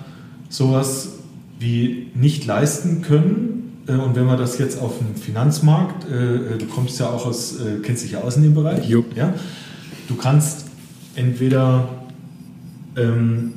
[0.48, 1.18] sowas
[1.58, 3.58] wie nicht leisten können
[3.88, 7.26] äh, und wenn man das jetzt auf dem Finanzmarkt, äh, äh, du kommst ja auch
[7.26, 9.34] aus, kennst dich ja aus in dem Bereich, ja?
[10.08, 10.66] du kannst
[11.16, 11.88] entweder
[12.96, 13.52] ähm,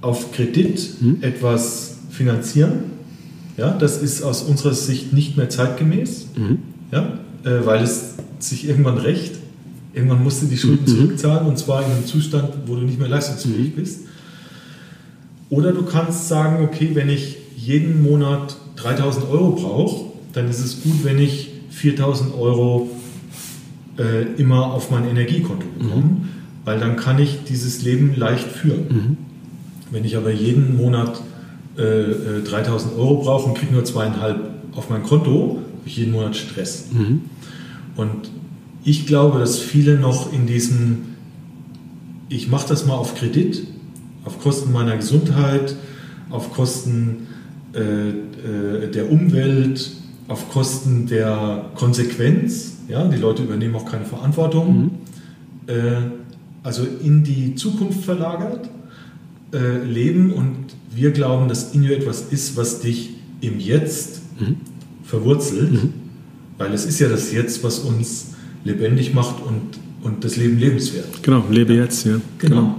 [0.00, 1.18] auf Kredit hm?
[1.22, 2.92] etwas finanzieren,
[3.56, 6.58] ja, das ist aus unserer Sicht nicht mehr zeitgemäß, mhm.
[6.90, 9.36] ja, äh, weil es sich irgendwann rächt.
[9.94, 10.86] Irgendwann musst du die Schulden mhm.
[10.86, 13.80] zurückzahlen und zwar in einem Zustand, wo du nicht mehr leistungsfähig mhm.
[13.80, 14.00] bist.
[15.50, 20.82] Oder du kannst sagen, okay, wenn ich jeden Monat 3000 Euro brauche, dann ist es
[20.82, 22.90] gut, wenn ich 4000 Euro
[23.98, 26.28] äh, immer auf mein Energiekonto bekomme, mhm.
[26.64, 28.86] Weil dann kann ich dieses Leben leicht führen.
[28.88, 29.16] Mhm.
[29.90, 31.20] Wenn ich aber jeden Monat
[31.76, 36.12] äh, 3000 äh, Euro brauche und kriege nur zweieinhalb auf mein Konto, habe ich jeden
[36.12, 36.86] Monat Stress.
[36.92, 37.22] Mhm.
[37.96, 38.30] Und
[38.84, 40.98] ich glaube, dass viele noch in diesem,
[42.28, 43.62] ich mache das mal auf Kredit,
[44.24, 45.76] auf Kosten meiner Gesundheit,
[46.30, 47.26] auf Kosten
[47.74, 47.80] äh,
[48.10, 49.92] äh, der Umwelt
[50.28, 52.78] auf Kosten der Konsequenz.
[52.88, 54.76] Ja, die Leute übernehmen auch keine Verantwortung.
[54.76, 54.90] Mhm.
[55.66, 56.21] Äh,
[56.62, 58.68] also in die Zukunft verlagert
[59.52, 60.56] äh, leben und
[60.94, 63.10] wir glauben, dass Inyo etwas ist, was dich
[63.40, 64.56] im Jetzt mhm.
[65.04, 65.94] verwurzelt, mhm.
[66.58, 68.34] weil es ist ja das Jetzt, was uns
[68.64, 71.22] lebendig macht und, und das Leben lebenswert.
[71.22, 72.20] Genau, lebe jetzt, ja.
[72.38, 72.56] Genau.
[72.56, 72.74] genau.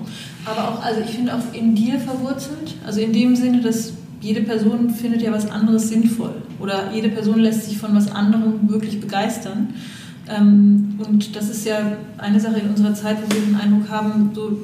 [0.45, 4.41] Aber auch, also ich finde auch in dir verwurzelt, also in dem Sinne, dass jede
[4.41, 8.99] Person findet ja was anderes sinnvoll oder jede Person lässt sich von was anderem wirklich
[8.99, 9.73] begeistern.
[10.29, 14.31] Ähm, und das ist ja eine Sache in unserer Zeit, wo wir den Eindruck haben,
[14.33, 14.57] so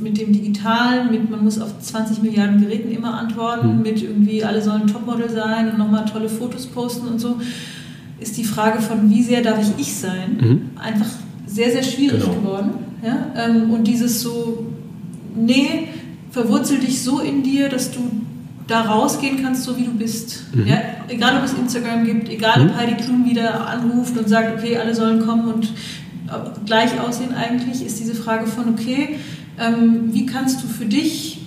[0.00, 3.82] mit dem Digitalen, mit man muss auf 20 Milliarden Geräten immer antworten, mhm.
[3.82, 7.38] mit irgendwie alle sollen Topmodel sein und nochmal tolle Fotos posten und so,
[8.20, 10.60] ist die Frage von wie sehr darf ich ich sein, mhm.
[10.78, 11.08] einfach
[11.46, 12.34] sehr, sehr schwierig genau.
[12.34, 12.70] geworden.
[13.02, 13.26] Ja?
[13.36, 14.66] Ähm, und dieses so,
[15.34, 15.88] nee,
[16.30, 18.00] verwurzel dich so in dir, dass du
[18.66, 20.44] da rausgehen kannst, so wie du bist.
[20.54, 20.66] Mhm.
[20.66, 20.78] Ja?
[21.08, 22.76] Egal, ob es Instagram gibt, egal, ob mhm.
[22.76, 25.72] Heidi Klum wieder anruft und sagt, okay, alle sollen kommen und
[26.64, 29.18] gleich aussehen eigentlich, ist diese Frage von, okay,
[29.58, 31.40] ähm, wie kannst du für dich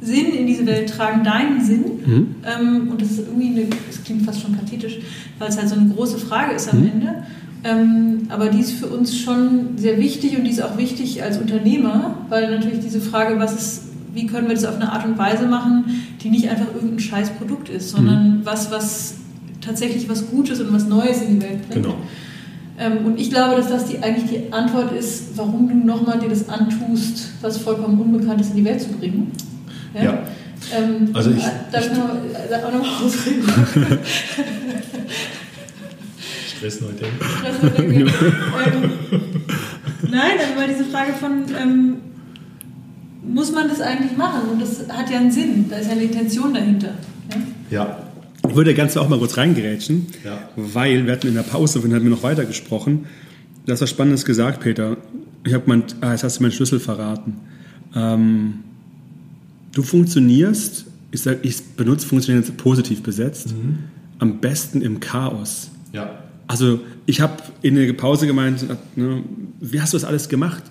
[0.00, 1.84] Sinn in diese Welt tragen, deinen Sinn?
[2.04, 2.34] Mhm.
[2.44, 4.98] Ähm, und das ist irgendwie, eine, das klingt fast schon pathetisch,
[5.38, 6.90] weil es halt so eine große Frage ist am mhm.
[6.92, 7.14] Ende.
[7.64, 11.38] Ähm, aber die ist für uns schon sehr wichtig und die ist auch wichtig als
[11.38, 13.82] Unternehmer, weil natürlich diese Frage, was ist,
[14.16, 15.84] wie können wir das auf eine Art und Weise machen,
[16.22, 18.40] die nicht einfach irgendein scheiß Produkt ist, sondern mhm.
[18.44, 19.14] was, was
[19.60, 21.84] tatsächlich was Gutes und was Neues in die Welt bringt.
[21.84, 21.96] Genau.
[22.78, 26.28] Ähm, und ich glaube, dass das die, eigentlich die Antwort ist, warum du nochmal dir
[26.28, 29.32] das antust, was vollkommen unbekannt ist, in die Welt zu bringen.
[29.94, 30.02] Ja.
[30.02, 30.18] ja.
[30.76, 31.44] Ähm, also ich.
[31.70, 33.44] Da ich, noch, auch noch mal ausreden.
[36.56, 37.24] Stress neu denken.
[37.38, 38.08] Stress neu denken.
[38.66, 38.90] ähm,
[40.10, 41.96] nein, weil diese Frage von, ähm,
[43.28, 44.50] muss man das eigentlich machen?
[44.50, 46.94] Und das hat ja einen Sinn, da ist ja eine Intention dahinter.
[47.70, 47.78] Ja.
[47.78, 48.02] ja.
[48.48, 50.48] Ich würde ganz auch mal kurz reingerätschen, ja.
[50.54, 53.06] weil wir hatten in der Pause, wenn hatten wir noch weiter gesprochen.
[53.64, 54.96] Du hast was Spannendes gesagt, Peter.
[55.44, 57.38] Ich habe gemeint, ah, jetzt hast du meinen Schlüssel verraten.
[57.94, 58.60] Ähm,
[59.72, 63.78] du funktionierst, ich, sag, ich benutze funktionieren jetzt positiv besetzt, mhm.
[64.20, 65.70] am besten im Chaos.
[65.92, 66.18] Ja.
[66.46, 68.64] Also ich habe in der Pause gemeint,
[68.96, 69.22] ne,
[69.60, 70.62] wie hast du das alles gemacht,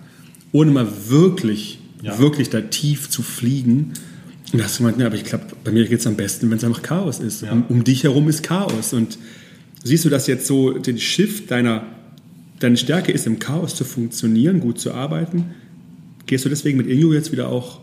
[0.51, 2.19] ohne mal wirklich, ja.
[2.19, 3.93] wirklich da tief zu fliegen
[4.55, 6.49] und da hast du gemeint, ja, aber ich glaube, bei mir geht es am besten,
[6.49, 7.41] wenn es einfach Chaos ist.
[7.41, 7.51] Ja.
[7.51, 8.93] Um, um, dich herum ist Chaos.
[8.93, 9.17] Und
[9.83, 11.83] siehst du das jetzt so, den Shift deiner,
[12.59, 15.45] deine Stärke ist, im Chaos zu funktionieren, gut zu arbeiten.
[16.25, 17.79] Gehst du deswegen mit Ingo jetzt wieder auch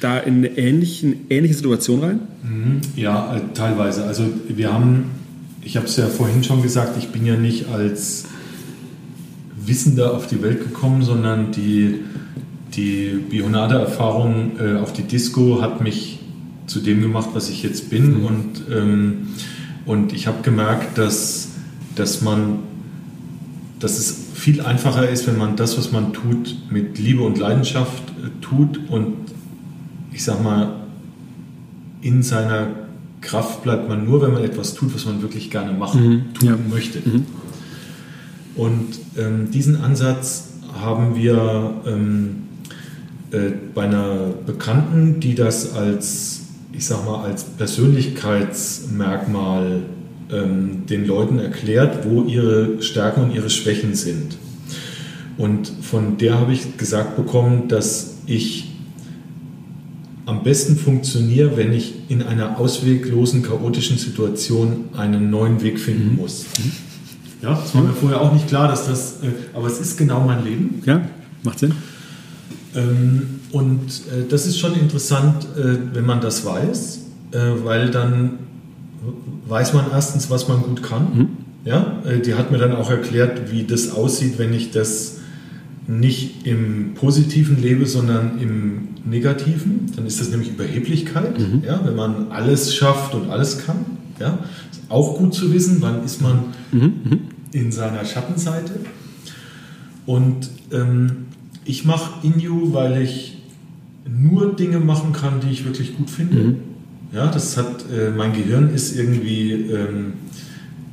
[0.00, 2.20] da in eine ähnliche, ähnliche Situation rein?
[2.42, 2.80] Mhm.
[2.94, 4.04] Ja, äh, teilweise.
[4.04, 5.06] Also wir haben,
[5.62, 8.26] ich habe es ja vorhin schon gesagt, ich bin ja nicht als
[9.56, 11.96] Wissender auf die Welt gekommen, sondern die
[12.78, 16.20] die Bionade-Erfahrung äh, auf die Disco hat mich
[16.66, 18.20] zu dem gemacht, was ich jetzt bin.
[18.20, 18.24] Mhm.
[18.24, 19.28] Und, ähm,
[19.84, 21.48] und ich habe gemerkt, dass,
[21.96, 22.60] dass, man,
[23.80, 28.02] dass es viel einfacher ist, wenn man das, was man tut, mit Liebe und Leidenschaft
[28.10, 29.16] äh, tut und
[30.12, 30.76] ich sag mal,
[32.00, 32.68] in seiner
[33.20, 36.34] Kraft bleibt man nur, wenn man etwas tut, was man wirklich gerne machen, mhm.
[36.34, 36.56] tun ja.
[36.70, 37.00] möchte.
[37.00, 37.26] Mhm.
[38.54, 38.86] Und
[39.16, 40.50] ähm, diesen Ansatz
[40.80, 42.47] haben wir ähm,
[43.30, 46.40] äh, bei einer Bekannten, die das als,
[46.72, 49.82] ich sag mal, als Persönlichkeitsmerkmal
[50.30, 54.38] ähm, den Leuten erklärt, wo ihre Stärken und ihre Schwächen sind.
[55.36, 58.64] Und von der habe ich gesagt bekommen, dass ich
[60.26, 66.16] am besten funktioniere, wenn ich in einer ausweglosen, chaotischen Situation einen neuen Weg finden mhm.
[66.16, 66.44] muss.
[66.58, 66.72] Mhm.
[67.42, 70.24] Ja, das war mir vorher auch nicht klar, dass das, äh, aber es ist genau
[70.24, 70.82] mein Leben.
[70.84, 71.02] Ja,
[71.44, 71.72] macht Sinn.
[72.78, 77.00] Ähm, und äh, das ist schon interessant, äh, wenn man das weiß,
[77.32, 78.38] äh, weil dann
[79.48, 81.02] weiß man erstens, was man gut kann.
[81.14, 81.28] Mhm.
[81.64, 85.18] Ja, die hat mir dann auch erklärt, wie das aussieht, wenn ich das
[85.86, 89.92] nicht im Positiven lebe, sondern im Negativen.
[89.94, 91.62] Dann ist das nämlich Überheblichkeit, mhm.
[91.66, 93.84] ja, wenn man alles schafft und alles kann.
[94.18, 94.38] Ja,
[94.70, 96.80] ist auch gut zu wissen, wann ist man mhm.
[96.80, 97.20] mhm.
[97.52, 98.74] in seiner Schattenseite.
[100.06, 101.27] Und ähm,
[101.68, 103.36] ich mache Inu, weil ich
[104.08, 106.36] nur Dinge machen kann, die ich wirklich gut finde.
[106.36, 106.56] Mhm.
[107.12, 110.14] Ja, das hat, äh, mein Gehirn ist irgendwie ähm,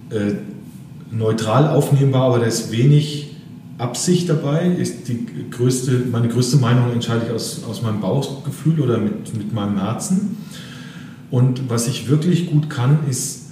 [0.10, 0.34] äh,
[1.11, 3.38] neutral aufnehmbar, aber da ist wenig
[3.77, 4.68] Absicht dabei.
[4.68, 9.53] Ist die größte, meine größte Meinung entscheide ich aus, aus meinem Bauchgefühl oder mit, mit
[9.53, 10.38] meinem Herzen.
[11.31, 13.52] Und was ich wirklich gut kann, ist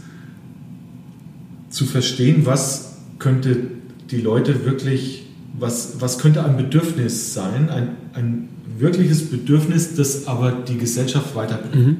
[1.69, 3.67] zu verstehen, was könnte
[4.11, 5.22] die Leute wirklich
[5.53, 11.75] was, was könnte ein Bedürfnis sein, ein, ein wirkliches Bedürfnis, das aber die Gesellschaft weiterbringt.
[11.75, 11.97] Mhm.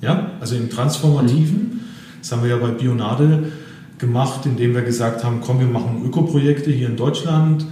[0.00, 1.80] Ja, also im Transformativen, mhm.
[2.20, 3.52] das haben wir ja bei Bionade
[3.98, 7.66] gemacht, indem wir gesagt haben, komm, wir machen Ökoprojekte hier in Deutschland,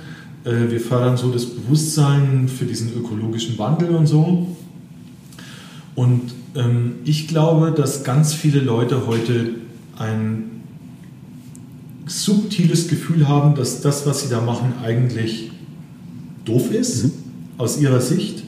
[0.44, 4.56] äh, wir fördern so das Bewusstsein für diesen ökologischen Wandel und so.
[5.94, 9.50] Und ähm, ich glaube, dass ganz viele Leute heute
[9.98, 10.49] ein
[12.10, 15.52] subtiles Gefühl haben, dass das, was sie da machen, eigentlich
[16.44, 17.12] doof ist, mhm.
[17.56, 18.42] aus ihrer Sicht.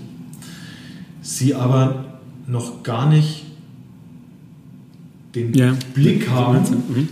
[1.22, 2.18] Sie aber
[2.48, 3.46] noch gar nicht
[5.36, 5.76] den ja.
[5.94, 7.08] Blick haben, mhm.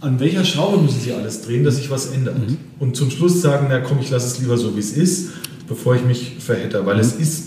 [0.00, 2.38] an welcher Schraube müssen sie alles drehen, dass sich was ändert.
[2.38, 2.56] Mhm.
[2.78, 5.30] Und zum Schluss sagen, na komm, ich lasse es lieber so, wie es ist,
[5.66, 7.00] bevor ich mich verhätte, weil mhm.
[7.00, 7.44] es ist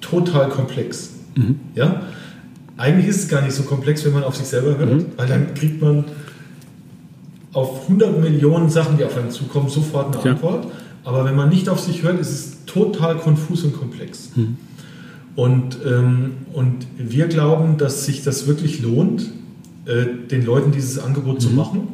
[0.00, 1.10] total komplex.
[1.36, 1.60] Mhm.
[1.74, 2.02] Ja?
[2.78, 5.06] Eigentlich ist es gar nicht so komplex, wenn man auf sich selber hört, mhm.
[5.16, 6.06] weil dann kriegt man
[7.52, 10.30] auf 100 Millionen Sachen, die auf einen zukommen, sofort eine ja.
[10.32, 10.66] Antwort.
[11.04, 14.30] Aber wenn man nicht auf sich hört, ist es total konfus und komplex.
[14.34, 14.56] Mhm.
[15.34, 19.30] Und, ähm, und wir glauben, dass sich das wirklich lohnt,
[19.86, 21.40] äh, den Leuten dieses Angebot mhm.
[21.40, 21.88] zu machen.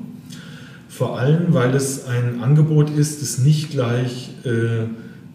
[0.89, 4.87] Vor allem, weil es ein Angebot ist, das nicht gleich äh,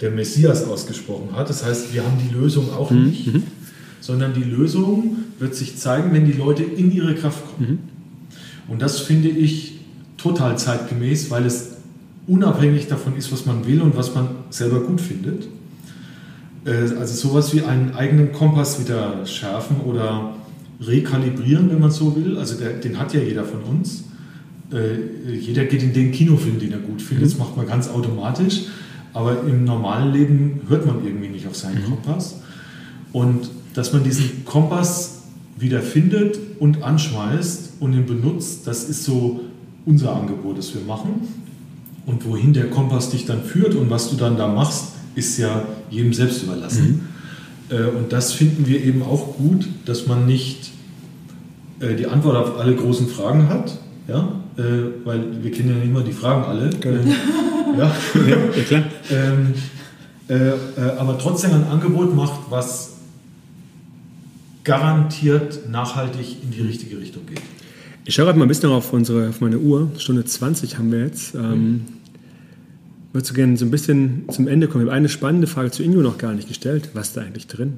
[0.02, 1.50] der Messias ausgesprochen hat.
[1.50, 3.06] Das heißt, wir haben die Lösung auch mhm.
[3.06, 3.44] nicht, mhm.
[4.02, 7.70] sondern die Lösung wird sich zeigen, wenn die Leute in ihre Kraft kommen.
[7.70, 7.80] Mhm.
[8.68, 9.73] Und das finde ich
[10.24, 11.74] total zeitgemäß, weil es
[12.28, 15.48] unabhängig davon ist, was man will und was man selber gut findet.
[16.66, 20.36] Äh, also sowas wie einen eigenen Kompass wieder schärfen oder
[20.82, 22.38] rekalibrieren, wenn man so will.
[22.38, 24.06] Also der, den hat ja jeder von uns.
[24.72, 27.28] Äh, jeder geht in den Kinofilm, den er gut findet.
[27.28, 27.40] Das mhm.
[27.40, 28.64] macht man ganz automatisch.
[29.14, 31.90] Aber im normalen Leben hört man irgendwie nicht auf seinen mhm.
[31.90, 32.38] Kompass.
[33.12, 35.24] Und dass man diesen Kompass
[35.58, 39.42] wieder findet und anschmeißt und ihn benutzt, das ist so
[39.86, 41.28] unser Angebot, das wir machen.
[42.06, 45.64] Und wohin der Kompass dich dann führt und was du dann da machst, ist ja
[45.90, 47.10] jedem selbst überlassen.
[47.70, 47.78] Mhm.
[47.78, 50.72] Äh, und das finden wir eben auch gut, dass man nicht
[51.80, 53.78] äh, die Antwort auf alle großen Fragen hat,
[54.08, 54.40] ja?
[54.58, 54.62] Äh,
[55.06, 56.70] weil wir kennen ja nicht immer die Fragen alle.
[57.74, 57.80] Okay.
[57.80, 57.92] ja?
[58.28, 58.84] ja, klar.
[59.10, 59.54] Ähm,
[61.00, 62.98] aber trotzdem ein Angebot macht, was
[64.64, 67.42] garantiert nachhaltig in die richtige Richtung geht.
[68.06, 69.92] Ich schaue gerade mal ein bisschen auf, unsere, auf meine Uhr.
[69.98, 71.36] Stunde 20 haben wir jetzt.
[71.36, 71.82] Ähm, mhm
[73.14, 74.84] würde so gerne so ein bisschen zum Ende kommen.
[74.84, 76.90] Ich habe eine spannende Frage zu Ingo noch gar nicht gestellt.
[76.94, 77.74] Was ist da eigentlich drin?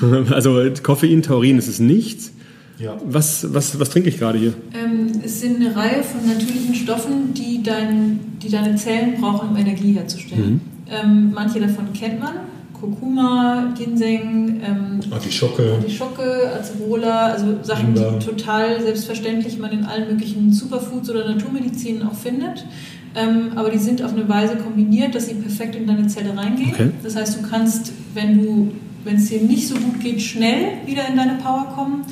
[0.30, 2.32] also Koffein, Taurin ist es nichts.
[2.78, 2.96] Ja.
[3.04, 4.54] Was, was, was trinke ich gerade hier?
[4.72, 9.56] Ähm, es sind eine Reihe von natürlichen Stoffen, die, dein, die deine Zellen brauchen, um
[9.56, 10.52] Energie herzustellen.
[10.52, 10.60] Mhm.
[10.88, 12.34] Ähm, manche davon kennt man.
[12.80, 18.12] Kurkuma, Ginseng, ähm, Artischocke, Artischocke, Acerola, also Sachen, Ingwer.
[18.12, 22.64] die total selbstverständlich man in allen möglichen Superfoods oder Naturmedizinen auch findet
[23.18, 26.72] ähm, aber die sind auf eine Weise kombiniert, dass sie perfekt in deine Zelle reingehen.
[26.72, 26.90] Okay.
[27.02, 28.72] Das heißt, du kannst, wenn du,
[29.04, 32.04] wenn es dir nicht so gut geht, schnell wieder in deine Power kommen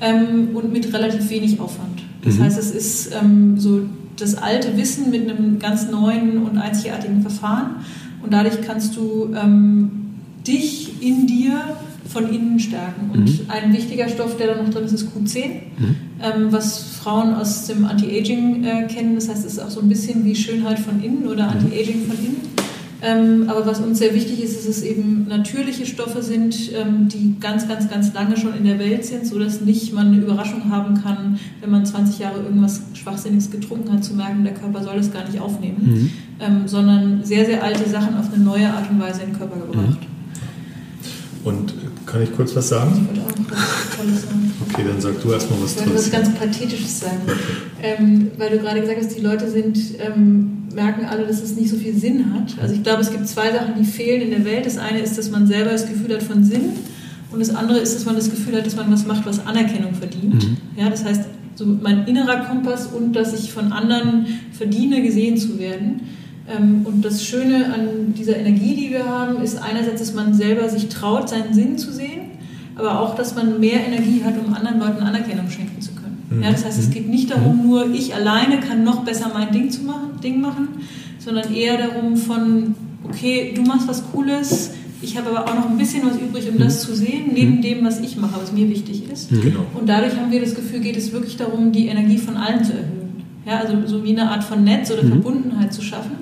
[0.00, 2.02] ähm, und mit relativ wenig Aufwand.
[2.24, 2.42] Das mhm.
[2.42, 3.82] heißt, es ist ähm, so
[4.16, 7.76] das alte Wissen mit einem ganz neuen und einzigartigen Verfahren
[8.22, 10.09] und dadurch kannst du ähm,
[10.46, 11.76] dich in dir
[12.08, 13.10] von innen stärken.
[13.12, 13.40] Und mhm.
[13.48, 15.46] ein wichtiger Stoff, der da noch drin ist, ist Q10,
[15.78, 15.96] mhm.
[16.22, 19.14] ähm, was Frauen aus dem Anti-Aging äh, kennen.
[19.14, 21.50] Das heißt, es ist auch so ein bisschen wie Schönheit von innen oder mhm.
[21.50, 22.50] Anti-Aging von innen.
[23.02, 27.08] Ähm, aber was uns sehr wichtig ist, ist, dass es eben natürliche Stoffe sind, ähm,
[27.08, 30.70] die ganz, ganz, ganz lange schon in der Welt sind, sodass nicht man eine Überraschung
[30.70, 34.98] haben kann, wenn man 20 Jahre irgendwas Schwachsinniges getrunken hat, zu merken, der Körper soll
[34.98, 36.10] es gar nicht aufnehmen, mhm.
[36.40, 39.56] ähm, sondern sehr, sehr alte Sachen auf eine neue Art und Weise in den Körper
[39.56, 40.00] gebracht.
[40.00, 40.09] Mhm.
[41.44, 41.74] Und
[42.06, 43.08] kann ich kurz was sagen?
[43.10, 44.52] Ich würde auch was Tolles sagen.
[44.68, 45.80] Okay, dann sag du erstmal was Tolles.
[45.80, 47.20] Ich würde was ganz Pathetisches sagen.
[47.82, 51.70] Ähm, weil du gerade gesagt hast, die Leute sind, ähm, merken alle, dass es nicht
[51.70, 52.56] so viel Sinn hat.
[52.60, 54.66] Also ich glaube, es gibt zwei Sachen, die fehlen in der Welt.
[54.66, 56.72] Das eine ist, dass man selber das Gefühl hat von Sinn.
[57.32, 59.94] Und das andere ist, dass man das Gefühl hat, dass man was macht, was Anerkennung
[59.94, 60.34] verdient.
[60.34, 60.56] Mhm.
[60.76, 61.22] Ja, das heißt,
[61.54, 66.00] so mein innerer Kompass und dass ich von anderen verdiene, gesehen zu werden.
[66.50, 70.68] Ähm, und das Schöne an dieser Energie, die wir haben, ist einerseits, dass man selber
[70.68, 72.22] sich traut, seinen Sinn zu sehen,
[72.76, 76.22] aber auch, dass man mehr Energie hat, um anderen Leuten Anerkennung schenken zu können.
[76.30, 76.42] Mhm.
[76.42, 76.92] Ja, das heißt, es mhm.
[76.92, 77.68] geht nicht darum, mhm.
[77.68, 80.68] nur ich alleine kann noch besser mein Ding, zu machen, Ding machen,
[81.18, 82.74] sondern eher darum von,
[83.04, 84.72] okay, du machst was Cooles,
[85.02, 87.84] ich habe aber auch noch ein bisschen was übrig, um das zu sehen, neben dem,
[87.84, 89.30] was ich mache, was mir wichtig ist.
[89.30, 89.64] Genau.
[89.74, 92.72] Und dadurch haben wir das Gefühl, geht es wirklich darum, die Energie von allen zu
[92.72, 92.99] erhöhen.
[93.46, 95.08] Ja, also so wie eine Art von Netz oder mhm.
[95.08, 96.12] Verbundenheit zu schaffen,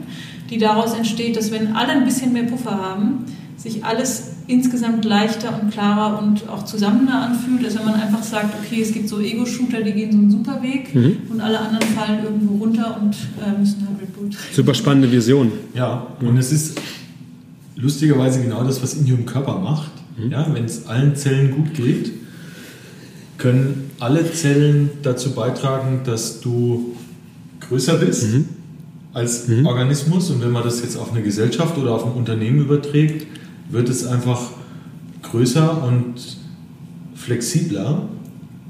[0.50, 3.24] die daraus entsteht, dass wenn alle ein bisschen mehr Puffer haben,
[3.56, 8.54] sich alles insgesamt leichter und klarer und auch zusammener anfühlt, als wenn man einfach sagt,
[8.62, 11.18] okay, es gibt so Ego-Shooter, die gehen so einen super Weg mhm.
[11.28, 14.30] und alle anderen fallen irgendwo runter und äh, müssen halt Red Bull.
[14.52, 15.52] Super spannende Vision.
[15.74, 16.80] Ja, und es ist
[17.76, 19.90] lustigerweise genau das, was in ihrem Körper macht.
[20.16, 20.30] Mhm.
[20.30, 22.12] Ja, wenn es allen Zellen gut geht,
[23.38, 26.96] können alle Zellen dazu beitragen, dass du
[27.68, 28.46] größer bist mhm.
[29.12, 29.66] als mhm.
[29.66, 30.30] Organismus.
[30.30, 33.26] Und wenn man das jetzt auf eine Gesellschaft oder auf ein Unternehmen überträgt,
[33.70, 34.50] wird es einfach
[35.22, 36.14] größer und
[37.14, 38.08] flexibler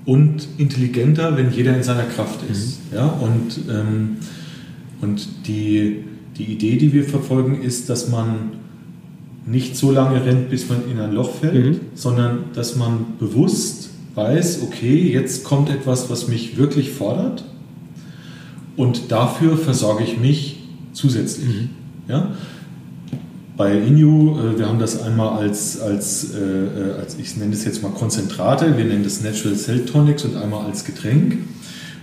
[0.05, 2.81] und intelligenter, wenn jeder in seiner Kraft ist.
[2.91, 2.97] Mhm.
[2.97, 3.07] Ja?
[3.07, 4.16] Und, ähm,
[5.01, 6.05] und die,
[6.37, 8.53] die Idee, die wir verfolgen, ist, dass man
[9.47, 11.81] nicht so lange rennt, bis man in ein Loch fällt, mhm.
[11.95, 17.45] sondern dass man bewusst weiß, okay, jetzt kommt etwas, was mich wirklich fordert
[18.78, 20.60] und dafür versorge ich mich
[20.92, 21.48] zusätzlich.
[21.48, 21.68] Mhm.
[22.09, 22.30] Ja?
[23.56, 27.64] Bei Inu, äh, wir haben das einmal als, als, äh, äh, als, ich nenne das
[27.64, 31.38] jetzt mal Konzentrate, wir nennen das Natural Cell Tonics und einmal als Getränk.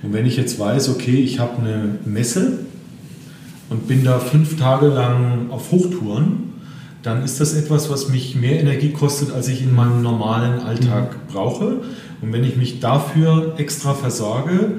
[0.04, 2.60] Und wenn ich jetzt weiß, okay, ich habe eine Messe
[3.70, 6.56] und bin da fünf Tage lang auf Hochtouren,
[7.04, 11.14] dann ist das etwas, was mich mehr Energie kostet, als ich in meinem normalen Alltag
[11.14, 11.34] mhm.
[11.34, 11.66] brauche.
[12.22, 14.74] Und wenn ich mich dafür extra versorge,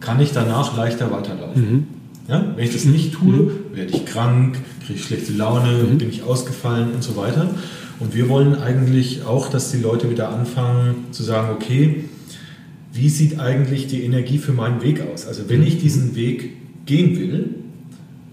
[0.00, 1.70] kann ich danach leichter weiterlaufen.
[1.70, 1.86] Mhm.
[2.28, 2.52] Ja?
[2.56, 3.50] Wenn ich das nicht tue, mhm.
[3.74, 5.98] werde ich krank, kriege ich schlechte Laune, mhm.
[5.98, 7.50] bin ich ausgefallen und so weiter.
[7.98, 12.04] Und wir wollen eigentlich auch, dass die Leute wieder anfangen zu sagen, okay,
[12.92, 15.26] wie sieht eigentlich die Energie für meinen Weg aus?
[15.26, 17.54] Also wenn ich diesen Weg gehen will,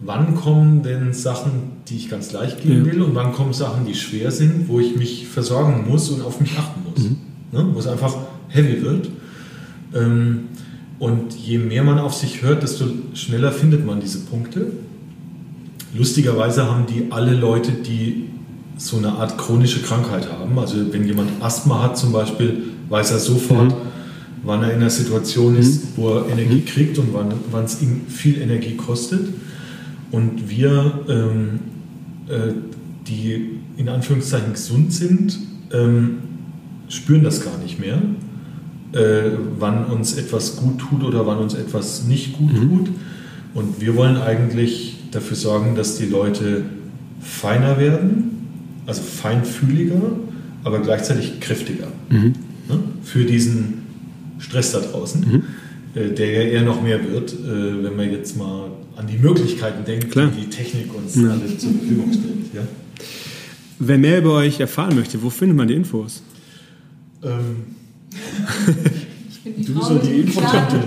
[0.02, 1.52] wann kommen denn Sachen,
[1.90, 4.96] die ich ganz leicht gehen will und wann kommen Sachen, die schwer sind, wo ich
[4.96, 7.10] mich versorgen muss und auf mich achten muss?
[7.10, 7.18] Mhm.
[7.52, 7.70] Ne?
[7.74, 8.16] Wo es einfach
[8.48, 9.10] heavy wird.
[9.94, 10.46] Ähm,
[11.00, 14.72] und je mehr man auf sich hört, desto schneller findet man diese Punkte.
[15.94, 18.30] Lustigerweise haben die alle Leute, die
[18.78, 20.58] so eine Art chronische Krankheit haben.
[20.58, 23.76] Also wenn jemand Asthma hat zum Beispiel, weiß er sofort, mhm.
[24.44, 25.88] wann er in einer Situation ist, mhm.
[25.98, 26.66] wo er Energie mhm.
[26.66, 29.28] kriegt und wann, wann es ihm viel Energie kostet.
[30.12, 31.60] Und wir, ähm,
[32.28, 32.54] äh,
[33.08, 35.38] die in Anführungszeichen gesund sind,
[35.72, 36.18] ähm,
[36.90, 38.00] spüren das gar nicht mehr
[38.94, 42.70] äh, wann uns etwas gut tut oder wann uns etwas nicht gut mhm.
[42.70, 42.90] tut.
[43.54, 46.64] Und wir wollen eigentlich dafür sorgen, dass die Leute
[47.20, 48.48] feiner werden,
[48.86, 50.02] also feinfühliger,
[50.64, 51.88] aber gleichzeitig kräftiger.
[52.10, 52.34] Mhm.
[52.70, 52.80] Ne?
[53.04, 53.86] Für diesen
[54.40, 55.44] Stress da draußen, mhm.
[56.00, 59.86] äh, der ja eher noch mehr wird, äh, wenn man jetzt mal an die Möglichkeiten
[59.86, 60.32] denkt, Klar.
[60.36, 61.30] die die Technik uns ja.
[61.30, 62.54] alle zur Verfügung stellt.
[62.54, 62.62] Ja?
[63.80, 66.24] Wer mehr über euch erfahren möchte, wo findet man die Infos?
[67.24, 67.76] Ähm,
[69.30, 70.78] ich bin die du Frau so die Infotante.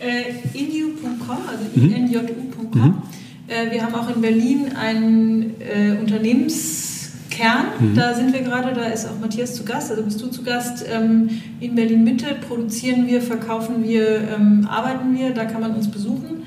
[0.00, 1.92] Äh, inu.com, also mhm.
[1.92, 2.70] inju.com.
[2.72, 3.02] Mhm.
[3.48, 7.66] Äh, wir haben auch in Berlin einen äh, Unternehmenskern.
[7.80, 7.94] Mhm.
[7.94, 10.84] Da sind wir gerade, da ist auch Matthias zu Gast, also bist du zu Gast.
[10.88, 11.30] Ähm,
[11.60, 16.37] in Berlin Mitte produzieren wir, verkaufen wir, ähm, arbeiten wir, da kann man uns besuchen.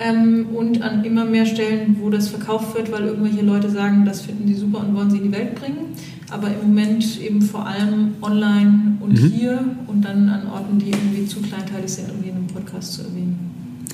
[0.00, 4.20] Ähm, und an immer mehr Stellen, wo das verkauft wird, weil irgendwelche Leute sagen, das
[4.20, 5.94] finden sie super und wollen sie in die Welt bringen
[6.30, 9.28] aber im Moment eben vor allem online und mhm.
[9.28, 12.94] hier und dann an Orten, die irgendwie zu kleinteilig sind, um die in einem Podcast
[12.94, 13.38] zu erwähnen.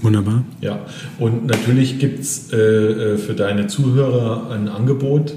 [0.03, 0.45] Wunderbar.
[0.61, 0.81] Ja,
[1.19, 5.35] und natürlich gibt es äh, äh, für deine Zuhörer ein Angebot.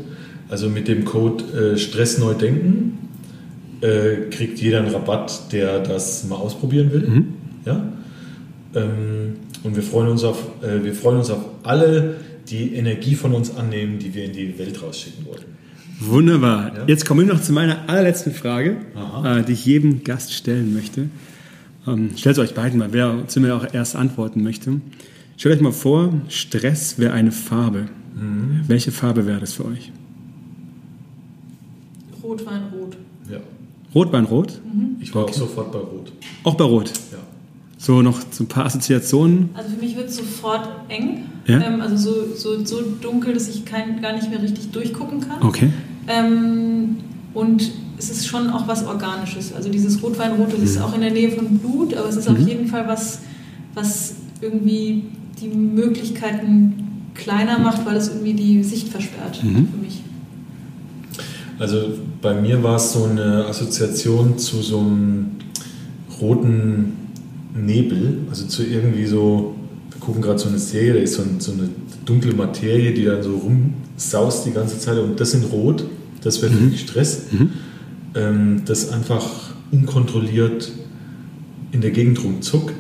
[0.50, 2.98] Also mit dem Code äh, Stress neu denken
[3.82, 7.08] äh, kriegt jeder einen Rabatt, der das mal ausprobieren will.
[7.08, 7.28] Mhm.
[7.66, 7.86] Ja?
[8.76, 9.36] Ähm,
[9.68, 12.16] und wir freuen, uns auf, äh, wir freuen uns auf alle,
[12.50, 15.44] die Energie von uns annehmen, die wir in die Welt rausschicken wollen.
[16.00, 16.74] Wunderbar.
[16.76, 16.84] Ja.
[16.88, 18.78] Jetzt kommen wir noch zu meiner allerletzten Frage,
[19.24, 21.10] äh, die ich jedem Gast stellen möchte.
[21.88, 24.80] Ähm, stellt euch beiden mal, wer zu mir auch erst antworten möchte.
[25.36, 27.88] Stellt euch mal vor, Stress wäre eine Farbe.
[28.16, 28.62] Mhm.
[28.68, 29.92] Welche Farbe wäre das für euch?
[32.24, 32.98] Rotweinrot.
[33.30, 33.40] Ja.
[33.94, 34.62] Rotweinrot?
[34.66, 34.98] Mhm.
[35.02, 35.32] Ich war okay.
[35.32, 36.12] auch sofort bei Rot.
[36.44, 36.92] Auch bei Rot?
[37.12, 37.20] Ja.
[37.88, 39.50] So noch so ein paar Assoziationen?
[39.54, 41.24] Also für mich wird es sofort eng.
[41.46, 41.62] Ja?
[41.62, 45.42] Ähm, also so, so, so dunkel, dass ich kein, gar nicht mehr richtig durchgucken kann.
[45.42, 45.72] Okay.
[46.10, 46.98] Ähm,
[47.34, 49.54] und es ist schon auch was Organisches.
[49.54, 50.66] Also dieses Rotweinrot, das mhm.
[50.66, 52.36] ist auch in der Nähe von Blut, aber es ist mhm.
[52.36, 53.22] auf jeden Fall was,
[53.74, 55.06] was irgendwie
[55.42, 59.66] die Möglichkeiten kleiner macht, weil es irgendwie die Sicht versperrt mhm.
[59.72, 60.02] für mich.
[61.58, 65.32] Also bei mir war es so eine Assoziation zu so einem
[66.20, 67.07] roten
[67.58, 69.56] Nebel, also zu irgendwie so
[70.00, 71.70] gucken gerade so eine Serie, da ist so, ein, so, eine
[72.06, 75.84] dunkle Materie, die dann so rumsaust die ganze Zeit und das in Rot,
[76.22, 76.76] das wäre mhm.
[76.78, 77.50] Stress, mhm.
[78.16, 79.26] ähm, das einfach
[79.72, 80.72] unkontrolliert
[81.72, 82.76] in der Gegend rumzuckt.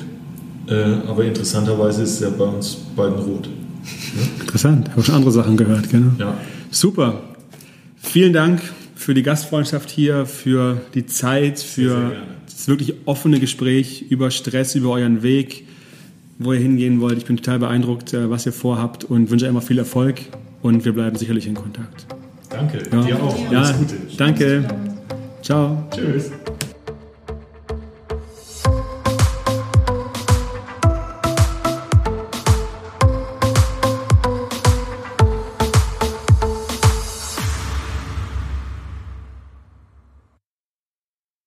[0.68, 0.74] Äh,
[1.08, 3.48] aber interessanterweise ist es ja bei uns beiden rot.
[3.48, 4.42] Ja?
[4.42, 6.12] Interessant, habe schon andere Sachen gehört, genau.
[6.18, 6.38] Ja.
[6.72, 7.22] Super.
[7.98, 8.62] Vielen Dank
[8.96, 14.32] für die Gastfreundschaft hier, für die Zeit, für sehr, sehr das wirklich offene Gespräch über
[14.32, 15.66] Stress, über euren Weg
[16.40, 17.18] wo ihr hingehen wollt.
[17.18, 20.22] Ich bin total beeindruckt, äh, was ihr vorhabt und wünsche immer viel Erfolg
[20.62, 22.06] und wir bleiben sicherlich in Kontakt.
[22.50, 23.02] Danke, ja.
[23.02, 23.52] dir auch.
[23.52, 23.96] Ja, Alles Gute.
[24.18, 24.68] Danke.
[25.42, 25.88] Ciao.
[25.94, 26.32] Tschüss.